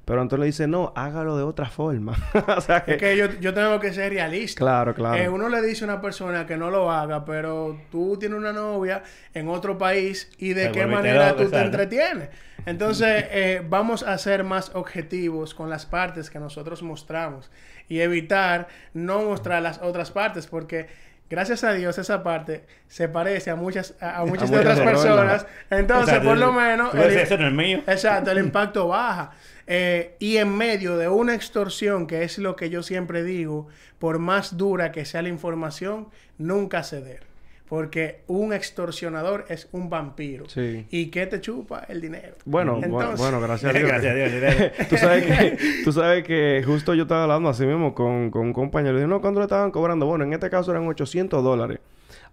Pero 0.05 0.21
Antonio 0.21 0.41
le 0.41 0.47
dice, 0.47 0.67
no, 0.67 0.93
hágalo 0.95 1.37
de 1.37 1.43
otra 1.43 1.67
forma. 1.69 2.17
o 2.57 2.61
sea 2.61 2.83
que... 2.83 2.93
Es 2.93 2.97
que 2.97 3.17
yo, 3.17 3.27
yo 3.39 3.53
tengo 3.53 3.79
que 3.79 3.93
ser 3.93 4.11
realista. 4.11 4.59
Claro, 4.59 4.93
claro. 4.93 5.21
Eh, 5.21 5.29
uno 5.29 5.49
le 5.49 5.61
dice 5.61 5.83
a 5.85 5.87
una 5.87 6.01
persona 6.01 6.45
que 6.45 6.57
no 6.57 6.71
lo 6.71 6.91
haga, 6.91 7.23
pero 7.25 7.79
tú 7.91 8.17
tienes 8.19 8.37
una 8.37 8.51
novia 8.51 9.03
en 9.33 9.47
otro 9.47 9.77
país 9.77 10.31
y 10.37 10.53
de 10.53 10.65
Se 10.65 10.71
qué 10.71 10.85
manera 10.85 11.35
tú 11.35 11.49
te 11.49 11.61
entretienes. 11.61 12.29
Entonces, 12.65 13.25
eh, 13.31 13.65
vamos 13.67 14.03
a 14.03 14.17
ser 14.17 14.43
más 14.43 14.71
objetivos 14.75 15.55
con 15.55 15.69
las 15.69 15.85
partes 15.85 16.29
que 16.29 16.39
nosotros 16.39 16.83
mostramos 16.83 17.49
y 17.89 18.01
evitar 18.01 18.67
no 18.93 19.21
mostrar 19.23 19.61
las 19.61 19.79
otras 19.81 20.11
partes 20.11 20.47
porque... 20.47 21.10
Gracias 21.31 21.63
a 21.63 21.71
Dios 21.73 21.97
esa 21.97 22.21
parte 22.23 22.65
se 22.89 23.07
parece 23.07 23.49
a 23.49 23.55
muchas 23.55 23.95
a, 24.01 24.19
a 24.19 24.25
muchas 24.25 24.51
otras 24.51 24.79
personas. 24.81 25.45
Entonces, 25.69 26.09
Exacto. 26.09 26.27
por 26.29 26.37
lo 26.37 26.51
menos 26.51 26.93
el- 26.93 27.11
eso 27.17 27.37
no 27.37 27.47
es 27.47 27.53
mío. 27.53 27.77
Exacto, 27.87 28.29
el 28.31 28.37
impacto 28.45 28.89
baja. 28.89 29.31
Eh, 29.65 30.15
y 30.19 30.35
en 30.37 30.55
medio 30.57 30.97
de 30.97 31.07
una 31.07 31.33
extorsión, 31.33 32.05
que 32.05 32.23
es 32.23 32.37
lo 32.37 32.55
que 32.57 32.69
yo 32.69 32.83
siempre 32.83 33.23
digo, 33.23 33.67
por 33.97 34.19
más 34.19 34.57
dura 34.57 34.91
que 34.91 35.05
sea 35.05 35.21
la 35.21 35.29
información, 35.29 36.09
nunca 36.37 36.83
ceder. 36.83 37.23
Porque 37.71 38.23
un 38.27 38.51
extorsionador 38.51 39.45
es 39.47 39.69
un 39.71 39.89
vampiro. 39.89 40.43
Sí. 40.49 40.85
¿Y 40.89 41.05
qué 41.05 41.25
te 41.25 41.39
chupa? 41.39 41.85
El 41.87 42.01
dinero. 42.01 42.35
Bueno, 42.43 42.73
bueno, 42.73 42.85
Entonces- 42.85 43.19
bueno, 43.21 43.39
gracias 43.47 43.73
a 43.73 43.77
Dios. 43.77 43.87
Gracias 43.87 44.11
a 44.11 44.15
Dios. 44.17 44.31
gracias. 44.33 44.89
tú, 44.89 44.97
sabes 44.97 45.25
que, 45.25 45.57
tú 45.85 45.91
sabes 45.93 46.23
que 46.25 46.63
justo 46.65 46.93
yo 46.95 47.03
estaba 47.03 47.23
hablando 47.23 47.47
así 47.47 47.65
mismo 47.65 47.95
con, 47.95 48.29
con 48.29 48.41
un 48.47 48.51
compañero. 48.51 48.91
Le 48.95 48.99
dije, 48.99 49.07
no, 49.07 49.21
¿cuándo 49.21 49.39
le 49.39 49.45
estaban 49.45 49.71
cobrando? 49.71 50.05
Bueno, 50.05 50.25
en 50.25 50.33
este 50.33 50.49
caso 50.49 50.71
eran 50.71 50.85
800 50.85 51.41
dólares. 51.41 51.79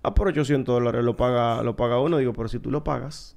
Ah, 0.02 0.12
por 0.12 0.26
800 0.26 0.74
dólares 0.74 1.04
lo 1.04 1.16
paga, 1.16 1.62
lo 1.62 1.76
paga 1.76 2.00
uno. 2.00 2.18
Digo, 2.18 2.32
pero 2.32 2.48
si 2.48 2.58
tú 2.58 2.72
lo 2.72 2.82
pagas, 2.82 3.36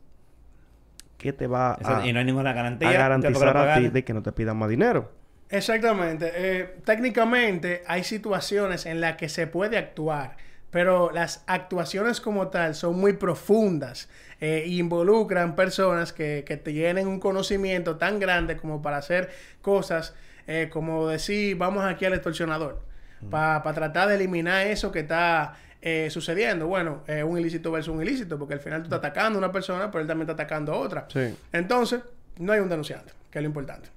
¿qué 1.20 1.34
te 1.34 1.46
va 1.46 1.78
a, 1.84 2.04
y 2.04 2.14
no 2.14 2.18
hay 2.18 2.26
ninguna 2.26 2.52
garantía. 2.52 2.90
a 2.90 2.94
garantizar 2.94 3.56
a 3.56 3.76
ti 3.78 3.90
de 3.90 4.04
que 4.04 4.16
no 4.16 4.24
te 4.24 4.32
pidan 4.32 4.58
más 4.58 4.70
dinero? 4.72 5.12
Exactamente. 5.52 6.32
Eh, 6.34 6.78
técnicamente 6.84 7.84
hay 7.86 8.04
situaciones 8.04 8.88
en 8.88 9.02
las 9.02 9.18
que 9.18 9.30
se 9.30 9.46
puede 9.46 9.78
actuar, 9.78 10.38
pero 10.72 11.12
las 11.12 11.44
actuaciones 11.48 12.22
como 12.22 12.48
tal 12.48 12.74
son 12.76 13.00
muy 13.00 13.14
profundas 13.14 14.10
eh, 14.40 14.64
e 14.66 14.70
involucran 14.70 15.56
personas 15.56 16.14
que, 16.14 16.44
que 16.48 16.58
tienen 16.58 17.08
un 17.08 17.20
conocimiento 17.20 17.98
tan 17.98 18.20
grande 18.20 18.58
como 18.58 18.82
para 18.82 18.98
hacer 18.98 19.30
cosas 19.62 20.16
eh, 20.48 20.70
como 20.70 21.08
decir, 21.08 21.58
vamos 21.58 21.86
aquí 21.86 22.06
al 22.06 22.14
extorsionador, 22.14 22.82
para 23.30 23.62
tratar 23.74 24.10
de 24.10 24.16
eliminar 24.16 24.68
eso 24.68 24.92
que 24.92 25.00
está 25.00 25.56
eh, 25.82 26.10
sucediendo. 26.10 26.68
Bueno, 26.68 27.04
eh, 27.08 27.24
un 27.24 27.38
ilícito 27.38 27.72
versus 27.72 27.94
un 27.94 28.02
ilícito, 28.02 28.38
porque 28.38 28.56
al 28.56 28.60
final 28.60 28.82
tú 28.82 28.86
estás 28.86 29.00
atacando 29.00 29.38
a 29.38 29.40
una 29.40 29.52
persona, 29.52 29.90
pero 29.92 30.02
él 30.02 30.08
también 30.08 30.30
está 30.30 30.34
atacando 30.34 30.74
a 30.74 30.78
otra. 30.78 31.08
Sí. 31.10 31.36
Entonces, 31.54 32.02
no 32.38 32.54
hay 32.54 32.60
un 32.60 32.70
denunciante, 32.70 33.14
que 33.30 33.40
es 33.40 33.44
lo 33.44 33.48
importante. 33.48 33.90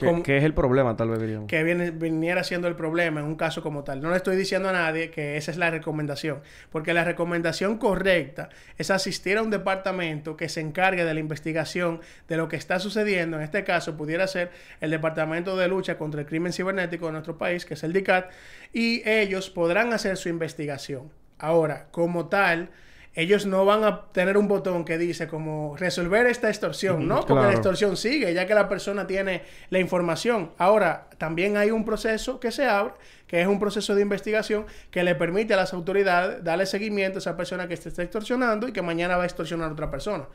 ¿Qué, 0.00 0.06
Como- 0.06 0.22
qué 0.22 0.38
es 0.38 0.44
el 0.44 0.54
problema, 0.54 0.96
tal 0.96 1.10
vez 1.10 1.20
diríamos? 1.20 1.46
que 1.46 1.62
viene, 1.62 1.90
viniera 1.92 2.42
siendo 2.42 2.66
el 2.66 2.74
problema 2.74 3.20
en 3.20 3.26
un 3.26 3.36
caso 3.36 3.62
como 3.62 3.84
tal. 3.84 4.00
No 4.00 4.10
le 4.10 4.16
estoy 4.16 4.34
diciendo 4.34 4.68
a 4.68 4.72
nadie 4.72 5.10
que 5.10 5.36
esa 5.36 5.50
es 5.50 5.56
la 5.58 5.70
recomendación, 5.70 6.40
porque 6.70 6.94
la 6.94 7.04
recomendación 7.04 7.76
correcta 7.78 8.48
es 8.78 8.90
asistir 8.90 9.36
a 9.36 9.42
un 9.42 9.50
departamento 9.50 10.36
que 10.36 10.48
se 10.48 10.60
encargue 10.60 11.04
de 11.04 11.14
la 11.14 11.20
investigación 11.20 12.00
de 12.28 12.36
lo 12.36 12.48
que 12.48 12.56
está 12.56 12.78
sucediendo. 12.80 13.36
En 13.36 13.42
este 13.42 13.62
caso 13.62 13.96
pudiera 13.96 14.26
ser 14.26 14.50
el 14.80 14.90
Departamento 14.90 15.56
de 15.56 15.68
Lucha 15.68 15.98
contra 15.98 16.20
el 16.22 16.26
Crimen 16.26 16.52
Cibernético 16.52 17.06
de 17.06 17.12
nuestro 17.12 17.36
país, 17.38 17.64
que 17.66 17.74
es 17.74 17.84
el 17.84 17.92
DICAT, 17.92 18.30
y 18.72 19.08
ellos 19.08 19.50
podrán 19.50 19.92
hacer 19.92 20.16
su 20.16 20.28
investigación. 20.28 21.10
Ahora, 21.38 21.86
como 21.90 22.26
tal, 22.28 22.70
ellos 23.14 23.44
no 23.44 23.64
van 23.64 23.82
a 23.82 24.06
tener 24.12 24.36
un 24.36 24.46
botón 24.46 24.84
que 24.84 24.96
dice 24.96 25.26
como 25.26 25.76
resolver 25.76 26.26
esta 26.26 26.48
extorsión, 26.48 27.08
¿no? 27.08 27.16
Porque 27.16 27.32
claro. 27.32 27.48
la 27.48 27.54
extorsión 27.54 27.96
sigue, 27.96 28.32
ya 28.32 28.46
que 28.46 28.54
la 28.54 28.68
persona 28.68 29.06
tiene 29.06 29.42
la 29.70 29.80
información. 29.80 30.52
Ahora, 30.58 31.08
también 31.18 31.56
hay 31.56 31.72
un 31.72 31.84
proceso 31.84 32.38
que 32.38 32.52
se 32.52 32.66
abre, 32.66 32.94
que 33.26 33.40
es 33.40 33.48
un 33.48 33.58
proceso 33.58 33.96
de 33.96 34.02
investigación 34.02 34.66
que 34.92 35.02
le 35.02 35.16
permite 35.16 35.54
a 35.54 35.56
las 35.56 35.72
autoridades 35.74 36.44
darle 36.44 36.66
seguimiento 36.66 37.18
a 37.18 37.20
esa 37.20 37.36
persona 37.36 37.66
que 37.66 37.76
se 37.76 37.88
está 37.88 38.02
extorsionando 38.02 38.68
y 38.68 38.72
que 38.72 38.82
mañana 38.82 39.16
va 39.16 39.24
a 39.24 39.26
extorsionar 39.26 39.70
a 39.70 39.72
otra 39.72 39.90
persona, 39.90 40.26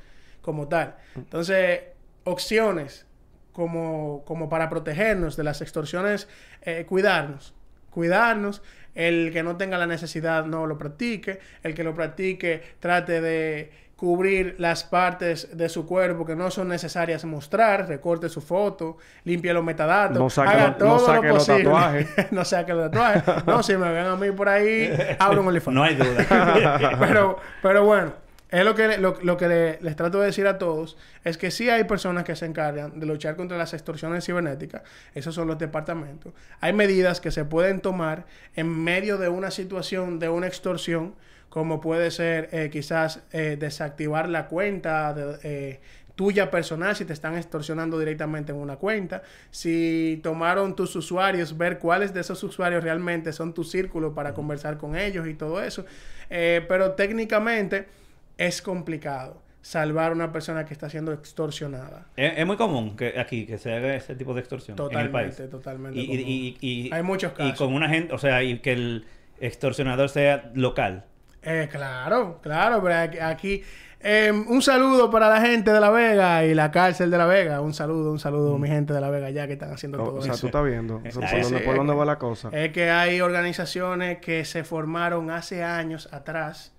como 0.42 0.68
tal. 0.68 0.96
Entonces, 1.16 1.80
opciones 2.26 3.06
como, 3.54 4.24
como 4.26 4.50
para 4.50 4.70
protegernos 4.70 5.38
de 5.38 5.44
las 5.46 5.62
extorsiones, 5.62 6.28
eh, 6.62 6.86
cuidarnos. 6.86 7.54
Cuidarnos, 7.90 8.62
el 8.96 9.32
que 9.32 9.44
no 9.44 9.56
tenga 9.58 9.78
la 9.78 9.86
necesidad 9.86 10.46
no 10.46 10.66
lo 10.66 10.78
practique, 10.78 11.40
el 11.64 11.76
que 11.76 11.84
lo 11.84 11.94
practique 11.94 12.64
trate 12.80 13.22
de 13.22 13.86
cubrir 13.96 14.56
las 14.58 14.84
partes 14.84 15.56
de 15.58 15.70
su 15.70 15.86
cuerpo 15.86 16.26
que 16.26 16.36
no 16.36 16.52
son 16.52 16.68
necesarias 16.68 17.24
mostrar, 17.24 17.88
recorte 17.88 18.28
su 18.28 18.42
foto, 18.42 18.98
limpie 19.24 19.54
los 19.54 19.64
metadatos, 19.64 20.18
No 20.18 20.30
saque 20.30 20.50
haga 20.50 20.68
los- 20.68 20.78
todo 20.78 20.88
no 20.90 20.94
lo 20.98 21.06
saque 21.06 21.28
los 21.28 21.38
posible. 21.38 21.64
tatuajes. 21.64 22.08
no 22.32 22.46
saque 22.46 22.74
los 22.74 22.92
tatuajes. 22.92 23.46
No, 23.46 23.64
si 23.64 23.78
me 23.78 23.90
ven 23.92 24.06
a 24.06 24.16
mí 24.18 24.32
por 24.32 24.50
ahí, 24.50 24.94
abro 25.18 25.42
un 25.42 25.48
OnlyFans. 25.50 25.76
No 25.76 25.84
hay 25.84 25.96
duda. 25.96 26.98
pero, 27.00 27.38
pero 27.62 27.86
bueno, 27.86 28.14
es 28.50 28.64
lo 28.64 28.76
que, 28.76 28.98
lo, 28.98 29.18
lo 29.22 29.38
que 29.38 29.48
le- 29.48 29.80
les 29.82 29.96
trato 29.96 30.20
de 30.20 30.28
decir 30.28 30.46
a 30.48 30.58
todos, 30.58 30.98
es 31.24 31.38
que 31.38 31.50
sí 31.52 31.70
hay 31.70 31.84
personas 31.86 32.24
que 32.24 32.36
se 32.36 32.46
encargan 32.46 33.00
de 33.00 33.06
luchar 33.06 33.36
contra 33.36 33.58
las 33.58 33.74
extorsiones 33.74 34.26
cibernéticas, 34.26 34.84
esos 35.14 35.34
son 35.34 35.48
los 35.48 35.58
departamentos. 35.58 36.34
Hay 36.62 36.72
medidas 36.74 37.20
que 37.22 37.32
se 37.32 37.44
pueden 37.46 37.82
tomar 37.82 38.26
en 38.56 38.68
medio 38.68 39.18
de 39.18 39.30
una 39.30 39.52
situación 39.52 40.20
de 40.20 40.30
una 40.30 40.48
extorsión, 40.48 41.16
como 41.50 41.80
puede 41.82 42.12
ser 42.12 42.50
eh, 42.52 42.70
quizás 42.72 43.22
eh, 43.32 43.56
desactivar 43.60 44.30
la 44.30 44.48
cuenta 44.48 45.14
de, 45.14 45.38
eh, 45.44 45.80
tuya 46.16 46.52
personal 46.52 46.96
si 46.96 47.04
te 47.06 47.14
están 47.14 47.36
extorsionando 47.38 47.98
directamente 48.00 48.52
en 48.52 48.58
una 48.58 48.76
cuenta. 48.78 49.22
Si 49.52 50.20
tomaron 50.24 50.76
tus 50.76 50.96
usuarios, 50.96 51.58
ver 51.58 51.80
cuáles 51.80 52.14
de 52.14 52.22
esos 52.22 52.42
usuarios 52.44 52.84
realmente 52.84 53.34
son 53.34 53.54
tu 53.54 53.64
círculo 53.64 54.14
para 54.14 54.34
conversar 54.34 54.78
con 54.78 54.96
ellos 54.96 55.28
y 55.28 55.34
todo 55.34 55.62
eso. 55.62 55.86
Pero 56.30 56.92
técnicamente 56.94 57.88
es 58.38 58.62
complicado 58.62 59.42
salvar 59.62 60.12
a 60.12 60.14
una 60.16 60.32
persona 60.32 60.64
que 60.66 60.74
está 60.74 60.90
siendo 60.90 61.12
extorsionada. 61.12 62.06
es, 62.16 62.34
es 62.38 62.46
muy 62.46 62.56
común 62.58 62.96
que 62.96 63.20
aquí 63.20 63.46
que 63.46 63.58
se 63.58 63.74
haga 63.74 63.96
ese 63.96 64.16
tipo 64.16 64.34
de 64.34 64.42
extorsión 64.42 64.78
en 64.80 65.00
el 65.00 65.10
país. 65.10 65.36
Totalmente, 65.36 65.48
totalmente. 65.48 66.00
Y, 66.00 66.04
y- 66.04 66.08
común. 66.08 66.20
y- 66.28 66.58
y- 66.88 66.94
Hay 66.94 67.04
muchos 67.04 67.32
Y 67.34 67.36
casos. 67.36 67.58
con 67.58 67.74
una 67.74 67.90
gente, 67.90 68.14
o 68.14 68.18
sea, 68.18 68.44
y 68.44 68.60
que 68.60 68.74
el 68.74 69.06
extorsionador 69.40 70.10
sea 70.10 70.52
local. 70.54 71.06
Eh, 71.42 71.68
claro, 71.72 72.40
claro, 72.42 72.82
pero 72.84 73.24
aquí... 73.26 73.62
eh, 74.02 74.32
un 74.32 74.62
saludo 74.64 75.10
para 75.12 75.30
la 75.30 75.42
gente 75.42 75.72
de 75.72 75.80
La 75.80 75.90
Vega 75.92 76.44
y 76.46 76.54
la 76.56 76.72
cárcel 76.72 77.10
de 77.12 77.18
La 77.18 77.26
Vega. 77.28 77.62
Un 77.62 77.74
saludo, 77.74 78.12
un 78.12 78.20
saludo, 78.20 78.58
mi 78.58 78.68
gente 78.68 78.94
de 78.94 79.02
La 79.02 79.10
Vega, 79.10 79.30
ya 79.32 79.46
que 79.48 79.54
están 79.54 79.72
haciendo 79.72 80.02
O, 80.02 80.06
todo 80.06 80.16
o 80.18 80.22
sea, 80.22 80.34
eso. 80.34 80.42
tú 80.42 80.48
estás 80.48 80.66
viendo. 80.66 81.00
¿por, 81.02 81.12
Sí, 81.12 81.42
dónde, 81.42 81.60
por 81.62 81.76
dónde 81.76 81.94
va 81.94 82.06
la 82.06 82.18
cosa? 82.20 82.50
Es 82.52 82.72
que 82.72 82.90
hay 82.90 83.22
organizaciones 83.22 84.20
que 84.20 84.44
se 84.46 84.64
formaron 84.64 85.30
hace 85.32 85.64
años 85.64 86.08
atrás, 86.12 86.74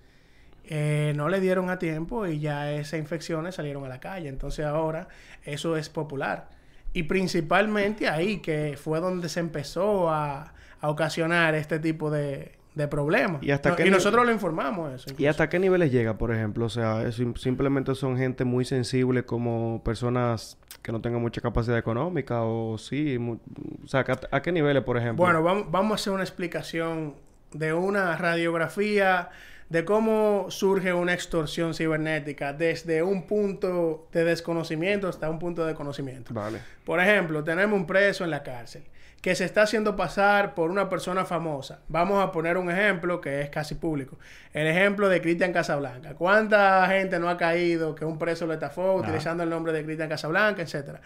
eh, 0.67 1.13
no 1.15 1.29
le 1.29 1.39
dieron 1.39 1.69
a 1.69 1.79
tiempo 1.79 2.27
y 2.27 2.39
ya 2.39 2.71
esas 2.73 2.99
infecciones 2.99 3.55
salieron 3.55 3.83
a 3.85 3.87
la 3.89 3.99
calle. 3.99 4.29
Entonces 4.29 4.65
ahora 4.65 5.07
eso 5.43 5.77
es 5.77 5.89
popular. 5.89 6.49
Y 6.93 7.03
principalmente 7.03 8.07
ahí, 8.07 8.39
que 8.39 8.77
fue 8.81 8.99
donde 8.99 9.29
se 9.29 9.39
empezó 9.39 10.09
a, 10.09 10.53
a 10.81 10.89
ocasionar 10.89 11.53
este 11.55 11.79
tipo 11.79 12.09
de, 12.09 12.53
de 12.75 12.87
problemas. 12.87 13.43
¿Y 13.43 13.51
hasta 13.51 13.69
No- 13.71 13.75
qué 13.75 13.85
y 13.87 13.89
nosotros 13.91 14.25
le 14.25 14.31
informamos 14.33 14.93
eso. 14.93 15.13
¿Y 15.17 15.25
hasta 15.27 15.47
qué 15.49 15.59
niveles 15.59 15.91
llega, 15.91 16.17
por 16.17 16.33
ejemplo? 16.33 16.65
O 16.65 16.69
sea, 16.69 17.03
es 17.03 17.21
simplemente 17.35 17.93
son 17.95 18.17
gente 18.17 18.45
muy 18.45 18.65
sensible 18.65 19.25
como 19.25 19.83
personas 19.83 20.57
que 20.81 20.91
no 20.91 21.01
tengan 21.01 21.21
mucha 21.21 21.41
capacidad 21.41 21.77
económica 21.77 22.41
o 22.43 22.77
sí, 22.77 23.17
o 23.17 23.87
sea, 23.87 24.05
¿a, 24.31 24.35
a 24.37 24.41
qué 24.41 24.51
niveles, 24.51 24.83
por 24.83 24.97
ejemplo? 24.97 25.23
Bueno, 25.25 25.43
vamos, 25.43 25.69
vamos 25.69 25.91
a 25.91 25.95
hacer 25.95 26.13
una 26.13 26.23
explicación 26.23 27.15
de 27.51 27.73
una 27.73 28.15
radiografía 28.17 29.29
de 29.69 29.83
cómo 29.85 30.47
surge 30.49 30.93
una 30.93 31.13
extorsión 31.13 31.73
cibernética 31.73 32.53
desde 32.53 33.03
un 33.03 33.27
punto 33.27 34.07
de 34.11 34.23
desconocimiento 34.23 35.07
hasta 35.07 35.29
un 35.29 35.39
punto 35.39 35.65
de 35.65 35.75
conocimiento. 35.75 36.33
Vale. 36.33 36.59
Por 36.85 36.99
ejemplo, 36.99 37.43
tenemos 37.43 37.77
un 37.77 37.85
preso 37.85 38.23
en 38.23 38.29
la 38.29 38.43
cárcel 38.43 38.83
que 39.21 39.35
se 39.35 39.45
está 39.45 39.63
haciendo 39.63 39.95
pasar 39.95 40.53
por 40.53 40.69
una 40.69 40.89
persona 40.89 41.25
famosa. 41.25 41.79
Vamos 41.87 42.23
a 42.23 42.31
poner 42.31 42.55
un 42.55 42.69
ejemplo 42.69 43.19
que 43.19 43.41
es 43.41 43.49
casi 43.49 43.75
público. 43.75 44.17
El 44.53 44.67
ejemplo 44.67 45.09
de 45.09 45.21
Cristian 45.21 45.51
Casablanca. 45.51 46.13
¿Cuánta 46.13 46.87
gente 46.87 47.19
no 47.19 47.27
ha 47.27 47.35
caído 47.35 47.95
que 47.95 48.05
un 48.05 48.17
preso 48.19 48.45
lo 48.45 48.53
estafó 48.53 48.93
utilizando 48.93 49.43
el 49.43 49.49
nombre 49.49 49.73
de 49.73 49.83
Cristian 49.83 50.07
Casablanca, 50.07 50.61
etcétera? 50.61 51.01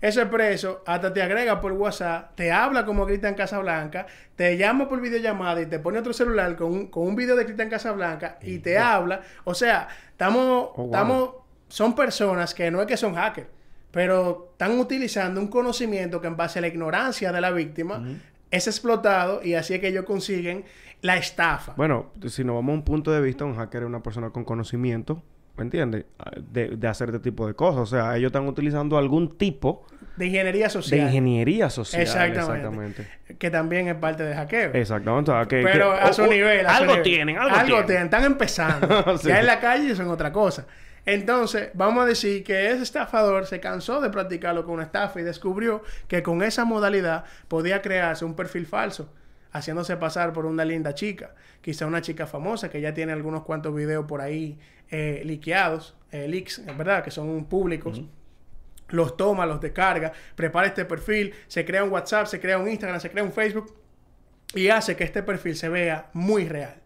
Ese 0.00 0.26
preso 0.26 0.82
hasta 0.86 1.12
te 1.12 1.22
agrega 1.22 1.60
por 1.60 1.72
WhatsApp, 1.72 2.34
te 2.34 2.52
habla 2.52 2.84
como 2.84 3.06
Cristian 3.06 3.34
Casablanca, 3.34 4.06
te 4.36 4.56
llama 4.56 4.88
por 4.88 5.00
videollamada 5.00 5.60
y 5.62 5.66
te 5.66 5.78
pone 5.78 5.98
otro 5.98 6.12
celular 6.12 6.54
con 6.56 6.72
un, 6.72 6.86
con 6.88 7.06
un 7.06 7.16
video 7.16 7.34
de 7.36 7.44
Cristian 7.44 7.70
Casablanca 7.70 8.38
y 8.42 8.58
te 8.58 8.78
habla. 8.78 9.20
O 9.44 9.54
sea, 9.54 9.88
estamos, 10.10 10.70
Oh, 10.74 10.86
wow. 10.88 11.34
son 11.68 11.94
personas 11.94 12.54
que 12.54 12.70
no 12.70 12.80
es 12.80 12.86
que 12.86 12.96
son 12.96 13.14
hackers, 13.14 13.48
pero 13.90 14.48
están 14.52 14.78
utilizando 14.78 15.40
un 15.40 15.48
conocimiento 15.48 16.20
que 16.20 16.26
en 16.26 16.36
base 16.36 16.58
a 16.58 16.62
la 16.62 16.68
ignorancia 16.68 17.32
de 17.32 17.40
la 17.40 17.50
víctima 17.50 18.02
es 18.50 18.66
explotado 18.66 19.42
y 19.42 19.54
así 19.54 19.74
es 19.74 19.80
que 19.80 19.88
ellos 19.88 20.04
consiguen 20.04 20.64
la 21.02 21.16
estafa. 21.16 21.72
Bueno, 21.76 22.10
si 22.28 22.44
nos 22.44 22.54
vamos 22.56 22.72
a 22.72 22.76
un 22.76 22.84
punto 22.84 23.10
de 23.12 23.20
vista, 23.20 23.44
un 23.44 23.56
hacker 23.56 23.82
es 23.82 23.86
una 23.88 24.02
persona 24.02 24.30
con 24.30 24.44
conocimiento, 24.44 25.22
¿me 25.56 25.64
entiendes? 25.64 26.04
De, 26.52 26.76
de 26.76 26.88
hacer 26.88 27.08
este 27.08 27.20
tipo 27.20 27.46
de 27.46 27.54
cosas. 27.54 27.80
O 27.82 27.86
sea, 27.86 28.16
ellos 28.16 28.28
están 28.28 28.46
utilizando 28.46 28.96
algún 28.98 29.36
tipo 29.36 29.86
de 30.16 30.26
ingeniería 30.26 30.64
de 30.64 30.70
social. 30.70 31.00
ingeniería 31.00 31.68
social. 31.70 32.02
Exactamente. 32.02 32.40
Exactamente. 32.40 33.36
Que 33.38 33.50
también 33.50 33.88
es 33.88 33.94
parte 33.96 34.22
de 34.22 34.34
hackeo. 34.34 34.70
Exactamente. 34.74 35.30
O 35.30 35.34
sea, 35.34 35.46
que, 35.46 35.62
Pero 35.62 35.92
que- 35.94 36.00
a 36.00 36.12
su 36.12 36.26
nivel. 36.26 36.66
a 36.66 36.70
su 36.70 36.76
algo 36.82 36.92
nivel. 36.92 37.02
tienen, 37.04 37.38
algo, 37.38 37.84
tienen. 37.84 38.04
Están 38.04 38.24
empezando. 38.24 38.86
Sí. 39.18 39.28
Ya 39.28 39.40
en 39.40 39.46
la 39.46 39.60
calle 39.60 39.94
son 39.94 40.08
otra 40.08 40.32
cosa. 40.32 40.66
Entonces, 41.04 41.70
vamos 41.74 42.02
a 42.02 42.06
decir 42.06 42.42
que 42.42 42.70
ese 42.72 42.82
estafador 42.82 43.46
se 43.46 43.60
cansó 43.60 44.00
de 44.00 44.10
practicarlo 44.10 44.64
con 44.64 44.74
una 44.74 44.82
estafa 44.82 45.20
y 45.20 45.22
descubrió 45.22 45.82
que 46.08 46.22
con 46.22 46.42
esa 46.42 46.64
modalidad 46.64 47.24
podía 47.46 47.80
crearse 47.80 48.24
un 48.24 48.34
perfil 48.34 48.66
falso, 48.66 49.12
haciéndose 49.56 49.96
pasar 49.96 50.32
por 50.32 50.46
una 50.46 50.64
linda 50.64 50.94
chica. 50.94 51.34
Quizá 51.60 51.86
una 51.86 52.02
chica 52.02 52.26
famosa 52.26 52.68
que 52.70 52.80
ya 52.80 52.94
tiene 52.94 53.12
algunos 53.12 53.42
cuantos 53.42 53.74
videos 53.74 54.06
por 54.06 54.20
ahí 54.20 54.58
eh, 54.90 55.22
liqueados, 55.24 55.96
eh, 56.12 56.28
leaks, 56.28 56.62
¿verdad? 56.76 57.02
Que 57.02 57.10
son 57.10 57.44
públicos 57.46 58.02
los 58.88 59.16
toma, 59.16 59.46
los 59.46 59.60
descarga, 59.60 60.12
prepara 60.34 60.68
este 60.68 60.84
perfil, 60.84 61.34
se 61.48 61.64
crea 61.64 61.82
un 61.82 61.90
WhatsApp, 61.90 62.26
se 62.26 62.40
crea 62.40 62.58
un 62.58 62.68
Instagram, 62.68 63.00
se 63.00 63.10
crea 63.10 63.24
un 63.24 63.32
Facebook 63.32 63.74
y 64.54 64.68
hace 64.68 64.96
que 64.96 65.04
este 65.04 65.22
perfil 65.22 65.56
se 65.56 65.68
vea 65.68 66.08
muy 66.12 66.46
real 66.48 66.80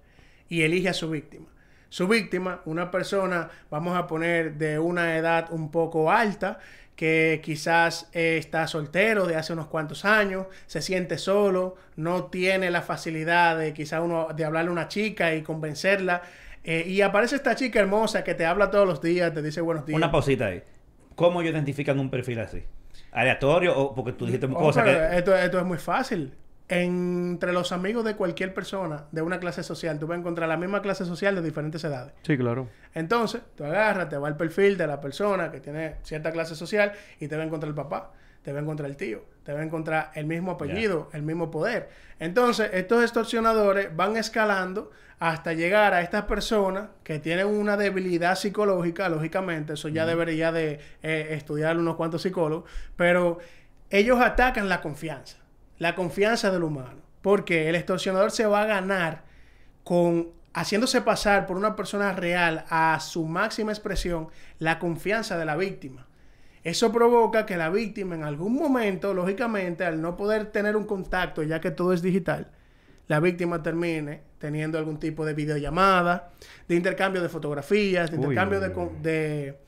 y 0.48 0.62
elige 0.62 0.88
a 0.88 0.94
su 0.94 1.10
víctima. 1.10 1.46
Su 1.90 2.08
víctima, 2.08 2.62
una 2.64 2.90
persona, 2.90 3.50
vamos 3.70 3.96
a 3.96 4.06
poner 4.06 4.54
de 4.54 4.78
una 4.78 5.16
edad 5.18 5.48
un 5.52 5.70
poco 5.70 6.10
alta, 6.10 6.58
que 6.96 7.40
quizás 7.42 8.08
eh, 8.12 8.36
está 8.38 8.66
soltero 8.66 9.26
de 9.26 9.36
hace 9.36 9.52
unos 9.52 9.66
cuantos 9.66 10.04
años, 10.04 10.46
se 10.66 10.82
siente 10.82 11.18
solo, 11.18 11.76
no 11.96 12.24
tiene 12.26 12.70
la 12.70 12.82
facilidad 12.82 13.58
de 13.58 13.72
quizás 13.74 14.00
uno 14.02 14.28
de 14.36 14.44
hablarle 14.44 14.70
a 14.70 14.72
una 14.72 14.88
chica 14.88 15.34
y 15.34 15.42
convencerla. 15.42 16.22
eh, 16.64 16.84
y 16.86 17.00
aparece 17.02 17.36
esta 17.36 17.54
chica 17.56 17.80
hermosa 17.80 18.22
que 18.24 18.34
te 18.34 18.46
habla 18.46 18.70
todos 18.70 18.86
los 18.86 19.00
días, 19.02 19.32
te 19.34 19.42
dice 19.42 19.60
buenos 19.62 19.86
días. 19.86 19.96
Una 19.96 20.10
pausita 20.12 20.46
ahí. 20.46 20.62
¿Cómo 21.16 21.40
ellos 21.42 21.52
identifican 21.54 21.98
un 21.98 22.10
perfil 22.10 22.38
así? 22.40 22.64
¿Aleatorio 23.12 23.76
o 23.78 23.94
porque 23.94 24.12
tú 24.12 24.26
dijiste 24.26 24.46
Oh, 24.46 24.54
cosas 24.54 24.84
que... 24.84 25.16
esto, 25.18 25.34
esto 25.36 25.58
es 25.58 25.64
muy 25.64 25.78
fácil. 25.78 26.34
Entre 26.72 27.52
los 27.52 27.72
amigos 27.72 28.04
de 28.04 28.14
cualquier 28.14 28.54
persona 28.54 29.06
de 29.10 29.22
una 29.22 29.40
clase 29.40 29.64
social, 29.64 29.98
tú 29.98 30.06
vas 30.06 30.16
a 30.16 30.20
encontrar 30.20 30.48
la 30.48 30.56
misma 30.56 30.80
clase 30.82 31.04
social 31.04 31.34
de 31.34 31.42
diferentes 31.42 31.82
edades. 31.82 32.14
Sí, 32.22 32.38
claro. 32.38 32.68
Entonces, 32.94 33.42
tú 33.56 33.64
agarras, 33.64 34.08
te 34.08 34.16
va 34.16 34.28
al 34.28 34.36
perfil 34.36 34.76
de 34.78 34.86
la 34.86 35.00
persona 35.00 35.50
que 35.50 35.58
tiene 35.58 35.96
cierta 36.04 36.30
clase 36.30 36.54
social 36.54 36.92
y 37.18 37.26
te 37.26 37.36
va 37.36 37.42
a 37.42 37.46
encontrar 37.46 37.70
el 37.70 37.74
papá, 37.74 38.12
te 38.42 38.52
va 38.52 38.60
a 38.60 38.62
encontrar 38.62 38.88
el 38.88 38.96
tío, 38.96 39.24
te 39.42 39.52
va 39.52 39.58
a 39.58 39.62
encontrar 39.64 40.12
el 40.14 40.26
mismo 40.26 40.52
apellido, 40.52 41.08
el 41.12 41.22
mismo 41.24 41.50
poder. 41.50 41.88
Entonces, 42.20 42.70
estos 42.72 43.02
extorsionadores 43.02 43.94
van 43.96 44.16
escalando 44.16 44.92
hasta 45.18 45.52
llegar 45.52 45.92
a 45.92 46.02
estas 46.02 46.26
personas 46.26 46.90
que 47.02 47.18
tienen 47.18 47.46
una 47.46 47.76
debilidad 47.76 48.36
psicológica, 48.36 49.08
lógicamente, 49.08 49.72
eso 49.72 49.88
ya 49.88 50.06
debería 50.06 50.52
de 50.52 50.80
eh, 51.02 51.28
estudiar 51.32 51.76
unos 51.76 51.96
cuantos 51.96 52.22
psicólogos, 52.22 52.70
pero 52.94 53.38
ellos 53.90 54.20
atacan 54.20 54.68
la 54.68 54.80
confianza, 54.80 55.36
la 55.80 55.94
confianza 55.94 56.50
del 56.52 56.62
humano, 56.62 57.00
porque 57.22 57.68
el 57.68 57.74
extorsionador 57.74 58.30
se 58.30 58.46
va 58.46 58.62
a 58.62 58.66
ganar 58.66 59.24
con 59.82 60.28
haciéndose 60.52 61.00
pasar 61.00 61.46
por 61.46 61.56
una 61.56 61.74
persona 61.74 62.12
real 62.12 62.66
a 62.68 63.00
su 63.00 63.24
máxima 63.24 63.72
expresión 63.72 64.28
la 64.58 64.78
confianza 64.78 65.38
de 65.38 65.46
la 65.46 65.56
víctima. 65.56 66.06
Eso 66.64 66.92
provoca 66.92 67.46
que 67.46 67.56
la 67.56 67.70
víctima 67.70 68.14
en 68.14 68.24
algún 68.24 68.56
momento, 68.56 69.14
lógicamente, 69.14 69.84
al 69.86 70.02
no 70.02 70.18
poder 70.18 70.52
tener 70.52 70.76
un 70.76 70.84
contacto, 70.84 71.42
ya 71.42 71.62
que 71.62 71.70
todo 71.70 71.94
es 71.94 72.02
digital, 72.02 72.50
la 73.08 73.18
víctima 73.18 73.62
termine 73.62 74.20
teniendo 74.38 74.76
algún 74.76 75.00
tipo 75.00 75.24
de 75.24 75.32
videollamada, 75.32 76.30
de 76.68 76.76
intercambio 76.76 77.22
de 77.22 77.30
fotografías, 77.30 78.10
de 78.10 78.16
intercambio 78.16 78.58
uy, 78.58 78.90
de, 79.00 79.58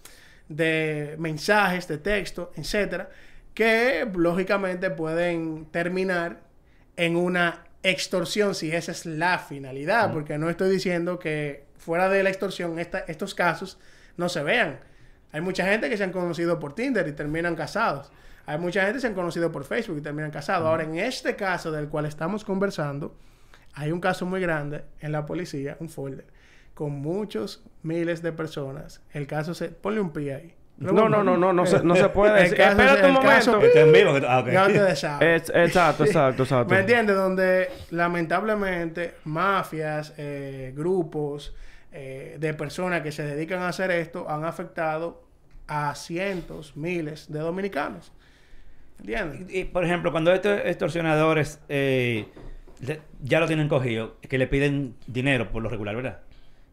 de 0.49 1.17
mensajes, 1.19 1.89
de 1.89 1.97
texto, 1.97 2.53
etcétera, 2.55 3.09
que 3.55 4.09
lógicamente 4.15 4.91
pueden 4.91 5.67
terminar 5.67 6.41
en 6.97 7.17
una 7.17 7.65
extorsión 7.83 8.55
si 8.55 8.71
esa 8.73 8.93
es 8.93 9.07
la 9.07 9.39
finalidad, 9.39 10.13
porque 10.13 10.39
no 10.39 10.49
estoy 10.49 10.71
diciendo 10.71 11.19
que 11.19 11.65
fuera 11.77 12.09
de 12.09 12.23
la 12.23 12.31
extorsión 12.31 12.79
esta- 12.79 13.01
estos 13.09 13.35
casos 13.35 13.79
no 14.17 14.29
se 14.29 14.43
vean. 14.43 14.81
Hay 15.33 15.41
mucha 15.41 15.67
gente 15.67 15.89
que 15.89 15.97
se 15.97 16.05
han 16.05 16.13
conocido 16.13 16.59
por 16.59 16.75
Tinder 16.75 17.07
y 17.09 17.13
terminan 17.13 17.57
casados. 17.57 18.13
Hay 18.47 18.59
mucha 18.59 18.81
gente 18.83 18.95
que 18.95 19.01
se 19.01 19.07
han 19.07 19.15
conocido 19.15 19.51
por 19.51 19.65
Facebook 19.65 19.99
y 19.99 20.03
terminan 20.03 20.31
casados. 20.31 20.67
Ahora, 20.67 20.85
en 20.85 20.97
este 20.97 21.37
caso 21.37 21.73
del 21.73 21.89
cual 21.89 22.07
estamos 22.07 22.45
conversando, 22.45 23.17
hay 23.75 23.91
un 23.93 24.01
caso 24.01 24.27
muy 24.27 24.41
grande 24.41 24.85
en 25.01 25.13
la 25.13 25.25
policía, 25.27 25.77
un 25.81 25.89
folder, 25.89 26.27
con 26.75 26.93
muchos 26.93 27.65
miles 27.83 28.21
de 28.23 28.33
personas. 28.33 29.01
El 29.13 29.27
caso 29.27 29.55
se... 29.55 29.69
Ponle 29.71 30.01
un 30.01 30.13
pie 30.13 30.35
ahí. 30.35 30.55
No, 30.79 31.09
no, 31.09 31.23
no, 31.23 31.37
no, 31.37 31.53
no 31.53 31.67
se, 31.67 31.83
no 31.85 31.95
se 31.95 32.09
puede 32.09 32.45
Espérate 32.47 33.07
un 33.07 33.13
momento. 33.13 33.61
Exacto, 35.23 36.05
exacto, 36.05 36.43
exacto. 36.43 36.75
¿Me 36.75 36.81
entiendes? 36.81 37.15
Donde 37.15 37.69
lamentablemente 37.91 39.15
mafias, 39.25 40.15
eh, 40.17 40.73
grupos 40.75 41.55
eh, 41.93 42.37
de 42.39 42.55
personas 42.55 43.03
que 43.03 43.13
se 43.13 43.23
dedican 43.23 43.61
a 43.61 43.69
hacer 43.69 43.91
esto 43.91 44.29
han 44.29 44.45
afectado 44.45 45.23
a 45.69 45.95
cientos, 45.95 46.77
miles 46.77 47.31
de 47.31 47.39
dominicanos. 47.39 48.13
¿Entiendes? 48.99 49.55
Y, 49.55 49.65
por 49.65 49.85
ejemplo, 49.85 50.11
cuando 50.11 50.33
estos 50.33 50.61
extorsionadores 50.65 51.61
eh, 51.69 52.27
ya 53.21 53.41
lo 53.41 53.47
tienen 53.47 53.69
cogido, 53.69 54.17
que 54.21 54.39
le 54.39 54.47
piden 54.47 54.97
dinero 55.07 55.51
por 55.51 55.63
lo 55.63 55.69
regular, 55.69 55.95
¿verdad? 55.95 56.21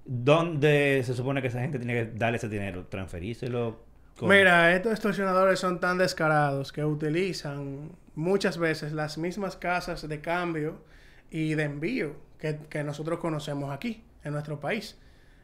¿Dónde 0.06 1.02
se 1.04 1.14
supone 1.14 1.42
que 1.42 1.50
esa 1.50 1.62
gente 1.62 1.78
tiene 1.78 1.94
que 1.94 2.12
darle 2.16 2.38
ese 2.38 2.50
dinero? 2.50 2.86
¿Transferírselo? 2.88 3.89
¿Cómo? 4.20 4.32
Mira, 4.32 4.76
estos 4.76 4.92
extorsionadores 4.92 5.60
son 5.60 5.80
tan 5.80 5.98
descarados 5.98 6.72
que 6.72 6.84
utilizan 6.86 7.92
muchas 8.16 8.58
veces 8.58 8.92
las 8.94 9.18
mismas 9.18 9.56
casas 9.56 10.08
de 10.08 10.22
cambio 10.22 10.82
y 11.32 11.54
de 11.56 11.64
envío 11.64 12.16
que, 12.38 12.60
que 12.70 12.84
nosotros 12.84 13.20
conocemos 13.20 13.72
aquí, 13.74 14.04
en 14.24 14.34
nuestro 14.34 14.60
país. 14.60 14.98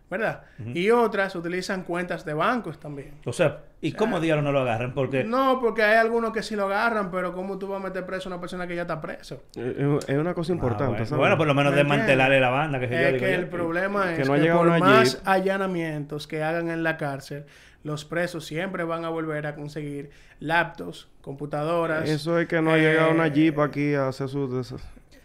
¿Verdad? 0.08 0.44
Y 0.76 0.92
otras 0.92 1.36
utilizan 1.36 1.82
cuentas 1.82 2.24
de 2.26 2.36
bancos 2.36 2.80
también. 2.80 3.16
O 3.26 3.34
sea, 3.34 3.64
¿y 3.82 3.92
cómo 3.94 4.20
diablos 4.20 4.46
no 4.46 4.52
lo 4.52 4.60
agarran? 4.62 4.94
Porque... 4.94 5.24
No, 5.24 5.60
porque 5.60 5.82
hay 5.82 5.96
algunos 5.96 6.32
que 6.32 6.44
sí 6.44 6.56
lo 6.56 6.66
agarran, 6.66 7.10
pero 7.10 7.34
¿cómo 7.34 7.58
tú 7.58 7.70
vas 7.70 7.82
a 7.82 7.84
meter 7.88 8.06
preso 8.06 8.30
a 8.30 8.34
una 8.34 8.40
persona 8.40 8.68
que 8.68 8.76
ya 8.76 8.84
está 8.84 9.02
preso? 9.02 9.46
Eh, 9.58 9.98
Es 10.08 10.16
una 10.16 10.36
cosa 10.36 10.54
Ah, 10.54 10.56
importante, 10.56 10.92
bueno. 10.92 11.06
¿sabes? 11.08 11.20
Bueno, 11.20 11.38
por 11.40 11.48
lo 11.48 11.56
menos 11.56 11.72
¿Me 11.74 11.80
desmantelarle 11.80 12.40
la 12.40 12.50
banda. 12.52 12.80
Que 12.80 12.88
yo, 12.88 12.94
Es 12.96 13.08
digo 13.14 13.26
que 13.26 13.32
yo. 13.32 13.40
el 13.40 13.48
problema 13.48 14.14
Que 14.14 14.22
es 14.22 14.28
no 14.28 14.36
que 14.36 14.42
llegado 14.42 14.60
por 14.60 14.80
más 14.80 15.20
allanamientos 15.26 16.28
que 16.28 16.44
hagan 16.44 16.70
en 16.70 16.84
la 16.84 16.98
cárcel, 16.98 17.46
los 17.86 18.04
presos 18.04 18.46
siempre 18.46 18.84
van 18.84 19.06
a 19.06 19.10
volver 19.10 19.46
a 19.46 19.54
conseguir 19.56 20.10
laptops, 20.40 21.08
computadoras. 21.22 22.10
Eso 22.10 22.40
es 22.40 22.48
que 22.48 22.60
no 22.62 22.72
ha 22.72 22.78
eh, 22.78 22.82
llegado 22.82 23.12
una 23.12 23.28
Jeep 23.28 23.60
aquí 23.60 23.94
a 23.94 24.08
hacer 24.08 24.28
sus... 24.28 24.50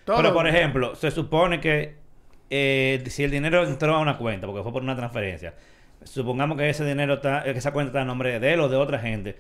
todo. 0.04 0.16
Pero, 0.18 0.34
por 0.34 0.46
ejemplo, 0.46 0.94
se 0.94 1.10
supone 1.10 1.58
que 1.60 1.96
eh, 2.50 3.02
si 3.06 3.24
el 3.24 3.30
dinero 3.30 3.64
entró 3.64 3.94
a 3.94 4.00
una 4.00 4.18
cuenta, 4.18 4.46
porque 4.46 4.62
fue 4.62 4.72
por 4.72 4.82
una 4.82 4.94
transferencia, 4.94 5.54
supongamos 6.04 6.58
que 6.58 6.68
ese 6.68 6.84
dinero 6.84 7.14
está, 7.14 7.42
que 7.44 7.50
esa 7.52 7.72
cuenta 7.72 7.88
está 7.90 8.02
a 8.02 8.04
nombre 8.04 8.38
de 8.38 8.52
él 8.52 8.60
o 8.60 8.68
de 8.68 8.76
otra 8.76 8.98
gente, 8.98 9.36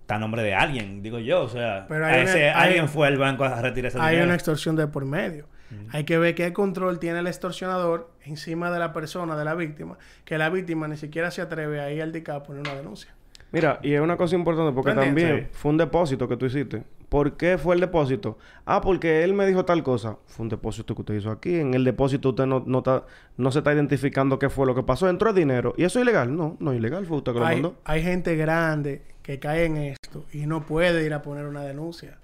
está 0.00 0.16
a 0.16 0.18
nombre 0.18 0.42
de 0.42 0.54
alguien, 0.54 1.00
digo 1.00 1.20
yo. 1.20 1.42
O 1.42 1.48
sea, 1.48 1.86
Pero 1.88 2.04
hay 2.06 2.22
una- 2.22 2.32
hay- 2.32 2.42
alguien 2.48 2.88
fue 2.88 3.06
al 3.06 3.18
banco 3.18 3.44
a 3.44 3.62
retirar 3.62 3.88
ese 3.90 4.00
hay 4.00 4.10
dinero. 4.16 4.24
una 4.26 4.34
extorsión 4.34 4.74
de 4.76 4.86
por 4.88 5.04
medio. 5.04 5.46
Hay 5.90 6.04
que 6.04 6.18
ver 6.18 6.34
qué 6.34 6.52
control 6.52 6.98
tiene 6.98 7.18
el 7.18 7.26
extorsionador 7.26 8.10
encima 8.24 8.70
de 8.70 8.78
la 8.78 8.92
persona, 8.92 9.36
de 9.36 9.44
la 9.44 9.54
víctima, 9.54 9.98
que 10.24 10.38
la 10.38 10.48
víctima 10.50 10.86
ni 10.88 10.96
siquiera 10.96 11.30
se 11.30 11.42
atreve 11.42 11.80
a 11.80 11.90
ir 11.90 12.00
al 12.02 12.12
DICA 12.12 12.36
a 12.36 12.42
poner 12.42 12.60
una 12.60 12.74
denuncia. 12.74 13.14
Mira, 13.50 13.78
y 13.82 13.92
es 13.92 14.00
una 14.00 14.16
cosa 14.16 14.34
importante 14.34 14.72
porque 14.74 14.92
también 14.92 15.48
fue 15.52 15.70
un 15.70 15.76
depósito 15.76 16.26
que 16.28 16.36
tú 16.36 16.46
hiciste. 16.46 16.82
¿Por 17.08 17.36
qué 17.36 17.56
fue 17.58 17.76
el 17.76 17.80
depósito? 17.80 18.36
Ah, 18.66 18.80
porque 18.80 19.22
él 19.22 19.34
me 19.34 19.46
dijo 19.46 19.64
tal 19.64 19.84
cosa. 19.84 20.16
Fue 20.26 20.42
un 20.42 20.48
depósito 20.48 20.96
que 20.96 21.02
usted 21.02 21.14
hizo 21.14 21.30
aquí. 21.30 21.54
En 21.60 21.72
el 21.74 21.84
depósito 21.84 22.30
usted 22.30 22.46
no, 22.46 22.64
no, 22.66 22.78
está- 22.78 23.04
no 23.36 23.52
se 23.52 23.58
está 23.60 23.72
identificando 23.72 24.40
qué 24.40 24.50
fue 24.50 24.66
lo 24.66 24.74
que 24.74 24.82
pasó. 24.82 25.08
Entró 25.08 25.30
el 25.30 25.36
dinero. 25.36 25.74
¿Y 25.76 25.84
eso 25.84 26.00
es 26.00 26.02
ilegal? 26.02 26.34
No, 26.36 26.56
no 26.58 26.72
es 26.72 26.78
ilegal. 26.78 27.06
Fue 27.06 27.18
usted 27.18 27.32
que 27.32 27.38
lo 27.38 27.46
Hay, 27.46 27.56
mandó. 27.56 27.76
hay 27.84 28.02
gente 28.02 28.34
grande 28.34 29.02
que 29.22 29.38
cae 29.38 29.66
en 29.66 29.76
esto 29.76 30.24
y 30.32 30.46
no 30.46 30.66
puede 30.66 31.06
ir 31.06 31.14
a 31.14 31.22
poner 31.22 31.46
una 31.46 31.62
denuncia. 31.62 32.18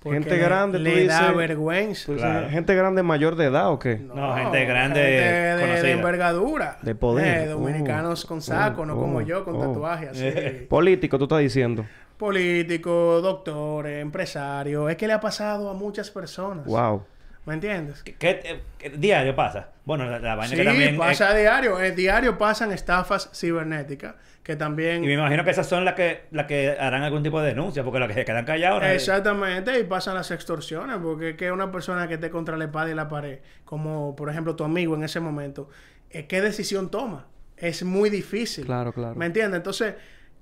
Porque 0.00 0.18
Gente 0.18 0.36
le- 0.36 0.38
grande, 0.42 0.78
tú 0.78 0.84
le 0.84 1.06
da 1.06 1.20
dices- 1.22 1.36
vergüenza. 1.36 2.14
Claro. 2.14 2.48
¿Gente 2.50 2.74
grande 2.74 3.02
mayor 3.02 3.34
de 3.34 3.46
edad 3.46 3.72
o 3.72 3.78
qué? 3.80 3.96
No, 3.98 4.34
gente 4.36 4.64
grande 4.64 5.00
gente 5.00 5.66
de, 5.66 5.82
de 5.82 5.90
envergadura. 5.92 6.78
De 6.82 6.94
poder. 6.94 7.26
Eh, 7.26 7.46
dominicanos 7.48 8.24
Oh, 8.24 8.28
con 8.28 8.40
saco, 8.40 8.82
oh, 8.82 8.86
no 8.86 8.96
como 8.96 9.18
oh, 9.18 9.22
yo, 9.22 9.44
con 9.44 9.56
oh. 9.56 9.60
tatuajes 9.60 10.10
así. 10.10 10.66
Político, 10.68 11.18
tú 11.18 11.24
estás 11.24 11.40
diciendo. 11.40 11.84
Políticos, 12.16 13.22
doctores, 13.22 14.00
empresarios. 14.02 14.90
Es 14.90 14.96
que 14.96 15.06
le 15.06 15.12
ha 15.14 15.20
pasado 15.20 15.68
a 15.70 15.74
muchas 15.74 16.10
personas. 16.10 16.66
Wow. 16.66 17.02
¿Me 17.48 17.54
entiendes? 17.54 18.02
¿Qué, 18.02 18.14
qué- 18.14 18.60
qué 18.78 18.90
diario 18.90 19.34
pasa? 19.34 19.70
Bueno, 19.86 20.04
la, 20.08 20.18
la 20.18 20.34
vaina 20.34 20.50
Sí, 20.50 20.56
que 20.56 20.64
también... 20.64 20.98
pasa 20.98 21.30
a 21.30 21.34
diario. 21.34 21.80
En 21.82 21.96
diario 21.96 22.36
pasan 22.36 22.72
estafas 22.72 23.30
cibernéticas 23.34 24.14
que 24.42 24.54
también... 24.54 25.02
y 25.02 25.06
me 25.06 25.14
imagino 25.14 25.44
que 25.44 25.50
esas 25.50 25.66
son 25.66 25.84
las 25.84 25.94
que, 25.94 26.24
las 26.30 26.46
que 26.46 26.76
harán 26.78 27.02
algún 27.02 27.22
tipo 27.22 27.40
de 27.40 27.48
denuncia, 27.48 27.82
porque 27.84 27.98
las 27.98 28.08
que 28.08 28.14
se 28.14 28.24
quedan 28.24 28.44
callados... 28.46 28.82
Exactamente, 28.84 29.78
y 29.78 29.84
pasan 29.84 30.14
las 30.14 30.30
extorsiones, 30.30 30.96
porque 31.02 31.30
es 31.30 31.36
que 31.36 31.50
una 31.52 31.70
persona 31.72 32.06
que 32.08 32.14
esté 32.14 32.30
contra 32.30 32.56
la 32.56 32.64
espada 32.64 32.90
y 32.90 32.94
la 32.94 33.08
pared, 33.08 33.40
como 33.64 34.14
por 34.16 34.30
ejemplo 34.30 34.54
tu 34.56 34.64
amigo 34.64 34.94
en 34.94 35.02
ese 35.04 35.20
momento, 35.20 35.68
eh, 36.10 36.26
¿qué 36.26 36.40
decisión 36.40 36.90
toma? 36.90 37.26
Es 37.56 37.82
muy 37.82 38.08
difícil. 38.10 38.64
Claro, 38.66 38.92
claro. 38.92 39.14
¿Me 39.16 39.26
entiendes? 39.26 39.56
Entonces, 39.58 39.94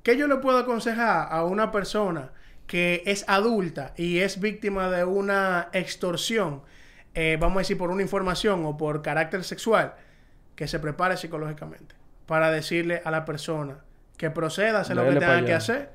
¿qué 0.05 0.17
yo 0.17 0.29
le 0.29 0.37
puedo 0.37 0.59
aconsejar 0.59 1.29
a 1.31 1.45
una 1.45 1.73
persona 1.73 2.31
que 2.69 3.03
es 3.07 3.25
adulta 3.29 3.93
y 3.97 4.19
es 4.19 4.39
víctima 4.41 4.89
de 4.91 5.05
una 5.05 5.69
extorsión, 5.73 6.63
eh, 7.17 7.37
vamos 7.41 7.57
a 7.57 7.61
decir 7.61 7.77
por 7.77 7.91
una 7.91 8.03
información 8.03 8.64
o 8.64 8.77
por 8.77 9.03
carácter 9.03 9.43
sexual, 9.43 9.95
que 10.55 10.69
se 10.69 10.79
prepare 10.79 11.17
psicológicamente 11.17 11.95
para 12.27 12.51
decirle 12.53 13.03
a 13.05 13.11
la 13.11 13.25
persona 13.25 13.79
que 14.17 14.31
proceda 14.31 14.79
a 14.79 14.81
hacer 14.83 14.95
lo 14.97 15.05
que 15.05 15.17
tenga 15.17 15.45
que 15.45 15.53
hacer 15.55 15.91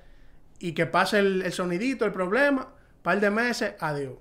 y 0.59 0.73
que 0.73 0.85
pase 0.85 1.19
el, 1.19 1.41
el 1.43 1.51
sonidito, 1.51 2.05
el 2.05 2.11
problema, 2.11 2.67
par 3.01 3.19
de 3.19 3.29
meses, 3.31 3.73
adiós. 3.79 4.13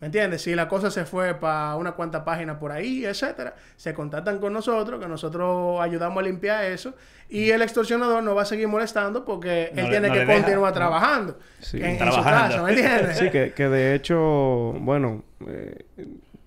¿Me 0.00 0.06
entiendes? 0.06 0.42
Si 0.42 0.54
la 0.54 0.68
cosa 0.68 0.92
se 0.92 1.04
fue 1.04 1.34
para 1.34 1.74
una 1.74 1.90
cuanta 1.92 2.24
página 2.24 2.56
por 2.60 2.70
ahí, 2.70 3.04
etcétera, 3.04 3.56
se 3.76 3.92
contactan 3.94 4.38
con 4.38 4.52
nosotros, 4.52 5.00
que 5.00 5.08
nosotros 5.08 5.80
ayudamos 5.80 6.20
a 6.22 6.22
limpiar 6.24 6.64
eso, 6.66 6.94
y 7.28 7.50
el 7.50 7.62
extorsionador 7.62 8.22
no 8.22 8.32
va 8.36 8.42
a 8.42 8.44
seguir 8.44 8.68
molestando 8.68 9.24
porque 9.24 9.72
No 9.74 9.80
él 9.80 9.86
le- 9.86 9.90
tiene 9.90 10.08
no 10.08 10.14
que 10.14 10.24
continuar 10.40 10.72
trabajando 10.72 11.36
Sí. 11.58 11.78
en, 11.78 12.00
en 12.00 12.12
su 12.12 12.22
casa, 12.22 12.62
¿me 12.62 12.70
entiendes? 12.70 13.18
Sí, 13.18 13.28
que, 13.30 13.52
que 13.52 13.68
de 13.68 13.96
hecho, 13.96 14.18
bueno, 14.78 15.24
eh, 15.48 15.84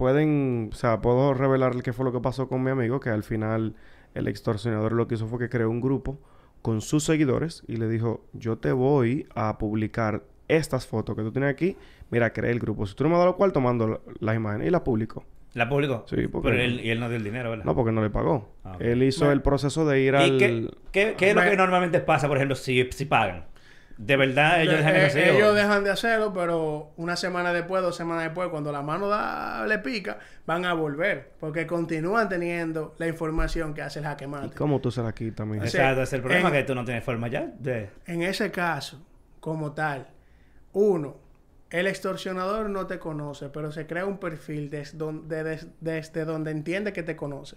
pueden, 0.02 0.70
o 0.72 0.76
sea, 0.76 1.00
puedo 1.00 1.36
revelar 1.36 1.80
qué 1.84 1.94
fue 1.94 2.06
lo 2.06 2.12
que 2.12 2.20
pasó 2.20 2.48
con 2.48 2.64
mi 2.64 2.72
amigo, 2.72 3.00
que 3.00 3.12
al 3.12 3.22
final 3.22 3.76
el 4.16 4.28
extorsionador 4.28 4.94
lo 4.94 5.08
que 5.08 5.14
hizo 5.14 5.28
fue 5.28 5.38
que 5.38 5.48
creó 5.48 5.70
un 5.70 5.80
grupo 5.80 6.18
con 6.64 6.82
sus 6.82 7.04
seguidores 7.04 7.64
y 7.68 7.76
le 7.76 7.88
dijo, 7.88 8.26
yo 8.34 8.58
te 8.58 8.72
voy 8.72 9.28
a 9.36 9.60
publicar 9.60 10.24
estas 10.48 10.88
fotos 10.88 11.16
que 11.16 11.22
tú 11.22 11.32
tienes 11.32 11.52
aquí, 11.52 11.78
mira, 12.10 12.34
creé 12.34 12.50
el 12.52 12.58
grupo. 12.60 12.88
Si 12.88 12.96
tú 12.96 13.04
no 13.04 13.12
me 13.12 13.18
das 13.18 13.28
lo 13.28 13.36
cual, 13.36 13.52
tomando 13.54 13.88
la- 13.88 14.00
las 14.20 14.36
imágenes 14.36 14.68
y 14.70 14.72
las 14.72 14.82
publicó. 14.82 15.24
¿La 15.54 15.70
publicó? 15.70 16.04
Sí, 16.10 16.28
porque- 16.28 16.50
Pero 16.50 16.60
él, 16.64 16.80
y 16.84 16.90
él 16.90 17.00
no 17.00 17.08
dio 17.08 17.18
el 17.18 17.24
dinero, 17.24 17.52
¿verdad? 17.52 17.66
No, 17.66 17.76
porque 17.76 17.92
no 17.92 18.02
le 18.02 18.10
pagó. 18.10 18.56
Ah. 18.64 18.78
Él 18.80 19.04
hizo 19.04 19.32
el 19.32 19.44
proceso 19.44 19.86
de 19.86 20.02
ir 20.02 20.16
¿Y 20.16 20.18
al... 20.18 20.38
qué, 20.40 20.68
qué- 20.92 21.14
qué 21.16 21.30
es 21.30 21.36
lo 21.36 21.44
que 21.44 21.56
normalmente 21.56 22.00
pasa, 22.00 22.28
por 22.28 22.38
ejemplo, 22.38 22.56
si, 22.56 22.90
si 22.92 23.06
pagan? 23.06 23.46
¿De 24.04 24.18
verdad 24.18 24.62
ellos 24.62 24.74
De- 24.74 24.78
dejan 24.80 24.96
eh, 24.96 25.00
de 25.00 25.04
recibir? 25.06 25.28
ellos 25.30 25.56
dejan 25.56 25.84
de 25.84 25.90
hacerlo, 25.92 26.34
pero 26.34 26.92
una 26.98 27.16
semana 27.16 27.54
después, 27.54 27.84
dos 27.84 27.96
semanas 27.96 28.24
después, 28.24 28.50
cuando 28.50 28.72
la 28.72 28.82
mano 28.82 29.08
da, 29.08 29.66
le 29.68 29.78
pica, 29.80 30.18
van 30.48 30.66
a 30.66 30.74
volver. 30.74 31.32
Porque 31.40 31.68
continúan 31.68 32.28
teniendo 32.28 32.96
la 32.98 33.08
información 33.08 33.74
que 33.74 33.82
hace 33.84 34.00
el 34.00 34.06
jaque 34.06 34.26
¿Y 34.26 34.28
mate. 34.28 34.56
cómo 34.56 34.82
tú 34.82 34.90
se 34.92 35.04
la 35.04 35.12
quitas? 35.14 35.48
Sí. 35.48 35.58
Exacto, 35.58 36.02
es 36.02 36.14
el 36.14 36.22
problema 36.22 36.48
En- 36.50 36.54
que 36.56 36.64
tú 36.64 36.74
no 36.76 36.84
tienes 36.84 37.04
forma 37.04 37.28
ya 37.28 37.46
de... 37.60 37.90
En 38.08 38.24
ese 38.24 38.50
caso, 38.52 39.06
como 39.40 39.74
tal, 39.74 40.08
uno, 40.74 41.18
el 41.70 41.88
extorsionador 41.88 42.70
no 42.70 42.88
te 42.88 43.00
conoce, 43.00 43.50
pero 43.50 43.72
se 43.72 43.88
crea 43.88 44.06
un 44.06 44.18
perfil 44.18 44.70
desde 44.70 44.98
donde, 44.98 45.44
des- 45.44 45.68
desde 45.80 46.26
donde 46.26 46.52
entiende 46.52 46.92
que 46.92 47.04
te 47.04 47.16
conoce. 47.16 47.56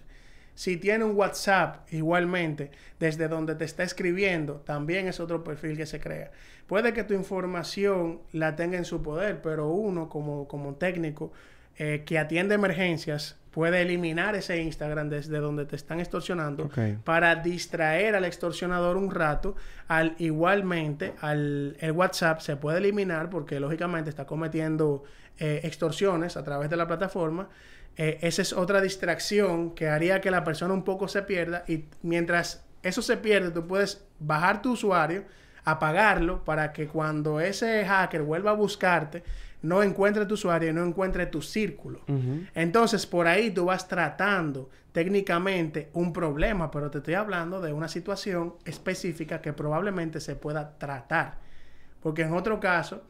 Si 0.55 0.77
tiene 0.77 1.03
un 1.03 1.15
WhatsApp, 1.15 1.85
igualmente, 1.93 2.71
desde 2.99 3.27
donde 3.27 3.55
te 3.55 3.65
está 3.65 3.83
escribiendo, 3.83 4.55
también 4.65 5.07
es 5.07 5.19
otro 5.19 5.43
perfil 5.43 5.77
que 5.77 5.85
se 5.85 5.99
crea. 5.99 6.31
Puede 6.65 6.93
que 6.93 7.03
tu 7.03 7.13
información 7.13 8.21
la 8.31 8.55
tenga 8.55 8.77
en 8.77 8.85
su 8.85 9.03
poder, 9.03 9.41
pero 9.41 9.69
uno, 9.69 10.09
como, 10.09 10.47
como 10.47 10.75
técnico 10.75 11.31
eh, 11.77 12.03
que 12.05 12.17
atiende 12.17 12.55
emergencias, 12.55 13.37
puede 13.51 13.81
eliminar 13.81 14.35
ese 14.35 14.61
Instagram 14.61 15.09
desde 15.09 15.37
donde 15.39 15.65
te 15.65 15.75
están 15.75 15.99
extorsionando 15.99 16.69
para 17.03 17.35
distraer 17.35 18.15
al 18.15 18.25
extorsionador 18.25 18.97
un 18.97 19.11
rato. 19.11 19.55
Al 19.87 20.15
igualmente, 20.19 21.13
al 21.21 21.77
el 21.79 21.91
WhatsApp 21.93 22.39
se 22.39 22.57
puede 22.57 22.79
eliminar 22.79 23.29
porque 23.29 23.59
lógicamente 23.59 24.09
está 24.09 24.25
cometiendo 24.25 25.03
eh, 25.37 25.61
extorsiones 25.63 26.35
a 26.37 26.43
través 26.43 26.69
de 26.69 26.77
la 26.77 26.87
plataforma. 26.87 27.49
Eh, 27.97 28.19
esa 28.21 28.41
es 28.41 28.53
otra 28.53 28.81
distracción 28.81 29.73
que 29.73 29.87
haría 29.87 30.19
que 30.21 30.31
la 30.31 30.43
persona 30.43 30.73
un 30.73 30.83
poco 30.83 31.07
se 31.07 31.21
pierda 31.21 31.63
y 31.67 31.85
mientras 32.01 32.65
eso 32.83 33.01
se 33.01 33.17
pierde, 33.17 33.51
tú 33.51 33.65
puedes 33.65 34.05
bajar 34.19 34.61
tu 34.61 34.73
usuario, 34.73 35.23
apagarlo 35.63 36.43
para 36.43 36.71
que 36.73 36.87
cuando 36.87 37.39
ese 37.39 37.85
hacker 37.85 38.21
vuelva 38.21 38.51
a 38.51 38.53
buscarte, 38.53 39.23
no 39.61 39.81
encuentre 39.81 40.25
tu 40.25 40.35
usuario 40.35 40.69
y 40.69 40.73
no 40.73 40.85
encuentre 40.85 41.25
tu 41.25 41.41
círculo. 41.41 42.01
Entonces, 42.53 43.07
por 43.07 43.27
ahí 43.27 43.49
tú 43.49 43.65
vas 43.65 43.87
tratando 43.87 44.69
técnicamente 44.91 45.89
un 45.93 46.13
problema, 46.13 46.69
pero 46.69 46.91
te 46.91 46.99
estoy 46.99 47.15
hablando 47.15 47.59
de 47.59 47.73
una 47.73 47.87
situación 47.87 48.55
específica 48.63 49.41
que 49.41 49.53
probablemente 49.53 50.19
se 50.19 50.35
pueda 50.35 50.77
tratar. 50.77 51.39
Porque 52.01 52.21
en 52.21 52.33
otro 52.33 52.59
caso, 52.59 53.03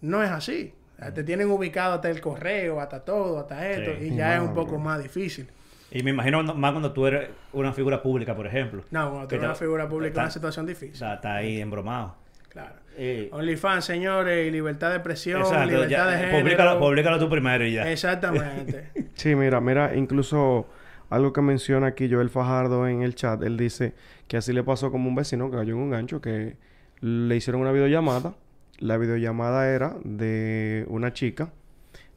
no 0.00 0.22
es 0.22 0.30
así. 0.30 0.72
Te 1.14 1.24
tienen 1.24 1.50
ubicado 1.50 1.94
hasta 1.94 2.10
el 2.10 2.20
correo, 2.20 2.80
hasta 2.80 3.00
todo, 3.00 3.40
hasta 3.40 3.68
esto, 3.70 3.92
Sí. 3.98 4.08
y 4.12 4.16
ya 4.16 4.36
es 4.36 4.40
un 4.42 4.54
poco 4.54 4.78
más 4.78 5.02
difícil. 5.02 5.48
Y 5.90 6.02
me 6.02 6.10
imagino 6.10 6.42
más 6.42 6.70
cuando 6.72 6.92
tú 6.92 7.06
eres 7.06 7.30
una 7.52 7.72
figura 7.72 8.00
pública, 8.02 8.36
por 8.36 8.46
ejemplo. 8.46 8.82
No, 8.90 9.10
cuando 9.10 9.28
tú 9.28 9.34
eres 9.34 9.46
una 9.46 9.54
figura 9.56 9.88
pública 9.88 10.08
es 10.08 10.12
está- 10.12 10.22
una 10.22 10.30
situación 10.30 10.66
O 10.66 10.68
difícil. 10.68 10.94
sea, 10.96 11.14
está 11.14 11.34
ahí 11.36 11.60
embromado. 11.60 12.14
Claro. 12.48 12.74
Eh, 12.96 13.28
OnlyFans, 13.32 13.84
señores, 13.84 14.46
y 14.46 14.50
libertad 14.50 14.90
de 14.90 14.96
expresión, 14.96 15.40
exacto, 15.40 15.66
libertad 15.66 15.88
ya, 15.90 16.06
de 16.06 16.18
género. 16.18 16.38
públicalo, 16.40 16.78
públicalo 16.78 17.18
tú 17.18 17.28
primero 17.30 17.64
y 17.64 17.72
ya. 17.74 17.90
Exactamente. 17.90 18.90
Sí, 19.14 19.34
mira, 19.34 19.60
mira, 19.60 19.94
incluso 19.96 20.66
algo 21.10 21.32
que 21.32 21.40
menciona 21.42 21.88
aquí 21.88 22.10
Joel 22.12 22.30
Fajardo 22.30 22.86
en 22.88 23.02
el 23.02 23.14
chat, 23.14 23.42
él 23.42 23.56
dice 23.56 23.92
que 24.28 24.36
así 24.36 24.52
le 24.52 24.62
pasó 24.62 24.90
como 24.90 25.08
un 25.08 25.14
vecino 25.14 25.50
que 25.50 25.56
cayó 25.58 25.74
en 25.74 25.80
un 25.80 25.90
gancho, 25.90 26.20
que 26.20 26.56
le 27.00 27.36
hicieron 27.36 27.60
una 27.62 27.72
videollamada. 27.72 28.34
La 28.80 28.96
videollamada 28.98 29.68
era 29.70 29.96
de 30.04 30.84
una 30.88 31.12
chica. 31.12 31.52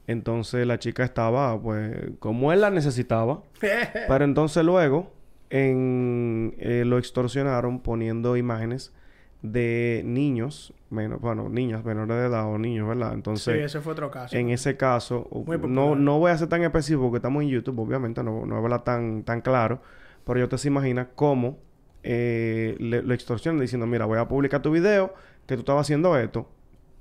Entonces 0.07 0.65
la 0.67 0.79
chica 0.79 1.03
estaba, 1.03 1.57
pues, 1.61 1.95
como 2.19 2.51
él 2.51 2.61
la 2.61 2.69
necesitaba. 2.71 3.41
Pero 4.07 4.25
entonces 4.25 4.63
luego 4.65 5.11
en, 5.49 6.55
eh, 6.57 6.83
lo 6.85 6.97
extorsionaron 6.97 7.79
poniendo 7.79 8.35
imágenes 8.37 8.93
de 9.41 10.01
niños, 10.05 10.73
menos, 10.89 11.19
bueno, 11.21 11.49
niñas 11.49 11.83
menores 11.83 12.15
de 12.17 12.25
edad 12.27 12.45
o 12.47 12.57
niños, 12.57 12.87
¿verdad? 12.87 13.09
sí, 13.09 13.15
Entonces, 13.15 13.61
ese 13.65 13.81
fue 13.81 13.91
otro 13.93 14.09
caso. 14.09 14.35
en 14.37 14.49
ese 14.49 14.77
caso, 14.77 15.27
no, 15.67 15.95
no 15.95 16.19
voy 16.19 16.31
a 16.31 16.37
ser 16.37 16.47
tan 16.47 16.63
específico 16.63 17.01
porque 17.03 17.17
estamos 17.17 17.43
en 17.43 17.49
YouTube, 17.49 17.77
obviamente, 17.79 18.23
no, 18.23 18.45
no 18.45 18.55
habla 18.57 18.79
tan, 18.85 19.23
tan 19.23 19.41
claro, 19.41 19.81
pero 20.25 20.39
yo 20.39 20.47
te 20.47 20.57
se 20.57 20.69
imagina 20.69 21.09
cómo 21.13 21.57
eh, 22.03 22.75
le- 22.79 23.01
lo 23.01 23.13
extorsionan 23.13 23.59
diciendo, 23.59 23.85
mira, 23.85 24.05
voy 24.05 24.17
a 24.17 24.27
publicar 24.29 24.61
tu 24.61 24.71
video, 24.71 25.13
que 25.45 25.55
tú 25.55 25.59
estabas 25.61 25.81
haciendo 25.87 26.17
esto 26.17 26.47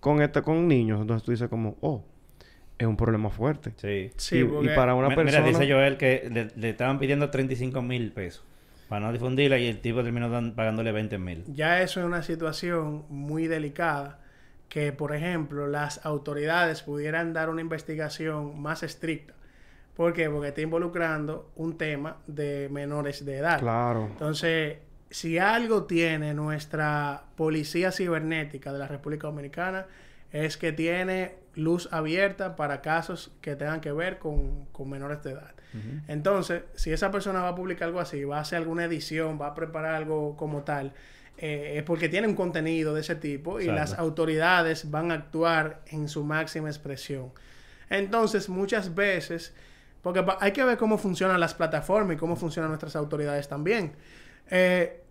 con 0.02 0.20
este, 0.20 0.42
con 0.42 0.66
niños. 0.66 1.00
Entonces 1.00 1.24
tú 1.24 1.30
dices 1.30 1.48
como, 1.48 1.76
oh, 1.80 2.02
es 2.76 2.86
un 2.88 2.96
problema 2.96 3.30
fuerte. 3.30 3.72
Sí. 3.76 4.10
Sí, 4.16 4.40
y, 4.40 4.68
para 4.74 4.96
una 4.96 5.14
persona... 5.14 5.46
Mira, 5.46 5.58
dice 5.60 5.72
Joel 5.72 5.96
que 5.96 6.28
le, 6.30 6.48
le 6.60 6.70
estaban 6.70 6.98
pidiendo 6.98 7.30
35 7.30 7.80
mil 7.82 8.10
pesos 8.10 8.44
para 8.88 9.06
no 9.06 9.12
difundirla 9.12 9.58
y 9.58 9.68
el 9.68 9.78
tipo 9.78 10.02
terminó 10.02 10.28
dan- 10.28 10.56
pagándole 10.56 10.90
20 10.90 11.18
mil. 11.18 11.44
Ya 11.54 11.80
eso 11.82 12.00
es 12.00 12.06
una 12.06 12.24
situación 12.24 13.04
muy 13.10 13.46
delicada 13.46 14.18
que, 14.68 14.92
por 14.92 15.14
ejemplo, 15.14 15.68
las 15.68 16.04
autoridades 16.04 16.82
pudieran 16.82 17.32
dar 17.32 17.48
una 17.48 17.60
investigación 17.60 18.60
más 18.60 18.82
estricta. 18.82 19.34
¿Por 19.94 20.12
qué? 20.14 20.28
Porque 20.28 20.48
está 20.48 20.62
involucrando 20.62 21.52
un 21.54 21.78
tema 21.78 22.16
de 22.26 22.68
menores 22.72 23.24
de 23.24 23.36
edad. 23.36 23.60
Claro. 23.60 24.08
Entonces, 24.10 24.78
si 25.12 25.38
algo 25.38 25.84
tiene 25.84 26.32
nuestra 26.32 27.24
policía 27.36 27.92
cibernética 27.92 28.72
de 28.72 28.78
la 28.78 28.88
República 28.88 29.26
Dominicana, 29.26 29.86
es 30.32 30.56
que 30.56 30.72
tiene 30.72 31.34
luz 31.54 31.88
abierta 31.92 32.56
para 32.56 32.80
casos 32.80 33.30
que 33.42 33.54
tengan 33.54 33.82
que 33.82 33.92
ver 33.92 34.18
con, 34.18 34.64
con 34.72 34.88
menores 34.88 35.22
de 35.22 35.32
edad. 35.32 35.52
Entonces, 36.06 36.64
si 36.74 36.92
esa 36.92 37.10
persona 37.10 37.40
va 37.40 37.48
a 37.48 37.54
publicar 37.54 37.88
algo 37.88 38.00
así, 38.00 38.24
va 38.24 38.38
a 38.38 38.40
hacer 38.40 38.58
alguna 38.58 38.84
edición, 38.84 39.38
va 39.40 39.48
a 39.48 39.54
preparar 39.54 39.94
algo 39.94 40.36
como 40.36 40.64
tal, 40.64 40.92
eh, 41.38 41.74
es 41.78 41.82
porque 41.82 42.10
tiene 42.10 42.28
un 42.28 42.34
contenido 42.34 42.94
de 42.94 43.00
ese 43.00 43.14
tipo 43.14 43.58
y 43.58 43.66
las 43.66 43.94
autoridades 43.94 44.90
van 44.90 45.10
a 45.10 45.14
actuar 45.14 45.80
en 45.86 46.08
su 46.08 46.24
máxima 46.24 46.68
expresión. 46.68 47.32
Entonces, 47.88 48.50
muchas 48.50 48.94
veces, 48.94 49.54
porque 50.02 50.24
hay 50.40 50.52
que 50.52 50.62
ver 50.62 50.76
cómo 50.76 50.98
funcionan 50.98 51.40
las 51.40 51.54
plataformas 51.54 52.16
y 52.16 52.18
cómo 52.18 52.36
funcionan 52.36 52.70
nuestras 52.70 52.94
autoridades 52.94 53.48
también. 53.48 53.92
Eh, 54.50 55.01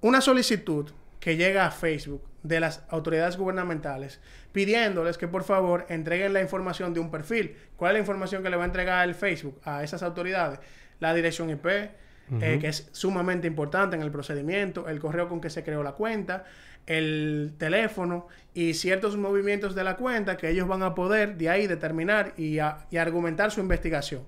una 0.00 0.20
solicitud 0.20 0.90
que 1.18 1.36
llega 1.36 1.66
a 1.66 1.70
Facebook 1.70 2.22
de 2.42 2.60
las 2.60 2.82
autoridades 2.88 3.36
gubernamentales 3.36 4.20
pidiéndoles 4.52 5.18
que 5.18 5.28
por 5.28 5.44
favor 5.44 5.84
entreguen 5.90 6.32
la 6.32 6.40
información 6.40 6.94
de 6.94 7.00
un 7.00 7.10
perfil. 7.10 7.54
¿Cuál 7.76 7.90
es 7.90 7.94
la 7.94 8.00
información 8.00 8.42
que 8.42 8.50
le 8.50 8.56
va 8.56 8.62
a 8.62 8.66
entregar 8.66 9.06
el 9.08 9.14
Facebook 9.14 9.60
a 9.64 9.82
esas 9.84 10.02
autoridades? 10.02 10.58
La 11.00 11.12
dirección 11.14 11.50
IP, 11.50 11.66
eh, 11.66 12.58
que 12.60 12.68
es 12.68 12.88
sumamente 12.92 13.46
importante 13.46 13.96
en 13.96 14.02
el 14.02 14.10
procedimiento, 14.10 14.88
el 14.88 14.98
correo 15.00 15.28
con 15.28 15.40
que 15.40 15.50
se 15.50 15.62
creó 15.62 15.82
la 15.82 15.92
cuenta, 15.92 16.44
el 16.86 17.52
teléfono 17.58 18.26
y 18.54 18.72
ciertos 18.74 19.16
movimientos 19.16 19.74
de 19.74 19.84
la 19.84 19.96
cuenta 19.96 20.36
que 20.36 20.48
ellos 20.48 20.66
van 20.66 20.82
a 20.82 20.94
poder 20.94 21.36
de 21.36 21.50
ahí 21.50 21.66
determinar 21.66 22.32
y, 22.36 22.58
a- 22.58 22.86
y 22.90 22.96
argumentar 22.96 23.50
su 23.50 23.60
investigación. 23.60 24.22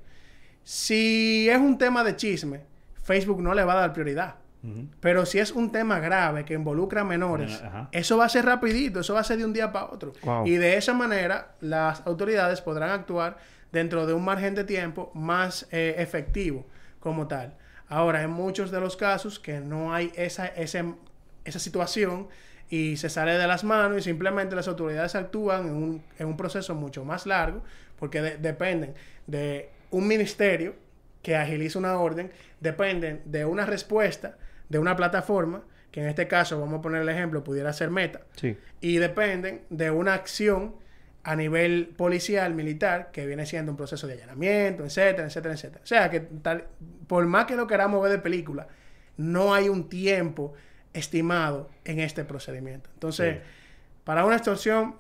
Si 0.63 1.49
es 1.49 1.59
un 1.59 1.79
tema 1.79 2.05
de 2.05 2.15
chisme, 2.17 2.61
Facebook 3.03 3.43
no 3.43 3.55
le 3.55 3.65
va 3.65 3.73
a 3.73 3.77
dar 3.81 3.93
prioridad. 3.93 4.37
Pero 5.01 5.27
si 5.27 5.41
es 5.41 5.51
un 5.51 5.73
tema 5.73 5.99
grave 5.99 6.45
que 6.45 6.55
involucra 6.55 7.01
a 7.01 7.05
menores, 7.05 7.61
eso 7.91 8.17
va 8.17 8.27
a 8.27 8.29
ser 8.29 8.45
rapidito, 8.45 9.01
eso 9.01 9.15
va 9.15 9.21
a 9.21 9.25
ser 9.25 9.39
de 9.39 9.45
un 9.45 9.53
día 9.53 9.73
para 9.73 9.87
otro. 9.87 10.13
Wow. 10.23 10.47
Y 10.47 10.53
de 10.57 10.77
esa 10.77 10.95
manera 10.95 11.55
las 11.61 12.07
autoridades 12.07 12.61
podrán 12.61 12.91
actuar 12.91 13.39
dentro 13.73 14.07
de 14.07 14.13
un 14.13 14.25
margen 14.25 14.55
de 14.55 14.63
tiempo 14.65 15.11
más 15.15 15.67
eh, 15.73 15.97
efectivo 15.99 16.65
como 17.01 17.27
tal. 17.27 17.55
Ahora, 17.89 18.23
en 18.23 18.31
muchos 18.31 18.71
de 18.71 18.81
los 18.81 18.97
casos 18.97 19.39
que 19.41 19.59
no 19.61 19.93
hay 19.93 20.13
esa, 20.15 20.47
ese- 20.47 20.95
esa 21.45 21.59
situación 21.59 22.29
y 22.71 22.97
se 22.99 23.11
sale 23.11 23.33
de 23.37 23.47
las 23.49 23.65
manos 23.65 23.99
y 23.99 24.03
simplemente 24.03 24.55
las 24.55 24.69
autoridades 24.69 25.15
actúan 25.17 25.67
en 25.67 25.75
un, 25.75 26.03
en 26.19 26.27
un 26.29 26.37
proceso 26.37 26.75
mucho 26.77 27.05
más 27.05 27.27
largo 27.27 27.63
porque 27.99 28.23
de- 28.23 28.37
dependen 28.39 28.95
de 29.27 29.71
un 29.91 30.07
ministerio 30.07 30.75
que 31.23 31.37
agiliza 31.37 31.79
una 31.79 31.99
orden, 31.99 32.31
dependen 32.61 33.23
de 33.25 33.45
una 33.45 33.67
respuesta 33.67 34.37
de 34.73 34.79
una 34.79 34.97
plataforma, 34.97 35.63
que 35.91 36.01
en 36.01 36.09
este 36.09 36.27
caso, 36.27 36.59
vamos 36.59 36.79
a 36.79 36.83
poner 36.83 37.03
el 37.03 37.09
ejemplo, 37.11 37.45
pudiera 37.45 37.71
ser 37.75 37.91
Meta, 37.91 38.23
Sí. 38.37 38.57
y 38.81 38.97
dependen 38.97 39.61
de 39.69 39.91
una 39.91 40.15
acción 40.15 40.75
a 41.25 41.37
nivel 41.37 41.93
policial, 41.97 42.55
militar, 42.55 43.11
que 43.13 43.27
viene 43.27 43.45
siendo 43.45 43.71
un 43.71 43.77
proceso 43.77 44.07
de 44.07 44.15
allanamiento, 44.15 44.85
etcétera, 44.85 45.29
etcétera, 45.29 45.55
etcétera. 45.55 45.81
O 45.85 45.87
sea, 45.87 46.11
que 46.11 46.21
tal- 46.21 46.65
por 47.07 47.27
más 47.27 47.45
que 47.45 47.55
lo 47.55 47.67
queramos 47.67 48.03
ver 48.03 48.11
de 48.13 48.19
película, 48.19 48.67
no 49.19 49.53
hay 49.55 49.69
un 49.69 49.91
tiempo 49.91 50.55
estimado 50.95 51.69
en 51.85 52.01
este 52.01 52.25
procedimiento. 52.25 52.89
Entonces, 52.95 53.41
para 54.05 54.25
una 54.25 54.37
extorsión, 54.37 54.97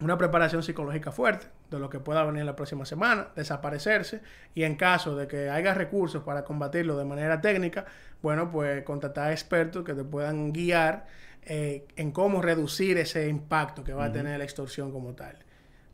una 0.00 0.18
preparación 0.18 0.62
psicológica 0.62 1.10
fuerte 1.10 1.46
de 1.70 1.78
lo 1.78 1.88
que 1.88 2.00
pueda 2.00 2.22
venir 2.24 2.44
la 2.44 2.54
próxima 2.54 2.84
semana, 2.84 3.28
desaparecerse 3.34 4.20
y 4.54 4.64
en 4.64 4.76
caso 4.76 5.16
de 5.16 5.26
que 5.26 5.48
haya 5.50 5.72
recursos 5.74 6.22
para 6.22 6.44
combatirlo 6.44 6.96
de 6.98 7.04
manera 7.04 7.40
técnica, 7.40 7.86
bueno, 8.22 8.50
pues 8.50 8.82
contratar 8.84 9.32
expertos 9.32 9.84
que 9.84 9.94
te 9.94 10.04
puedan 10.04 10.52
guiar 10.52 11.06
eh, 11.42 11.86
en 11.96 12.10
cómo 12.12 12.42
reducir 12.42 12.98
ese 12.98 13.28
impacto 13.28 13.84
que 13.84 13.92
va 13.94 14.06
a 14.06 14.12
tener 14.12 14.38
la 14.38 14.44
extorsión 14.44 14.92
como 14.92 15.14
tal. 15.14 15.38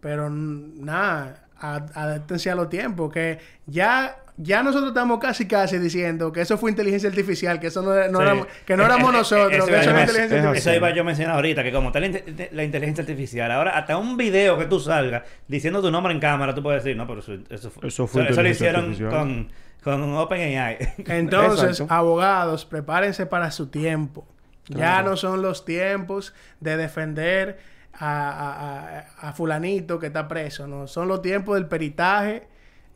Pero 0.00 0.28
nada, 0.30 1.46
a- 1.57 1.86
adáptense 1.94 2.50
a 2.50 2.55
los 2.57 2.68
tiempos, 2.68 3.12
que 3.12 3.38
ya, 3.66 4.21
ya 4.39 4.62
nosotros 4.62 4.89
estamos 4.91 5.18
casi 5.20 5.47
casi 5.47 5.78
diciendo 5.78 6.33
que 6.33 6.41
eso 6.41 6.57
fue 6.59 6.70
inteligencia 6.70 7.09
artificial, 7.09 7.61
que 7.61 7.66
eso 7.68 7.83
no, 7.83 7.91
no 8.09 8.18
Sí. 8.18 8.24
éramos, 8.24 8.47
que 8.66 8.76
no 8.76 8.85
éramos 8.85 9.09
Eh, 9.12 9.14
eh, 9.14 9.18
nosotros, 9.18 9.53
eso 9.53 9.66
que 9.66 9.80
eso 9.80 9.91
era 9.91 10.01
inteligencia 10.01 10.39
artificial. 10.39 10.74
Eso 10.74 10.74
iba 10.74 10.91
yo 10.95 11.03
a 11.03 11.05
mencionar 11.05 11.35
ahorita, 11.37 11.62
que 11.62 11.72
como 11.72 11.89
está 11.89 12.01
la, 12.01 12.07
inte- 12.07 12.49
la 12.53 12.64
inteligencia 12.64 13.03
artificial, 13.03 13.51
ahora 13.53 13.76
hasta 13.78 13.97
un 13.99 14.16
video 14.16 14.59
que 14.59 14.64
tú 14.66 14.80
salgas 14.80 15.22
diciendo 15.49 15.83
tu 15.83 15.91
nombre 15.91 16.12
en 16.14 16.20
cámara, 16.20 16.55
tú 16.55 16.62
puedes 16.62 16.83
decir, 16.83 16.97
no, 16.97 17.07
pero 17.07 17.20
eso, 17.20 17.35
eso 17.51 17.70
fue, 17.70 17.89
Eso 17.89 18.07
fue 18.07 18.22
lo 18.24 18.30
inteligencia 18.30 18.70
hicieron 18.70 18.85
artificial. 18.91 19.11
con, 19.11 19.53
con 19.83 20.14
OpenAI. 20.16 20.78
Entonces, 21.09 21.70
Exacto. 21.80 21.93
abogados, 21.95 22.64
prepárense 22.64 23.26
para 23.26 23.51
su 23.51 23.66
tiempo. 23.68 24.26
Ya 24.68 24.76
Claro. 24.76 25.11
no 25.11 25.16
son 25.16 25.43
los 25.43 25.64
tiempos 25.64 26.33
de 26.61 26.76
defender 26.76 27.59
a, 27.93 28.30
a- 28.30 28.99
a- 29.26 29.28
a 29.28 29.33
fulanito 29.35 29.99
que 29.99 30.07
está 30.07 30.26
preso, 30.28 30.66
no. 30.66 30.87
Son 30.87 31.09
los 31.09 31.20
tiempos 31.20 31.57
del 31.57 31.66
peritaje 31.66 32.45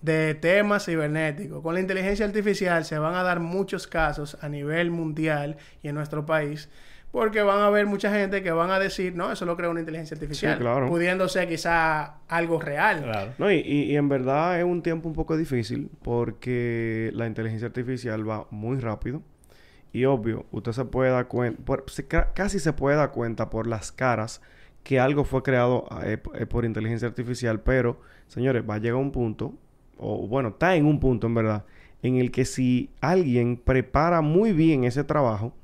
de 0.03 0.35
temas 0.35 0.85
cibernéticos. 0.85 1.63
Con 1.63 1.75
la 1.75 1.81
inteligencia 1.81 2.27
artificial 2.27 2.85
se 2.85 2.99
van 2.99 3.15
a 3.15 3.23
dar 3.23 3.41
muchos 3.41 3.87
casos 3.87 4.37
a 4.41 4.49
nivel 4.49 4.91
mundial 4.91 5.57
y 5.83 5.89
en 5.89 5.95
nuestro 5.95 6.25
país. 6.27 6.69
Porque 7.13 7.41
van 7.41 7.61
a 7.61 7.67
haber 7.69 7.87
mucha 7.87 8.13
gente 8.13 8.43
que 8.43 8.51
van 8.51 8.71
a 8.71 8.79
decir, 8.79 9.15
no, 9.15 9.33
eso 9.33 9.47
lo 9.47 9.57
creó 9.57 9.71
una 9.71 9.81
inteligencia 9.81 10.15
artificial. 10.17 10.59
claro. 10.59 10.87
Pudiendo 10.89 11.29
ser 11.29 11.49
quizá 11.49 12.17
algo 12.29 12.61
real. 12.61 13.03
Claro. 13.05 13.33
No, 13.39 13.51
y, 13.51 13.57
y- 13.61 13.85
y 13.93 13.97
en 13.97 14.09
verdad 14.09 14.59
es 14.59 14.65
un 14.65 14.83
tiempo 14.83 15.09
un 15.09 15.15
poco 15.15 15.37
difícil 15.37 15.89
porque 16.03 17.11
la 17.15 17.27
inteligencia 17.27 17.69
artificial 17.69 18.29
va 18.29 18.47
muy 18.51 18.79
rápido. 18.81 19.23
Y 19.93 20.05
obvio, 20.05 20.45
usted 20.51 20.73
se 20.73 20.85
puede 20.85 21.11
dar 21.11 21.27
cuenta, 21.27 21.63
casi 22.35 22.59
se 22.59 22.73
puede 22.75 22.97
dar 22.97 23.13
cuenta 23.13 23.49
por 23.49 23.67
las 23.67 23.93
caras 23.93 24.43
que 24.83 25.01
algo 25.01 25.25
fue 25.25 25.43
creado 25.43 25.89
eh, 26.05 26.19
eh, 26.35 26.45
por 26.47 26.65
inteligencia 26.67 27.09
artificial, 27.09 27.61
pero 27.61 28.01
señores, 28.27 28.63
va 28.69 28.75
a 28.75 28.79
llegar 28.79 28.97
un 28.97 29.11
punto, 29.11 29.55
o 29.99 30.27
bueno, 30.27 30.51
está 30.51 30.77
en 30.77 30.87
un 30.87 31.01
punto 31.01 31.27
en 31.27 31.35
verdad, 31.35 31.65
en 32.03 32.17
el 32.17 32.31
que 32.31 32.45
si 32.45 32.91
alguien 33.01 33.57
prepara 33.57 34.21
muy 34.21 34.53
bien 34.53 34.85
ese 34.85 35.05
trabajo, 35.05 35.55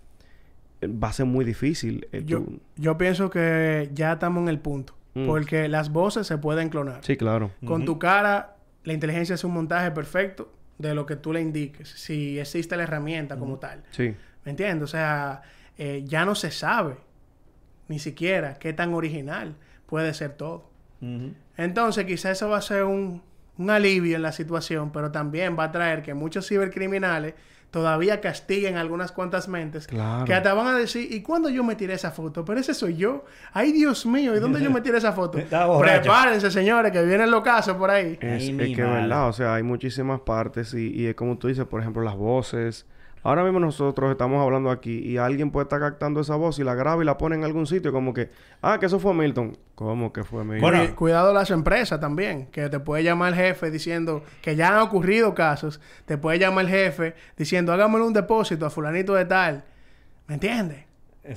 eh, 0.80 0.87
va 0.89 1.09
a 1.09 1.12
ser 1.12 1.26
muy 1.26 1.45
difícil. 1.45 2.09
eh, 2.12 2.22
Yo, 2.24 2.41
tú- 2.41 2.61
yo 2.76 2.97
pienso 2.99 3.30
que 3.30 3.91
ya 3.95 4.12
estamos 4.14 4.43
en 4.43 4.49
el 4.49 4.59
punto. 4.59 4.95
Mm. 5.14 5.26
Porque 5.26 5.68
las 5.68 5.93
voces 5.93 6.26
se 6.26 6.39
pueden 6.39 6.70
clonar. 6.70 7.01
Sí, 7.05 7.18
claro. 7.18 7.51
Con 7.66 7.85
tu 7.85 7.99
cara, 7.99 8.57
la 8.83 8.95
inteligencia 8.95 9.35
es 9.35 9.45
un 9.45 9.53
montaje 9.53 9.91
perfecto 9.91 10.51
de 10.78 10.95
lo 10.95 11.05
que 11.05 11.16
tú 11.16 11.35
le 11.35 11.43
indiques, 11.43 11.87
si 11.91 12.39
existe 12.39 12.76
la 12.78 12.85
herramienta 12.85 13.37
como 13.37 13.59
tal. 13.59 13.83
Sí. 13.91 14.14
¿Me 14.47 14.51
entiendes? 14.53 14.85
O 14.85 14.87
sea, 14.87 15.43
eh, 15.76 16.03
ya 16.07 16.24
no 16.24 16.35
se 16.35 16.51
sabe 16.51 16.97
ni 17.89 17.99
siquiera 17.99 18.55
qué 18.59 18.72
tan 18.72 18.95
original 18.95 19.55
puede 19.85 20.14
ser 20.14 20.33
todo. 20.33 20.70
Entonces, 21.57 22.05
quizás 22.07 22.33
eso 22.39 22.49
va 22.49 22.59
a 22.59 22.62
ser 22.62 22.85
un, 22.85 23.22
un 23.59 23.70
alivio 23.70 24.16
en 24.16 24.22
la 24.22 24.32
situación, 24.32 24.90
pero 24.92 25.11
también 25.11 25.57
va 25.59 25.64
a 25.64 25.72
traer 25.72 26.03
que 26.03 26.14
muchos 26.14 26.48
cibercriminales 26.48 27.34
todavía 27.70 28.20
castiguen 28.20 28.76
algunas 28.76 29.12
cuantas 29.12 29.48
mentes 29.48 29.86
Claro. 29.86 30.26
que 30.26 30.34
hasta 30.34 30.53
van 30.53 30.66
a 30.66 30.74
decir, 30.76 31.11
¿y 31.11 31.22
cuándo 31.22 31.48
yo 31.48 31.64
me 31.64 31.74
tiré 31.74 31.94
esa 31.94 32.11
foto? 32.11 32.44
Pero 32.44 32.61
ese 32.61 32.74
soy 32.74 32.96
yo. 32.96 33.24
Ay, 33.55 33.72
Dios 33.72 34.05
mío, 34.05 34.36
¿y 34.36 34.40
dónde 34.40 34.61
yo 34.61 34.70
me 34.70 34.82
tiré 34.82 34.98
esa 34.98 35.12
foto? 35.12 35.38
Prepárense, 35.80 36.50
señores, 36.50 36.92
que 36.92 37.03
vienen 37.03 37.30
los 37.30 37.42
casos 37.42 37.76
por 37.76 37.90
ahí. 37.90 38.18
Es, 38.20 38.42
Ay, 38.42 38.50
es 38.50 38.57
que 38.76 38.82
es 38.82 38.88
madre. 38.88 39.00
verdad, 39.03 39.28
o 39.28 39.32
sea, 39.32 39.55
hay 39.55 39.62
muchísimas 39.62 40.20
partes 40.20 40.74
y, 40.74 40.88
y 40.90 41.07
es 41.07 41.14
como 41.14 41.38
tú 41.38 41.48
dices, 41.48 41.64
por 41.64 41.80
ejemplo, 41.80 42.03
las 42.03 42.14
voces. 42.16 42.86
Ahora 43.24 43.44
mismo 43.44 43.61
nosotros 43.61 44.11
estamos 44.11 44.42
hablando 44.42 44.68
aquí 44.70 44.98
y 44.98 45.16
alguien 45.16 45.50
puede 45.53 45.62
estar 45.64 45.78
captando 45.80 46.20
esa 46.20 46.34
voz 46.34 46.59
y 46.59 46.64
la 46.64 46.74
graba 46.74 47.03
y 47.03 47.07
la 47.07 47.16
pone 47.18 47.36
en 47.36 47.44
algún 47.44 47.66
sitio 47.66 47.92
como 47.92 48.12
que, 48.12 48.30
ah, 48.62 48.78
que 48.80 48.86
eso 48.86 48.98
fue 48.98 49.14
Milton. 49.14 49.57
¿Cómo 49.83 50.12
que 50.12 50.24
fue 50.24 50.45
Milton? 50.45 50.61
Bueno, 50.61 50.89
Cu- 50.91 50.95
Cuidado 50.97 51.33
las 51.35 51.51
empresas 51.51 52.01
también, 52.01 52.47
que 52.47 52.68
te 52.68 52.78
puede 52.80 53.03
llamar 53.05 53.30
el 53.30 53.35
jefe 53.39 53.70
diciendo 53.70 54.22
que 54.41 54.57
ya 54.57 54.68
han 54.74 54.78
ocurrido 54.80 55.35
casos, 55.35 55.80
te 56.07 56.16
puede 56.18 56.39
llamar 56.39 56.64
el 56.66 56.70
jefe 56.70 57.14
diciendo 57.37 57.72
hágamelo 57.72 58.07
un 58.07 58.12
depósito 58.12 58.64
a 58.66 58.70
fulanito 58.70 59.14
de 59.14 59.24
tal. 59.24 59.64
¿Me 60.26 60.35
entiendes? 60.35 60.85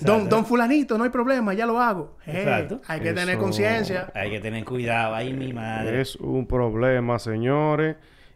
Don, 0.01 0.27
don 0.29 0.45
fulanito, 0.47 0.97
no 0.97 1.03
hay 1.03 1.11
problema, 1.11 1.53
ya 1.53 1.65
lo 1.67 1.79
hago. 1.79 2.17
Eh, 2.25 2.39
Exacto. 2.39 2.81
Hay 2.87 3.01
que 3.01 3.13
tener 3.13 3.37
conciencia. 3.37 4.11
Hay 4.15 4.31
que 4.31 4.39
tener 4.39 4.65
cuidado. 4.65 5.13
Ay, 5.13 5.31
mi 5.33 5.53
madre. 5.53 6.01
es 6.01 6.15
un 6.15 6.47
problema, 6.47 7.19
señores. 7.19 7.95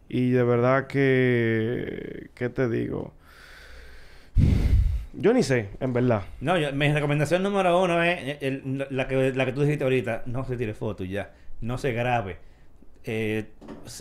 Y 0.09 0.29
de 0.31 0.43
verdad 0.43 0.85
que, 0.87 2.29
¿qué 2.35 2.49
te 2.49 2.67
digo? 2.69 3.13
Yo 5.13 5.33
ni 5.33 5.43
sé, 5.43 5.69
en 5.79 5.91
verdad. 5.93 6.23
No, 6.41 6.57
yo- 6.57 6.71
mi 6.73 6.91
recomendación 6.91 7.41
número 7.43 7.81
uno 7.81 8.01
es 8.03 8.37
el- 8.41 8.61
el- 8.63 8.87
la, 8.89 9.07
que, 9.07 9.33
la 9.33 9.45
que 9.45 9.53
tú 9.53 9.61
dijiste 9.61 9.83
ahorita. 9.83 10.23
No 10.27 10.45
se 10.45 10.55
tire 10.57 10.73
fotos 10.73 11.09
ya. 11.09 11.31
No 11.61 11.77
se 11.77 11.91
grabe. 11.93 12.37
Eh, 13.03 13.45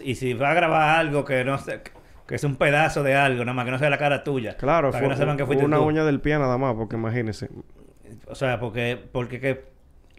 y 0.05 0.15
si 0.17 0.35
va 0.35 0.51
a 0.51 0.55
grabar 0.55 0.99
algo 0.99 1.25
que 1.25 1.45
no 1.45 1.57
se, 1.59 1.81
que 2.27 2.35
es 2.35 2.45
un 2.45 2.57
pedazo 2.57 3.03
de 3.03 3.15
algo, 3.15 3.45
nada 3.45 3.55
más 3.55 3.65
que 3.65 3.71
no 3.71 3.79
sea 3.79 3.89
la 3.91 3.97
cara 3.99 4.23
tuya. 4.23 4.57
Claro, 4.57 4.91
para 4.91 4.99
fue 5.01 5.09
que 5.09 5.15
no 5.15 5.17
sepan 5.19 5.37
que 5.37 5.47
fuiste 5.47 5.65
una 5.65 5.79
tú. 5.79 5.85
uña 5.85 6.05
del 6.05 6.21
pie 6.21 6.39
nada 6.39 6.59
más, 6.59 6.75
porque 6.75 6.97
imagínese. 6.97 7.49
O 8.27 8.35
sea, 8.35 8.61
porque, 8.61 8.99
porque 9.13 9.41
que, 9.41 9.65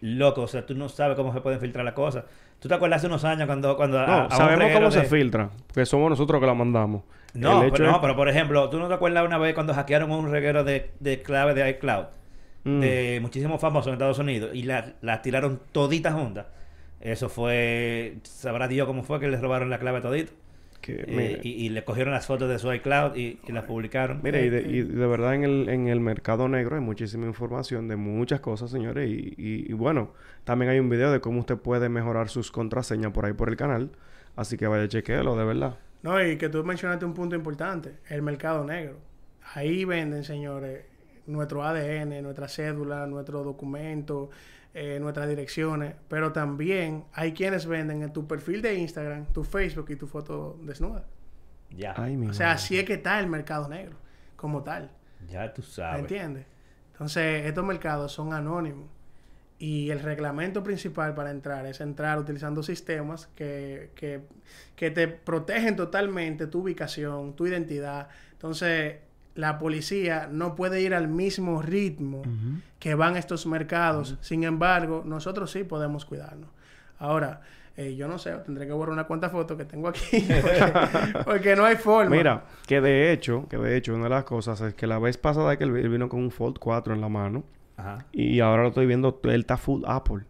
loco, 0.00 0.42
o 0.42 0.48
sea, 0.48 0.66
tú 0.66 0.74
no 0.74 0.88
sabes 0.88 1.16
cómo 1.16 1.32
se 1.32 1.40
pueden 1.40 1.60
filtrar 1.60 1.84
las 1.84 1.94
cosas. 1.94 2.24
¿Tú 2.58 2.68
te 2.68 2.74
acuerdas 2.74 2.98
hace 2.98 3.06
unos 3.06 3.24
años 3.24 3.46
cuando, 3.46 3.76
cuando 3.76 4.06
No, 4.06 4.12
a 4.22 4.30
sabemos 4.30 4.70
cómo 4.72 4.90
se 4.90 5.04
filtra, 5.04 5.50
porque 5.66 5.86
somos 5.86 6.10
nosotros 6.10 6.40
que 6.40 6.46
la 6.46 6.54
mandamos. 6.54 7.02
No, 7.32 7.64
pero, 7.70 7.90
no, 7.90 8.00
pero 8.00 8.16
por 8.16 8.28
ejemplo, 8.28 8.68
¿tú 8.68 8.78
no 8.78 8.88
te 8.88 8.94
acuerdas 8.94 9.24
una 9.24 9.38
vez 9.38 9.54
cuando 9.54 9.72
hackearon 9.72 10.10
un 10.10 10.30
reguero 10.30 10.64
de, 10.64 10.90
de 10.98 11.22
clave 11.22 11.54
de 11.54 11.70
iCloud? 11.70 12.06
Mm. 12.64 12.80
De 12.80 13.18
muchísimos 13.22 13.60
famosos 13.60 13.88
en 13.88 13.94
Estados 13.94 14.18
Unidos 14.18 14.50
y 14.52 14.64
las 14.64 14.92
las 15.00 15.22
tiraron 15.22 15.60
toditas 15.72 16.12
juntas. 16.12 16.46
Eso 17.00 17.30
fue, 17.30 18.18
sabrá 18.24 18.68
Dios 18.68 18.86
cómo 18.86 19.02
fue 19.02 19.20
que 19.20 19.28
les 19.28 19.40
robaron 19.40 19.70
la 19.70 19.78
clave 19.78 20.00
todito. 20.02 20.32
Que, 20.80 21.04
Eh, 21.06 21.40
y, 21.42 21.50
y 21.66 21.68
le 21.68 21.84
cogieron 21.84 22.12
las 22.14 22.26
fotos 22.26 22.48
de 22.48 22.58
su 22.58 22.72
iCloud 22.72 23.14
y, 23.16 23.38
y 23.46 23.52
las 23.52 23.64
publicaron. 23.64 24.20
mire, 24.22 24.46
y 24.46 24.50
de, 24.50 24.62
y 24.62 24.82
de 24.82 25.06
verdad 25.06 25.34
en 25.34 25.44
el, 25.44 25.68
en 25.68 25.88
el 25.88 26.00
mercado 26.00 26.48
negro 26.48 26.76
hay 26.76 26.82
muchísima 26.82 27.26
información 27.26 27.86
de 27.88 27.96
muchas 27.96 28.40
cosas, 28.40 28.70
señores. 28.70 29.08
Y, 29.10 29.34
y- 29.36 29.66
y 29.70 29.72
bueno, 29.74 30.12
también 30.44 30.70
hay 30.70 30.78
un 30.80 30.88
video 30.88 31.12
de 31.12 31.20
cómo 31.20 31.40
usted 31.40 31.56
puede 31.58 31.88
mejorar 31.88 32.28
sus 32.30 32.50
contraseñas 32.50 33.12
por 33.12 33.26
ahí 33.26 33.32
por 33.34 33.48
el 33.50 33.56
canal. 33.56 33.90
Así 34.36 34.56
que 34.56 34.66
vaya, 34.66 34.88
chequéelo, 34.88 35.36
de 35.36 35.44
verdad. 35.44 35.78
No, 36.02 36.24
y 36.24 36.38
que 36.38 36.48
tú 36.48 36.64
mencionaste 36.64 37.04
un 37.04 37.12
punto 37.14 37.36
importante, 37.36 37.96
el 38.08 38.22
mercado 38.22 38.64
negro. 38.64 38.96
Ahí 39.54 39.84
venden, 39.84 40.24
señores, 40.24 40.84
nuestro 41.26 41.62
ADN, 41.62 42.22
nuestra 42.22 42.48
cédula, 42.48 43.06
nuestro 43.06 43.42
documento, 43.44 44.30
eh, 44.74 44.98
nuestras 45.00 45.28
direcciones, 45.28 45.94
pero 46.08 46.32
también 46.32 47.04
hay 47.12 47.32
quienes 47.32 47.66
venden 47.66 48.02
en 48.02 48.12
tu 48.12 48.26
perfil 48.26 48.62
de 48.62 48.74
Instagram, 48.76 49.26
tu 49.32 49.44
Facebook 49.44 49.90
y 49.90 49.96
tu 49.96 50.06
foto 50.06 50.58
desnuda. 50.62 51.04
Ya, 51.70 51.94
Ay, 51.96 52.16
O 52.16 52.32
sea, 52.32 52.48
madre. 52.48 52.54
así 52.54 52.78
es 52.78 52.84
que 52.84 52.94
está 52.94 53.18
el 53.20 53.26
mercado 53.28 53.68
negro, 53.68 53.96
como 54.36 54.62
tal. 54.62 54.90
ya 55.28 55.52
tú 55.52 55.62
¿Me 55.62 55.68
sabes. 55.68 56.00
entiendes? 56.00 56.46
Entonces, 56.92 57.46
estos 57.46 57.64
mercados 57.64 58.12
son 58.12 58.32
anónimos. 58.32 58.88
Y 59.58 59.90
el 59.90 60.00
reglamento 60.00 60.62
principal 60.62 61.14
para 61.14 61.30
entrar 61.30 61.66
es 61.66 61.80
entrar 61.82 62.18
utilizando 62.18 62.62
sistemas 62.62 63.26
que, 63.36 63.90
que, 63.94 64.22
que 64.74 64.90
te 64.90 65.06
protegen 65.08 65.76
totalmente 65.76 66.46
tu 66.46 66.60
ubicación, 66.60 67.36
tu 67.36 67.46
identidad. 67.46 68.08
Entonces, 68.32 68.96
la 69.40 69.58
policía 69.58 70.28
no 70.30 70.54
puede 70.54 70.82
ir 70.82 70.94
al 70.94 71.08
mismo 71.08 71.62
ritmo 71.62 72.22
que 72.78 72.94
van 72.94 73.16
estos 73.16 73.46
mercados. 73.46 74.16
Sin 74.20 74.44
embargo, 74.44 75.02
nosotros 75.04 75.50
sí 75.50 75.64
podemos 75.64 76.04
cuidarnos. 76.04 76.50
Ahora, 76.98 77.40
eh, 77.76 77.96
yo 77.96 78.06
no 78.06 78.18
sé, 78.18 78.32
tendré 78.44 78.66
que 78.66 78.72
borrar 78.72 78.92
una 78.92 79.04
cuanta 79.04 79.30
foto 79.30 79.56
que 79.56 79.64
tengo 79.64 79.88
aquí. 79.88 80.02
Porque, 80.20 81.24
porque 81.24 81.56
no 81.56 81.64
hay 81.64 81.76
forma. 81.76 82.14
Mira, 82.14 82.44
que 82.66 82.82
de 82.82 83.12
hecho, 83.12 83.46
que 83.48 83.56
de 83.56 83.76
hecho, 83.76 83.94
una 83.94 84.04
de 84.04 84.10
las 84.10 84.24
cosas 84.24 84.60
es 84.60 84.74
que 84.74 84.86
la 84.86 84.98
vez 84.98 85.16
pasada 85.16 85.56
que 85.56 85.64
él 85.64 85.88
vino 85.88 86.08
con 86.10 86.20
un 86.20 86.30
Fold 86.30 86.58
4 86.58 86.94
en 86.94 87.00
la 87.00 87.08
mano. 87.08 87.44
Ajá. 87.78 88.04
Y 88.12 88.40
ahora 88.40 88.62
lo 88.64 88.68
estoy 88.68 88.84
viendo, 88.84 89.18
él 89.24 89.40
está 89.40 89.56
full 89.56 89.82
Apple. 89.86 90.24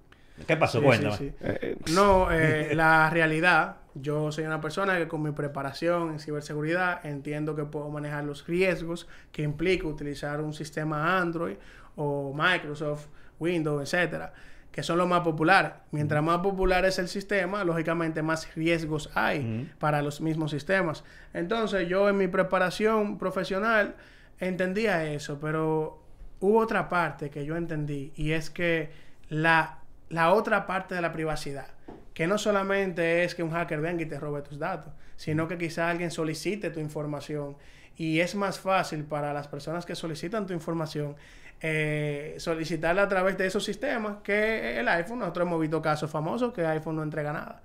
¿Qué 0.46 0.56
pasó? 0.56 0.78
Sí, 0.80 0.84
Cuéntame. 0.84 1.16
sí, 1.16 1.28
sí. 1.30 1.34
Eh, 1.40 1.58
eh, 1.62 1.76
No, 1.86 2.30
eh, 2.30 2.74
la 2.74 3.10
realidad, 3.10 3.76
yo 3.94 4.30
soy 4.32 4.44
una 4.44 4.60
persona 4.60 4.96
que 4.98 5.08
con 5.08 5.22
mi 5.22 5.32
preparación 5.32 6.10
en 6.10 6.18
ciberseguridad 6.18 7.04
entiendo 7.04 7.54
que 7.56 7.64
puedo 7.64 7.88
manejar 7.90 8.24
los 8.24 8.46
riesgos 8.46 9.08
que 9.32 9.42
implica 9.42 9.86
utilizar 9.86 10.40
un 10.40 10.52
sistema 10.52 11.18
Android 11.18 11.56
o 11.96 12.32
Microsoft, 12.34 13.06
Windows, 13.38 13.82
etcétera, 13.82 14.32
que 14.70 14.82
son 14.82 14.98
los 14.98 15.08
más 15.08 15.20
populares. 15.20 15.72
Mientras 15.90 16.22
más 16.22 16.38
popular 16.38 16.84
es 16.84 16.98
el 16.98 17.08
sistema, 17.08 17.64
lógicamente 17.64 18.22
más 18.22 18.54
riesgos 18.54 19.10
hay 19.14 19.68
para 19.78 20.00
los 20.02 20.20
mismos 20.20 20.52
sistemas. 20.52 21.02
Entonces, 21.34 21.88
yo 21.88 22.08
en 22.08 22.16
mi 22.16 22.28
preparación 22.28 23.18
profesional 23.18 23.96
entendía 24.38 25.04
eso, 25.12 25.38
pero 25.40 26.00
hubo 26.38 26.58
otra 26.60 26.88
parte 26.88 27.30
que 27.30 27.44
yo 27.44 27.56
entendí 27.56 28.12
y 28.14 28.32
es 28.32 28.50
que 28.50 28.90
la, 29.28 29.79
la 30.10 30.32
otra 30.34 30.66
parte 30.66 30.94
de 30.94 31.00
la 31.00 31.12
privacidad, 31.12 31.68
que 32.12 32.26
no 32.26 32.36
solamente 32.36 33.24
es 33.24 33.34
que 33.34 33.42
un 33.42 33.50
hacker 33.50 33.80
venga 33.80 34.02
y 34.02 34.06
te 34.06 34.20
robe 34.20 34.42
tus 34.42 34.58
datos, 34.58 34.92
sino 35.16 35.48
que 35.48 35.56
quizá 35.56 35.88
alguien 35.88 36.10
solicite 36.10 36.70
tu 36.70 36.80
información 36.80 37.56
y 37.96 38.20
es 38.20 38.34
más 38.34 38.58
fácil 38.60 39.04
para 39.04 39.32
las 39.32 39.48
personas 39.48 39.86
que 39.86 39.94
solicitan 39.94 40.46
tu 40.46 40.52
información 40.52 41.16
eh, 41.62 42.36
solicitarla 42.38 43.02
a 43.02 43.08
través 43.08 43.36
de 43.36 43.46
esos 43.46 43.62
sistemas 43.62 44.18
que 44.22 44.80
el 44.80 44.88
iPhone. 44.88 45.18
Nosotros 45.18 45.46
hemos 45.46 45.60
visto 45.60 45.82
casos 45.82 46.10
famosos 46.10 46.54
que 46.54 46.64
iPhone 46.64 46.96
no 46.96 47.02
entrega 47.02 47.34
nada, 47.34 47.62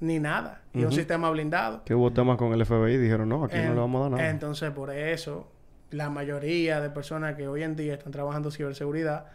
ni 0.00 0.18
nada, 0.18 0.62
y 0.72 0.84
un 0.84 0.92
sistema 0.92 1.28
blindado. 1.30 1.84
que 1.84 1.94
hubo 1.94 2.10
temas 2.10 2.38
con 2.38 2.54
el 2.54 2.64
FBI 2.64 2.94
y 2.94 2.96
dijeron, 2.96 3.28
no, 3.28 3.44
aquí 3.44 3.58
no 3.58 3.74
le 3.74 3.80
vamos 3.80 4.00
a 4.00 4.02
dar 4.04 4.10
nada. 4.12 4.30
Entonces, 4.30 4.70
por 4.70 4.90
eso, 4.90 5.46
la 5.90 6.08
mayoría 6.08 6.80
de 6.80 6.88
personas 6.88 7.34
que 7.34 7.46
hoy 7.46 7.62
en 7.62 7.76
día 7.76 7.94
están 7.94 8.12
trabajando 8.12 8.50
ciberseguridad 8.50 9.26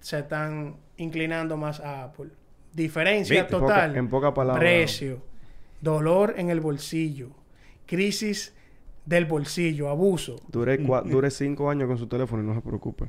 se 0.00 0.18
están 0.18 0.76
inclinando 0.96 1.56
más 1.56 1.80
a 1.80 2.04
Apple. 2.04 2.30
Diferencia 2.72 3.42
¿Viste? 3.42 3.54
En 3.56 3.60
poca- 3.60 3.74
total. 3.74 3.96
en 3.96 4.08
pocas 4.08 4.32
palabras. 4.32 4.60
Precio. 4.60 5.22
Dolor 5.80 6.34
en 6.36 6.50
el 6.50 6.60
bolsillo. 6.60 7.30
Crisis 7.86 8.54
del 9.06 9.24
bolsillo. 9.26 9.88
Abuso. 9.88 10.36
Dure, 10.48 10.78
cua- 10.80 11.02
dure 11.02 11.30
cinco 11.30 11.70
años 11.70 11.88
con 11.88 11.98
su 11.98 12.06
teléfono 12.06 12.42
y 12.42 12.46
no 12.46 12.54
se 12.54 12.60
preocupe. 12.60 13.06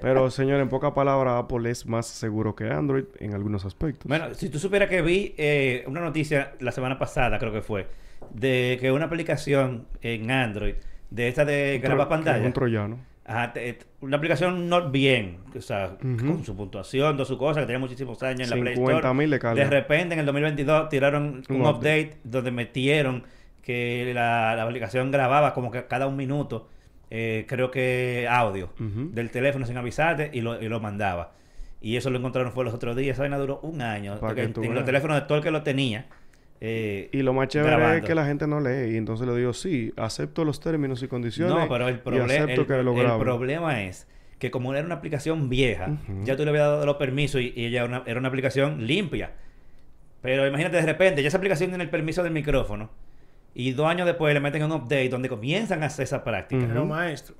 Pero, 0.00 0.30
señor, 0.30 0.60
en 0.60 0.68
pocas 0.68 0.92
palabras, 0.92 1.42
Apple 1.44 1.70
es 1.70 1.86
más 1.86 2.06
seguro 2.06 2.54
que 2.56 2.68
Android 2.70 3.04
en 3.20 3.34
algunos 3.34 3.64
aspectos. 3.64 4.08
Bueno, 4.08 4.34
si 4.34 4.48
tú 4.48 4.58
supieras 4.58 4.88
que 4.88 5.02
vi 5.02 5.34
eh, 5.36 5.84
una 5.86 6.00
noticia 6.00 6.54
la 6.60 6.72
semana 6.72 6.98
pasada, 6.98 7.38
creo 7.38 7.52
que 7.52 7.62
fue, 7.62 7.86
de 8.32 8.78
que 8.80 8.90
una 8.90 9.04
aplicación 9.04 9.86
en 10.00 10.30
Android, 10.30 10.74
de 11.10 11.28
esta 11.28 11.44
de 11.44 11.78
grabar 11.80 12.06
es 12.06 12.08
pantalla, 12.08 12.46
Un 12.46 12.52
troyano. 12.52 12.98
Ajá, 13.24 13.52
te- 13.52 13.72
te- 13.74 13.86
una 14.00 14.16
aplicación 14.18 14.68
no 14.68 14.90
bien, 14.90 15.38
o 15.56 15.60
sea, 15.60 15.96
con 15.98 16.44
su 16.44 16.54
puntuación, 16.56 17.12
todas 17.16 17.28
sus 17.28 17.38
cosas, 17.38 17.62
que 17.62 17.66
tenía 17.66 17.78
muchísimos 17.78 18.22
años 18.22 18.50
en 18.50 18.50
la 18.50 18.62
Play 18.62 18.74
Store. 18.74 18.94
50.000 19.08 19.54
de 19.54 19.64
repente, 19.70 20.14
en 20.14 20.20
el 20.20 20.26
2022, 20.26 20.88
tiraron 20.88 21.42
un, 21.48 21.56
Un 21.56 21.60
update. 21.62 21.76
update. 21.76 22.16
donde 22.24 22.50
metieron 22.50 23.24
que 23.62 24.12
la, 24.14 24.54
la 24.56 24.62
aplicación 24.64 25.10
grababa 25.10 25.54
como 25.54 25.70
que 25.70 25.86
cada 25.86 26.06
un 26.06 26.16
minuto, 26.16 26.68
eh, 27.10 27.46
creo 27.48 27.70
que 27.70 28.26
audio 28.30 28.70
del 28.78 29.30
teléfono 29.30 29.64
sin 29.66 29.76
avisarte 29.78 30.30
y 30.32 30.40
lo, 30.42 30.60
y 30.60 30.68
lo 30.68 30.80
mandaba. 30.80 31.32
Y 31.80 31.96
eso 31.96 32.08
lo 32.10 32.18
encontraron 32.18 32.50
fue 32.52 32.64
los 32.64 32.72
otros 32.74 32.96
días. 32.96 33.14
Esa 33.14 33.22
vaina 33.22 33.36
duró 33.38 33.60
un 33.62 33.82
año. 33.82 34.18
Pa' 34.18 34.34
que 34.34 34.42
en, 34.44 34.54
en 34.64 34.74
los 34.74 34.84
teléfonos 34.86 35.20
de 35.20 35.26
todo 35.26 35.36
el 35.38 35.44
que 35.44 35.50
lo 35.50 35.62
tenía. 35.62 36.06
Eh, 36.66 37.08
Y 37.12 37.22
lo 37.22 37.32
más 37.32 37.48
chévere 37.48 37.76
grabando. 37.76 37.98
es 37.98 38.04
que 38.04 38.14
la 38.14 38.24
gente 38.26 38.46
no 38.46 38.60
lee. 38.60 38.92
Y 38.94 38.96
entonces 38.96 39.26
le 39.26 39.36
digo, 39.36 39.52
sí, 39.52 39.92
acepto 39.96 40.44
los 40.44 40.60
términos 40.60 41.02
y 41.02 41.08
condiciones. 41.08 41.54
No, 41.54 41.68
pero 41.68 41.88
el, 41.88 41.96
y 41.96 41.98
proble- 41.98 42.24
acepto 42.24 42.60
el, 42.62 42.66
que 42.66 42.82
lo 42.82 43.00
el 43.00 43.18
problema 43.18 43.82
es 43.82 44.06
que 44.38 44.50
como 44.50 44.74
era 44.74 44.84
una 44.84 44.94
aplicación 44.96 45.48
vieja, 45.48 45.96
ya 46.24 46.36
tú 46.36 46.44
le 46.44 46.50
habías 46.50 46.66
dado 46.66 46.86
los 46.86 46.96
permisos 46.96 47.40
y, 47.40 47.52
y 47.56 47.66
ella 47.66 47.84
una- 47.84 48.02
era 48.06 48.18
una 48.18 48.28
aplicación 48.28 48.86
limpia. 48.86 49.32
Pero 50.22 50.46
imagínate 50.46 50.76
de 50.76 50.86
repente, 50.86 51.22
ya 51.22 51.28
esa 51.28 51.36
aplicación 51.36 51.70
tiene 51.70 51.84
el 51.84 51.90
permiso 51.90 52.22
del 52.22 52.32
micrófono 52.32 52.90
y 53.54 53.72
dos 53.72 53.86
años 53.86 54.06
después 54.06 54.32
le 54.34 54.40
meten 54.40 54.62
un 54.64 54.72
update 54.72 55.08
donde 55.10 55.28
comienzan 55.28 55.82
a 55.82 55.86
hacer 55.86 56.04
esa 56.04 56.24
práctica. 56.24 56.62
Ujú. 56.62 56.68
Pero 56.72 56.86
maestro. 56.86 57.36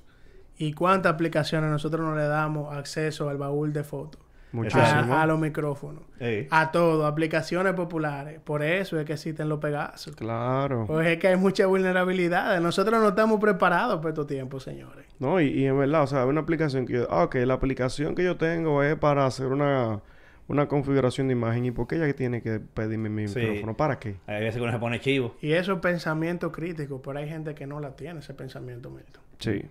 ¿Y 0.57 0.71
cuántas 0.73 1.13
aplicaciones 1.13 1.69
nosotros 1.69 2.01
no 2.01 2.15
le 2.15 2.23
damos 2.23 2.73
acceso 2.73 3.27
al 3.29 3.37
baúl 3.37 3.73
de 3.73 3.83
fotos? 3.83 4.21
Muchísimo. 4.55 5.13
A, 5.13 5.21
a 5.23 5.25
los 5.25 5.39
micrófonos. 5.39 6.03
A 6.51 6.71
todo. 6.71 7.05
Aplicaciones 7.05 7.73
populares. 7.73 8.39
Por 8.43 8.63
eso 8.63 8.99
es 8.99 9.05
que 9.05 9.13
existen 9.13 9.49
los 9.49 9.59
pegazos. 9.59 10.15
Claro. 10.15 10.85
Pues 10.87 11.07
es 11.07 11.17
que 11.17 11.27
hay 11.27 11.35
mucha 11.37 11.65
vulnerabilidad. 11.67 12.59
Nosotros 12.61 12.99
no 13.01 13.09
estamos 13.09 13.39
preparados 13.39 13.97
para 13.97 14.09
estos 14.09 14.27
tiempos, 14.27 14.63
señores. 14.63 15.05
No, 15.19 15.39
y, 15.39 15.47
y 15.47 15.65
en 15.65 15.77
verdad, 15.77 16.03
o 16.03 16.07
sea, 16.07 16.23
hay 16.23 16.27
una 16.29 16.41
aplicación 16.41 16.85
que 16.85 16.93
yo... 16.93 17.07
Ah, 17.09 17.23
ok, 17.23 17.35
la 17.45 17.53
aplicación 17.55 18.15
que 18.15 18.23
yo 18.23 18.37
tengo 18.37 18.83
es 18.83 18.95
para 18.95 19.25
hacer 19.25 19.47
una, 19.47 20.01
una 20.47 20.67
configuración 20.67 21.27
de 21.27 21.33
imagen. 21.33 21.65
¿Y 21.65 21.71
por 21.71 21.87
qué 21.87 21.95
ella 21.95 22.13
tiene 22.15 22.41
que 22.41 22.59
pedirme 22.59 23.09
mi 23.09 23.27
Sí. 23.27 23.39
micrófono? 23.39 23.77
¿Para 23.77 23.99
qué? 23.99 24.15
Hay 24.27 24.41
veces 24.41 24.55
que 24.55 24.61
uno 24.61 24.71
se 24.71 24.79
pone 24.79 24.99
chivo. 24.99 25.35
Y 25.41 25.53
eso 25.53 25.73
es 25.73 25.79
pensamiento 25.79 26.51
crítico. 26.51 27.01
Pero 27.01 27.19
hay 27.19 27.29
gente 27.29 27.55
que 27.55 27.65
no 27.67 27.79
la 27.79 27.95
tiene, 27.95 28.19
ese 28.19 28.33
pensamiento, 28.33 28.89
Milton. 28.89 29.21
Sí. 29.39 29.63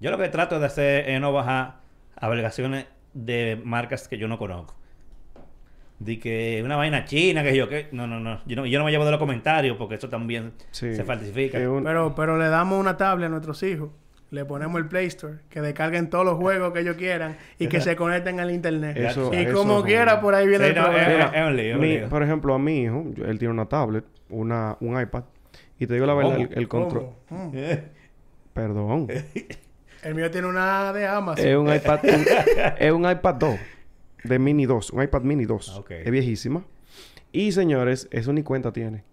Yo 0.00 0.10
lo 0.10 0.18
que 0.18 0.28
trato 0.28 0.58
de 0.58 0.66
hacer 0.66 1.08
es 1.08 1.20
no 1.20 1.32
bajar 1.32 1.76
aplicaciones 2.16 2.86
de 3.14 3.60
marcas 3.64 4.08
que 4.08 4.18
yo 4.18 4.28
no 4.28 4.38
conozco. 4.38 4.74
De 5.98 6.18
que 6.18 6.60
una 6.64 6.76
vaina 6.76 7.04
china, 7.04 7.42
que 7.44 7.54
yo 7.56 7.68
que 7.68 7.86
no, 7.92 8.06
no, 8.08 8.18
no, 8.18 8.40
yo 8.44 8.56
no, 8.56 8.66
yo 8.66 8.78
no 8.78 8.84
me 8.84 8.90
llevo 8.90 9.04
de 9.04 9.12
los 9.12 9.20
comentarios 9.20 9.76
porque 9.76 9.94
eso 9.96 10.08
también 10.08 10.52
Sí. 10.72 10.94
se 10.96 11.04
falsifica. 11.04 11.58
Un- 11.70 11.84
Pero, 11.84 12.14
pero 12.14 12.36
le 12.38 12.48
damos 12.48 12.80
una 12.80 12.96
tablet 12.96 13.26
a 13.26 13.30
nuestros 13.30 13.62
hijos. 13.62 13.90
Le 14.30 14.44
ponemos 14.46 14.80
el 14.80 14.88
Play 14.88 15.06
Store, 15.08 15.40
que 15.50 15.60
descarguen 15.60 16.08
todos 16.08 16.24
los 16.24 16.36
juegos 16.36 16.72
que 16.72 16.80
ellos 16.80 16.96
quieran 16.96 17.36
y 17.58 17.66
que 17.68 17.80
se 17.82 17.94
conecten 17.96 18.40
al 18.40 18.50
internet. 18.50 18.96
Eso- 18.96 19.30
y 19.32 19.36
eso 19.36 19.52
como 19.58 19.82
quiera, 19.84 20.14
un- 20.16 20.20
por 20.22 20.34
ahí 20.34 20.48
viene 20.48 20.64
Sí, 20.64 20.70
el 20.70 20.76
no, 20.76 20.82
problema. 20.84 21.24
es- 21.26 21.34
es 21.34 21.46
un 21.46 21.56
lío, 21.56 21.66
es 21.68 21.74
un 21.74 21.80
Mi- 21.82 21.98
lío. 21.98 22.08
por 22.08 22.22
ejemplo, 22.22 22.54
a 22.54 22.58
mi 22.58 22.78
hijo, 22.82 23.04
yo- 23.14 23.26
él 23.26 23.38
tiene 23.38 23.52
una 23.52 23.66
tablet, 23.66 24.04
una, 24.30 24.76
un 24.80 24.98
iPad. 25.00 25.24
Y 25.78 25.86
te 25.86 25.92
digo 25.94 26.06
la 26.06 26.14
verdad, 26.14 26.32
¿Cómo? 26.36 26.44
el, 26.46 26.58
el 26.58 26.68
control... 26.68 27.10
¿Cómo? 27.28 27.52
Perdón. 28.54 29.06
El 30.02 30.14
mío 30.14 30.30
tiene 30.30 30.48
una 30.48 30.92
de 30.92 31.06
Amazon. 31.06 31.46
es 31.46 31.56
un 31.56 31.72
iPad... 31.74 32.00
un- 32.04 32.26
es 32.78 32.92
un 32.92 33.10
iPad 33.10 33.34
2. 33.36 33.58
De 34.24 34.38
Mini 34.38 34.66
2. 34.66 34.90
Un 34.90 35.02
iPad 35.02 35.22
Mini 35.22 35.44
2. 35.44 35.82
Ah. 35.88 35.94
Es 35.94 36.10
viejísima. 36.10 36.64
Y, 37.32 37.52
señores, 37.52 38.08
eso 38.10 38.32
ni 38.32 38.42
cuenta 38.42 38.72
tiene. 38.72 39.04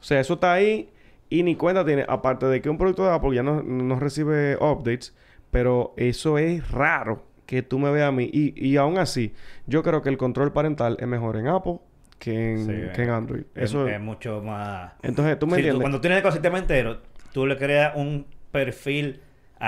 O 0.00 0.02
sea, 0.02 0.20
eso 0.20 0.34
está 0.34 0.52
ahí 0.52 0.90
y 1.30 1.42
ni 1.42 1.56
cuenta 1.56 1.84
tiene. 1.84 2.04
Aparte 2.08 2.46
de 2.46 2.60
que 2.60 2.68
un 2.68 2.78
producto 2.78 3.04
de 3.04 3.12
Apple 3.14 3.34
ya 3.34 3.42
no, 3.42 3.62
no 3.62 3.98
recibe 3.98 4.56
updates. 4.56 5.14
Pero 5.50 5.94
eso 5.96 6.36
es 6.38 6.68
raro 6.72 7.24
que 7.46 7.62
tú 7.62 7.78
me 7.78 7.90
veas 7.90 8.08
a 8.08 8.12
mí. 8.12 8.28
Y, 8.32 8.52
y 8.68 8.76
aún 8.76 8.98
así, 8.98 9.34
yo 9.66 9.82
creo 9.82 10.02
que 10.02 10.08
el 10.08 10.16
control 10.18 10.52
parental 10.52 10.96
es 11.00 11.06
mejor 11.06 11.36
en 11.36 11.46
Apple 11.48 11.78
que 12.18 12.52
en, 12.54 12.66
Sí, 12.66 12.72
que 12.94 13.02
en 13.02 13.10
Android. 13.10 13.42
Es, 13.54 13.70
Eso 13.70 13.86
es 13.86 14.00
mucho 14.00 14.42
más. 14.42 14.92
Entonces, 15.02 15.38
¿tú 15.38 15.46
me 15.46 15.54
Sí, 15.54 15.60
entiendes? 15.60 15.80
cuando 15.82 16.00
tienes 16.00 16.16
el 16.18 16.20
ecosistema 16.24 16.58
entero, 16.58 17.00
tú 17.32 17.46
le 17.46 17.56
creas 17.56 17.92
un 17.96 18.26
perfil 18.50 19.20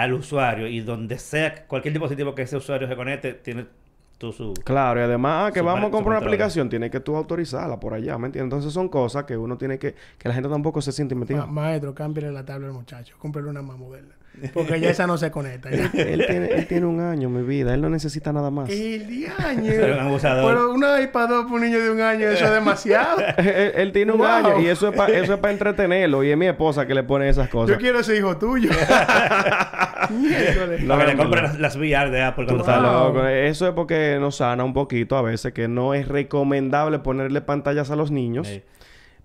al 0.03 0.13
usuario 0.13 0.67
y 0.67 0.81
donde 0.81 1.19
sea 1.19 1.67
cualquier 1.67 1.95
dispositivo 1.95 2.35
que 2.35 2.43
ese 2.43 2.57
usuario 2.57 2.87
se 2.87 2.95
conecte, 2.97 3.33
tiene 3.33 3.67
tú 4.19 4.33
su... 4.33 4.53
Claro, 4.65 5.01
y 5.01 5.03
además 5.05 5.49
ah, 5.49 5.53
que 5.53 5.61
Su 5.61 5.65
vamos 5.67 5.89
a 5.89 5.91
comprar 5.91 6.19
una 6.19 6.27
aplicación, 6.27 6.69
tienes 6.69 6.91
que 6.91 7.01
tú 7.01 7.17
autorizarla 7.17 7.81
por 7.81 7.95
allá, 7.95 8.19
¿me 8.19 8.27
entiendes? 8.27 8.45
Entonces 8.55 8.73
son 8.73 8.89
cosas 8.89 9.25
que 9.25 9.37
uno 9.37 9.57
tiene 9.57 9.79
que... 9.79 9.95
Que 10.19 10.29
la 10.29 10.35
gente 10.35 10.49
tampoco 10.51 10.81
se 10.83 10.93
siente 10.93 11.15
metida. 11.15 11.47
Ma- 11.47 11.47
maestro, 11.47 11.95
cámbiale 11.95 12.31
la 12.33 12.45
tabla 12.45 12.67
al 12.67 12.73
muchacho. 12.75 13.15
Cómprale 13.19 13.49
una 13.49 13.63
más 13.63 13.79
moderna. 13.79 14.15
Porque 14.53 14.79
ya 14.81 14.91
esa 14.91 15.07
no 15.07 15.17
se 15.17 15.31
conecta. 15.31 15.71
ya. 15.71 15.87
él, 15.95 16.27
tiene, 16.27 16.49
él 16.53 16.67
tiene 16.67 16.85
un 16.85 17.01
año, 17.01 17.31
mi 17.31 17.43
vida. 17.43 17.73
Él 17.73 17.81
no 17.81 17.89
necesita 17.89 18.35
nada 18.35 18.51
más. 18.51 18.69
El 18.69 19.07
diaño. 19.07 19.65
Pero 19.65 19.95
un 19.95 20.01
abusador. 20.01 20.53
Pero 20.55 20.73
una 20.75 21.01
iPad 21.01 21.29
2 21.29 21.43
para 21.45 21.55
un 21.55 21.61
niño 21.63 21.79
de 21.81 21.91
un 21.91 22.01
año, 22.03 22.29
eso 22.29 22.45
es 22.45 22.51
demasiado. 22.51 23.17
él, 23.39 23.73
él 23.75 23.93
tiene 23.93 24.13
un 24.13 24.19
Wow. 24.19 24.27
año 24.27 24.61
y 24.61 24.67
eso 24.67 24.89
es 24.91 24.95
para 24.97 25.15
eso 25.17 25.33
es 25.33 25.41
para 25.41 25.53
entretenerlo. 25.55 26.23
Y 26.23 26.31
es 26.33 26.37
mi 26.37 26.47
esposa 26.49 26.87
que 26.87 26.95
le 26.95 27.03
pone 27.03 27.31
esas 27.31 27.47
Yo 27.47 27.53
cosas. 27.53 27.79
quiero 27.79 28.01
ese 28.01 28.15
hijo 28.19 28.37
tuyo. 28.37 28.69
Para 30.09 31.07
que 31.07 31.17
le 31.17 31.25
no. 31.25 31.59
las, 31.59 31.77
VR 31.77 32.11
de 32.11 32.23
Apple 32.23 32.45
cuando 32.47 32.63
estás 32.65 32.83
loco. 32.83 33.25
Eso 33.27 33.67
es 33.69 33.73
porque 33.75 34.19
nos 34.21 34.37
sana 34.37 34.65
un 34.65 34.73
poquito 34.73 35.17
a 35.17 35.23
veces 35.23 35.53
que 35.53 35.69
no 35.69 35.95
es 35.95 36.09
recomendable 36.09 36.99
ponerle 37.01 37.41
pantallas 37.41 37.91
a 37.91 37.97
los 37.97 38.11
niños. 38.11 38.49
Sí. 38.49 38.63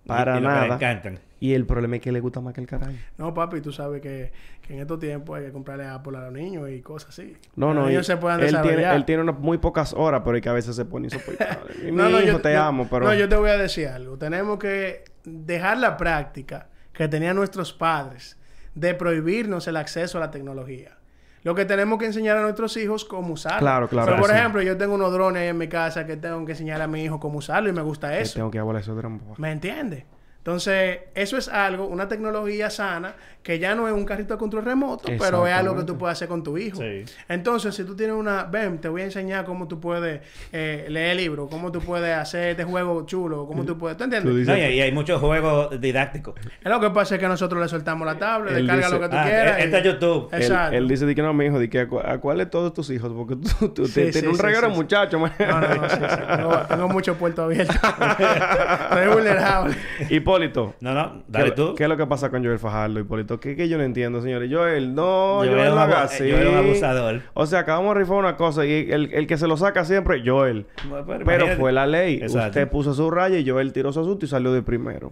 Para 0.08 0.36
Y- 0.36 0.38
y 0.40 0.42
lo 0.42 0.50
que 0.50 0.54
nada. 0.56 0.76
encantan. 0.76 1.20
Y 1.40 1.54
el 1.56 1.66
problema 1.66 1.96
es 1.96 2.02
que 2.04 2.12
le 2.12 2.20
gusta 2.20 2.40
más 2.40 2.54
que 2.54 2.62
el 2.62 2.68
carajo. 2.68 2.92
No, 3.18 3.34
papi, 3.34 3.62
tú 3.62 3.72
sabes 3.72 4.00
que, 4.02 4.32
que 4.62 4.74
en 4.76 4.82
estos 4.82 5.00
tiempos 5.00 5.40
hay 5.40 5.46
que 5.46 5.52
comprarle 5.52 5.88
Apple 5.88 6.16
a 6.18 6.22
los 6.22 6.34
niños 6.34 6.70
y 6.70 6.82
cosas 6.82 7.10
así. 7.10 7.36
No, 7.56 7.68
Los 7.68 7.76
no. 7.76 7.88
niños 7.88 8.04
y 8.04 8.12
se 8.12 8.18
puedan 8.18 8.40
él 8.42 8.48
tiene, 8.50 8.62
desarrollar. 8.62 8.96
él 8.96 9.06
tiene 9.06 9.24
unas 9.24 9.40
muy 9.40 9.58
pocas 9.58 9.94
horas, 9.94 10.22
pero 10.24 10.38
es 10.38 10.44
que 10.44 10.50
a 10.50 10.54
veces 10.54 10.76
se 10.76 10.86
pone 10.86 11.08
insoportable. 11.08 11.74
Mi 11.84 11.92
No, 11.92 12.10
no, 12.10 12.20
hijo, 12.20 12.28
yo- 12.28 12.42
te 12.42 12.56
amo, 12.56 12.88
pero... 12.90 13.06
No, 13.06 13.14
yo 13.16 13.28
te 13.28 13.36
voy 13.36 13.50
a 13.50 13.58
decir 13.58 13.88
algo. 13.88 14.18
Tenemos 14.18 14.60
que 14.60 15.04
dejar 15.24 15.80
la 15.80 15.98
práctica 15.98 16.68
que 16.94 17.08
tenían 17.08 17.36
nuestros 17.36 17.74
padres 17.74 18.38
de 18.76 18.94
prohibirnos 18.96 19.68
el 19.68 19.78
acceso 19.78 20.18
a 20.18 20.22
la 20.22 20.32
tecnología. 20.32 20.98
Lo 21.44 21.56
que 21.56 21.66
tenemos 21.66 21.98
que 21.98 22.06
enseñar 22.06 22.38
a 22.38 22.42
nuestros 22.44 22.78
hijos 22.78 23.04
cómo 23.04 23.34
usarlo. 23.34 23.60
Claro, 23.60 23.88
claro 23.90 24.06
Pero, 24.12 24.22
por 24.22 24.30
sí. 24.30 24.36
ejemplo, 24.38 24.62
yo 24.62 24.78
tengo 24.78 24.94
unos 24.94 25.12
drones 25.12 25.42
ahí 25.42 25.48
en 25.48 25.58
mi 25.58 25.68
casa 25.68 26.06
que 26.06 26.16
tengo 26.16 26.46
que 26.46 26.52
enseñar 26.52 26.82
a 26.82 26.88
mi 26.88 27.04
hijo 27.04 27.20
cómo 27.20 27.40
usarlo 27.40 27.68
y 27.70 27.74
me 27.74 27.82
gusta 27.82 28.18
eso. 28.20 28.36
tengo 28.36 28.52
que 28.52 28.60
abolir 28.60 28.82
eso 28.82 28.96
de 28.96 29.04
la- 29.04 29.10
¿Me 29.38 29.52
entiendes? 29.52 30.04
Entonces, 30.38 31.00
eso 31.16 31.38
es 31.38 31.48
algo, 31.50 31.86
una 31.86 32.08
tecnología 32.08 32.70
sana, 32.70 33.16
que 33.44 33.58
ya 33.58 33.74
no 33.74 33.88
es 33.88 33.94
un 33.94 34.06
carrito 34.06 34.34
de 34.36 34.38
control 34.38 34.66
remoto, 34.66 35.10
pero 35.18 35.48
es 35.48 35.54
algo 35.54 35.76
que 35.76 35.84
tú 35.84 35.98
puedes 35.98 36.18
hacer 36.18 36.28
con 36.28 36.44
tu 36.44 36.58
hijo. 36.58 36.78
Sí. 36.80 37.04
Entonces, 37.28 37.74
si 37.74 37.84
tú 37.84 37.96
tienes 37.96 38.16
una... 38.16 38.44
Ven, 38.44 38.80
te 38.80 38.88
voy 38.88 39.02
a 39.02 39.06
enseñar 39.06 39.46
cómo 39.46 39.68
tú 39.68 39.80
puedes 39.80 40.22
eh, 40.52 40.86
leer 40.90 41.16
libros, 41.16 41.48
cómo 41.50 41.72
tú 41.72 41.80
puedes 41.80 42.16
hacer 42.16 42.50
este 42.50 42.64
juego 42.66 43.06
chulo, 43.06 43.48
cómo 43.48 43.64
tú 43.66 43.78
puedes... 43.78 43.98
¿Tú 43.98 44.04
entiendes? 44.04 44.32
Tú 44.32 44.38
dices- 44.38 44.56
No, 44.56 44.58
y, 44.70 44.74
y 44.76 44.82
hay 44.82 44.92
muchos 44.92 45.20
juegos 45.20 45.82
didácticos. 45.82 46.36
Es 46.64 46.70
lo 46.72 46.80
que 46.80 46.92
pasa 46.92 47.16
es 47.16 47.22
que 47.22 47.28
nosotros 47.28 47.60
le 47.62 47.68
soltamos 47.68 48.06
la 48.06 48.18
tablet, 48.20 48.56
Él 48.56 48.68
descarga 48.68 48.86
dice- 48.88 48.96
lo 49.00 49.02
que 49.02 49.10
tú 49.10 49.16
Ah, 49.18 49.24
quieras. 49.24 49.60
e- 49.60 49.80
y- 49.80 49.82
YouTube. 49.84 50.30
Él, 50.34 50.42
Exacto. 50.44 50.78
él 50.78 50.88
dice 50.88 51.06
de 51.08 51.16
que 51.16 51.22
no, 51.24 51.34
mi 51.34 51.46
hijo, 51.46 51.58
de 51.58 51.70
que 51.70 51.80
a, 51.80 51.88
cu- 51.88 52.00
a 52.00 52.18
cuál 52.20 52.38
de 52.38 52.46
todos 52.46 52.74
tus 52.74 52.90
hijos, 52.92 53.12
porque 53.16 53.36
tú, 53.38 53.70
tú 53.70 53.86
Sí, 53.88 53.94
tienes 53.94 54.18
sí, 54.20 54.28
un 54.28 54.36
sí, 54.36 54.42
reguero 54.42 54.68
sí, 54.68 54.74
sí. 54.74 54.78
muchacho, 54.80 55.20
man. 55.20 55.32
No, 55.40 55.62
no, 55.62 55.76
no, 55.76 55.90
sí, 55.90 55.96
sí. 56.00 56.06
Tengo, 56.38 56.58
tengo 56.70 56.88
mucho 56.90 57.16
puerto 57.16 57.44
abierto. 57.44 57.74
Soy 58.94 59.08
vulnerable. 59.08 59.76
Hipólito. 60.10 60.76
No, 60.80 60.94
no, 60.94 61.24
dale 61.28 61.46
¿Qué, 61.50 61.52
tú. 61.56 61.76
¿Qué 61.76 61.84
es 61.84 61.90
lo 61.90 61.98
que 61.98 62.06
pasa 62.06 62.30
con 62.30 62.44
Joel 62.44 62.60
Fajardo, 62.60 63.00
Hipólito? 63.00 63.31
¿Qué, 63.40 63.56
qué 63.56 63.70
yo 63.70 63.78
no 63.78 63.84
entiendo, 63.84 64.22
señores? 64.22 64.50
Joel, 64.52 64.94
no, 64.94 65.38
Joel 65.38 65.50
Joel, 65.52 65.70
no 65.76 65.80
haga 65.80 65.98
abu- 66.02 66.06
así. 66.06 66.30
Joel 66.30 66.48
es 66.48 66.50
un 66.50 66.58
abusador. 66.58 67.22
O 67.34 67.46
sea, 67.46 67.60
acabamos 67.60 67.94
de 67.96 68.02
rifar 68.02 68.18
una 68.18 68.36
cosa 68.36 68.66
y 68.66 68.92
el, 68.92 69.14
el 69.14 69.28
que 69.28 69.38
se 69.38 69.48
lo 69.48 69.58
saca 69.58 69.86
siempre, 69.86 70.22
Joel. 70.26 70.66
Bueno, 70.90 71.24
Pero 71.26 71.48
fue 71.58 71.72
la 71.72 71.88
ley. 71.88 72.16
Exacto. 72.22 72.48
Usted 72.50 72.68
puso 72.70 72.94
su 72.94 73.10
raya 73.12 73.38
y 73.38 73.48
Joel 73.50 73.72
tiró 73.74 73.92
su 73.94 74.00
asunto 74.02 74.26
y 74.26 74.28
salió 74.28 74.52
de 74.52 74.62
primero. 74.62 75.10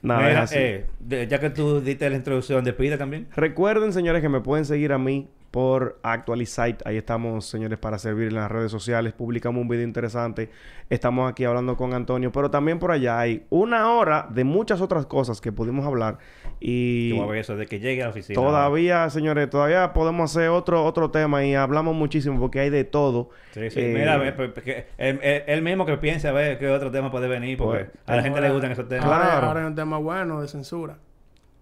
Nada, 0.00 0.20
Mira, 0.20 0.32
es 0.32 0.38
así. 0.38 0.56
eh, 0.58 0.84
de- 1.00 1.26
ya 1.26 1.40
que 1.40 1.50
tú 1.50 1.80
diste 1.80 2.08
la 2.08 2.14
introducción, 2.16 2.62
despide 2.64 2.96
también. 2.96 3.26
Recuerden, 3.34 3.92
señores, 3.92 4.22
que 4.22 4.28
me 4.28 4.40
pueden 4.40 4.64
seguir 4.64 4.92
a 4.92 4.98
mí 4.98 5.28
por 5.50 5.98
Actualizite. 6.02 6.78
Ahí 6.84 6.96
estamos, 6.96 7.46
señores, 7.46 7.78
para 7.78 7.98
servir 7.98 8.28
en 8.28 8.34
las 8.34 8.50
redes 8.50 8.70
sociales. 8.70 9.12
Publicamos 9.12 9.60
un 9.62 9.68
video 9.68 9.84
interesante. 9.84 10.50
Estamos 10.90 11.30
aquí 11.30 11.44
hablando 11.44 11.76
con 11.76 11.94
Antonio. 11.94 12.30
Pero 12.32 12.50
también 12.50 12.78
por 12.78 12.92
allá 12.92 13.18
hay 13.18 13.44
una 13.50 13.92
hora 13.92 14.26
de 14.30 14.44
muchas 14.44 14.80
otras 14.80 15.06
cosas 15.06 15.40
que 15.40 15.52
pudimos 15.52 15.86
hablar. 15.86 16.18
Y 16.60 17.10
Yo 17.10 17.16
voy 17.16 17.24
a 17.24 17.30
ver 17.30 17.38
eso 17.40 17.56
de 17.56 17.66
que 17.66 17.80
llegue 17.80 18.02
a 18.02 18.06
la 18.06 18.10
oficina. 18.10 18.34
todavía, 18.34 19.08
señores, 19.10 19.48
todavía 19.48 19.92
podemos 19.92 20.30
hacer 20.30 20.50
otro, 20.50 20.84
otro 20.84 21.10
tema. 21.10 21.44
Y 21.44 21.54
hablamos 21.54 21.94
muchísimo 21.94 22.38
porque 22.38 22.60
hay 22.60 22.70
de 22.70 22.84
todo. 22.84 23.30
Sí, 23.52 23.70
sí. 23.70 23.80
Eh, 23.80 23.94
Mira, 23.94 24.14
a 24.14 24.18
ver, 24.18 24.36
pues, 24.36 24.50
él, 24.98 25.62
mismo 25.62 25.86
que 25.86 25.96
piense 25.96 26.28
a 26.28 26.32
ver 26.32 26.58
qué 26.58 26.68
otro 26.68 26.90
tema 26.90 27.10
puede 27.10 27.28
venir, 27.28 27.56
porque 27.56 27.84
Pues, 27.84 27.98
a 28.06 28.16
la 28.16 28.22
gente 28.22 28.40
le 28.40 28.50
gustan 28.50 28.72
esos 28.72 28.88
temas. 28.88 29.06
Claro. 29.06 29.24
Ahora, 29.24 29.46
ahora 29.46 29.60
hay 29.60 29.66
un 29.66 29.74
tema 29.74 29.98
bueno 29.98 30.40
de 30.40 30.48
censura. 30.48 30.98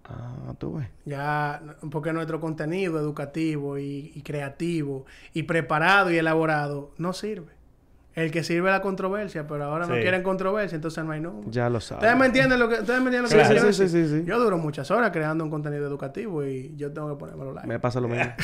Ah, 0.08 0.54
tú 0.58 0.74
ves. 0.76 0.88
Ya, 1.04 1.60
porque 1.90 2.12
nuestro 2.12 2.40
contenido 2.40 2.98
educativo 2.98 3.76
y, 3.78 4.12
y 4.14 4.22
creativo 4.22 5.04
y 5.32 5.42
preparado 5.44 6.10
y 6.12 6.16
elaborado 6.18 6.92
no 6.98 7.12
sirve. 7.12 7.56
El 8.14 8.30
que 8.30 8.42
sirve 8.42 8.68
es 8.70 8.72
la 8.74 8.80
controversia, 8.80 9.46
pero 9.46 9.64
ahora 9.64 9.86
no 9.86 9.94
quieren 9.94 10.22
controversia, 10.22 10.76
entonces 10.76 11.04
no 11.04 11.12
hay 11.12 11.20
número. 11.20 11.50
Ya 11.50 11.68
lo 11.68 11.80
sabes. 11.80 12.02
¿Ustedes 12.04 12.18
me 12.18 12.26
entienden 12.26 12.58
lo 12.58 12.66
que, 12.68 12.76
ustedes 12.76 13.00
me 13.02 13.08
entienden 13.08 13.22
lo 13.24 13.28
que 13.28 13.34
Claro. 13.34 13.50
quiero 13.50 13.66
Sí, 13.66 13.72
sí, 13.74 13.82
decir? 13.82 14.04
sí, 14.04 14.08
sí, 14.14 14.20
sí. 14.20 14.24
Yo 14.26 14.38
duro 14.38 14.56
muchas 14.56 14.90
horas 14.90 15.10
creando 15.10 15.44
un 15.44 15.50
contenido 15.50 15.86
educativo 15.86 16.42
y 16.46 16.74
yo 16.76 16.90
tengo 16.92 17.10
que 17.10 17.16
ponérmelo 17.20 17.52
like. 17.52 17.68
Me 17.68 17.78
pasa 17.78 18.00
lo 18.00 18.08
mismo. 18.08 18.24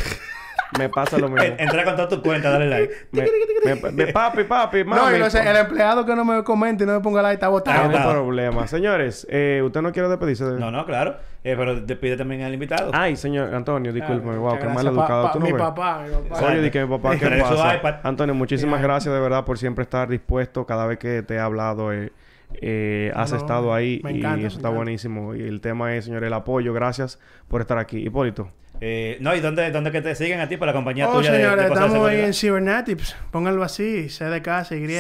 me 0.79 0.89
pasa 0.89 1.19
lo 1.19 1.29
mismo. 1.29 1.55
Entra 1.59 1.85
con 1.85 1.97
toda 1.97 2.09
tu 2.09 2.23
cuenta, 2.23 2.51
dale 2.51 2.69
like. 2.69 2.95
Me- 3.13 3.75
me- 3.75 3.93
me- 3.93 4.07
papi, 4.13 4.45
papi, 4.45 4.85
mami. 4.85 5.01
no, 5.03 5.17
y 5.17 5.21
no 5.21 5.31
sé, 5.31 5.49
el 5.49 5.57
empleado 5.57 6.05
que 6.05 6.17
no 6.17 6.25
me 6.25 6.43
comente 6.43 6.85
y 6.85 6.87
no 6.87 6.95
me 6.95 7.01
ponga 7.01 7.23
like 7.23 7.35
está 7.35 7.47
Ah, 7.47 7.51
botado. 7.51 7.81
Tiene 7.89 7.95
claro. 7.95 8.23
problema. 8.23 8.67
Señores, 8.67 9.27
eh, 9.31 9.63
¿usted 9.65 9.83
no 9.83 9.93
quiere 9.93 10.09
despedirse 10.09 10.45
de...? 10.45 10.59
No, 10.59 10.71
no, 10.71 10.85
claro. 10.85 11.17
Eh, 11.45 11.55
pero 11.57 11.81
despide 11.81 12.17
también 12.17 12.43
al 12.43 12.55
invitado. 12.55 12.91
Ay, 12.95 13.17
señor 13.17 13.55
Antonio, 13.55 13.93
discúlpeme. 13.93 14.37
wow, 14.37 14.59
qué 14.59 14.67
mal 14.69 14.87
educado 14.87 15.23
Pa- 15.25 15.29
pa- 15.29 15.33
tú 15.33 15.41
no 15.41 15.47
Mi 15.47 15.53
ves. 15.53 15.61
papá, 15.63 16.03
mi 16.07 16.29
papá. 16.29 16.47
Oye, 16.47 16.61
di 16.63 16.71
que 16.71 16.85
mi 16.85 16.89
papá, 16.97 17.17
¿qué 17.17 17.27
Trae 17.27 17.41
su 17.43 17.49
pasa? 17.57 17.75
iPad. 17.77 17.95
Antonio, 18.05 18.35
muchísimas 18.35 18.81
gracias 18.83 19.13
de 19.15 19.21
verdad 19.21 19.45
por 19.45 19.59
siempre 19.59 19.83
estar 19.83 20.09
dispuesto. 20.09 20.67
Cada 20.67 20.87
vez 20.87 20.99
que 20.99 21.23
te 21.23 21.35
he 21.35 21.39
hablado, 21.41 21.93
eh, 21.93 22.13
eh, 22.61 23.13
has 23.17 23.31
No, 23.33 23.39
estado 23.39 23.75
ahí 23.75 24.01
me 24.05 24.13
y 24.13 24.19
encanta, 24.19 24.37
me 24.37 24.47
eso 24.47 24.57
está 24.57 24.69
encanta. 24.69 24.77
buenísimo. 24.77 25.35
Y 25.35 25.43
el 25.43 25.61
tema 25.61 25.95
es, 25.97 26.05
señor, 26.05 26.23
el 26.25 26.33
apoyo. 26.33 26.73
Gracias 26.73 27.19
por 27.49 27.61
estar 27.61 27.79
aquí. 27.79 27.99
Hipólito. 27.99 28.51
Eh, 28.85 29.17
no, 29.21 29.33
¿y 29.33 29.39
dónde, 29.39 29.71
dónde 29.71 29.93
que 29.93 30.03
te 30.03 30.13
siguen 30.17 30.41
a 30.41 30.49
ti 30.49 30.57
para 30.57 30.73
la 30.73 30.77
compañía 30.77 31.09
Oh, 31.09 31.13
tuya 31.19 31.31
de- 31.31 31.37
señores, 31.39 31.63
de, 31.63 31.69
cosas 31.69 31.83
de 31.85 31.87
estamos 31.89 32.09
ahí 32.09 32.21
en 32.21 32.35
Cybernetics. 32.35 33.17
Pónganlo 33.31 33.63
así. 33.63 34.09
C 34.09 34.25
de 34.25 34.43
casa, 34.43 34.75
Y, 34.75 34.85
B, 34.85 34.95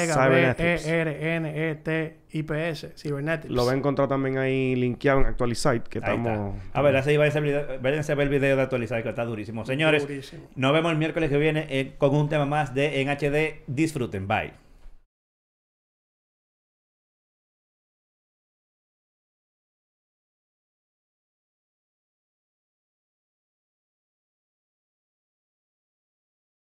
E. 0.57 1.01
R, 1.01 1.35
N, 1.37 1.70
E, 1.70 1.74
T, 1.74 2.16
I, 2.30 2.43
P, 2.45 2.68
S. 2.70 2.93
Cybernetics. 2.97 3.53
Lo 3.53 3.66
va 3.66 3.72
a 3.72 3.74
encontrar 3.74 4.07
también 4.07 4.39
ahí 4.39 4.76
linkeado 4.76 5.18
en 5.20 5.26
Actualizite, 5.26 5.83
que 5.91 5.99
Ahí 5.99 6.05
estamos... 6.16 6.55
está. 6.64 6.78
A 6.78 6.83
ver, 6.83 6.95
así 6.95 7.16
váyanse, 7.16 7.39
a 7.39 7.41
ver- 7.41 7.78
váyanse 7.83 8.12
a 8.12 8.14
ver 8.14 8.28
el 8.28 8.33
video 8.33 8.55
de 8.55 8.62
actualizar 8.62 9.03
que 9.03 9.09
está 9.09 9.24
durísimo. 9.24 9.66
Señores, 9.66 10.07
Durísimo. 10.07 10.49
nos 10.55 10.72
vemos 10.72 10.93
el 10.93 10.99
miércoles 10.99 11.28
que 11.28 11.39
viene 11.39 11.66
eh, 11.68 11.95
con 11.99 12.14
un 12.14 12.28
tema 12.28 12.47
más 12.47 12.72
de 12.74 13.01
En 13.01 13.09
HD. 13.09 13.64
Disfruten. 13.66 14.28
Bye. 14.28 14.61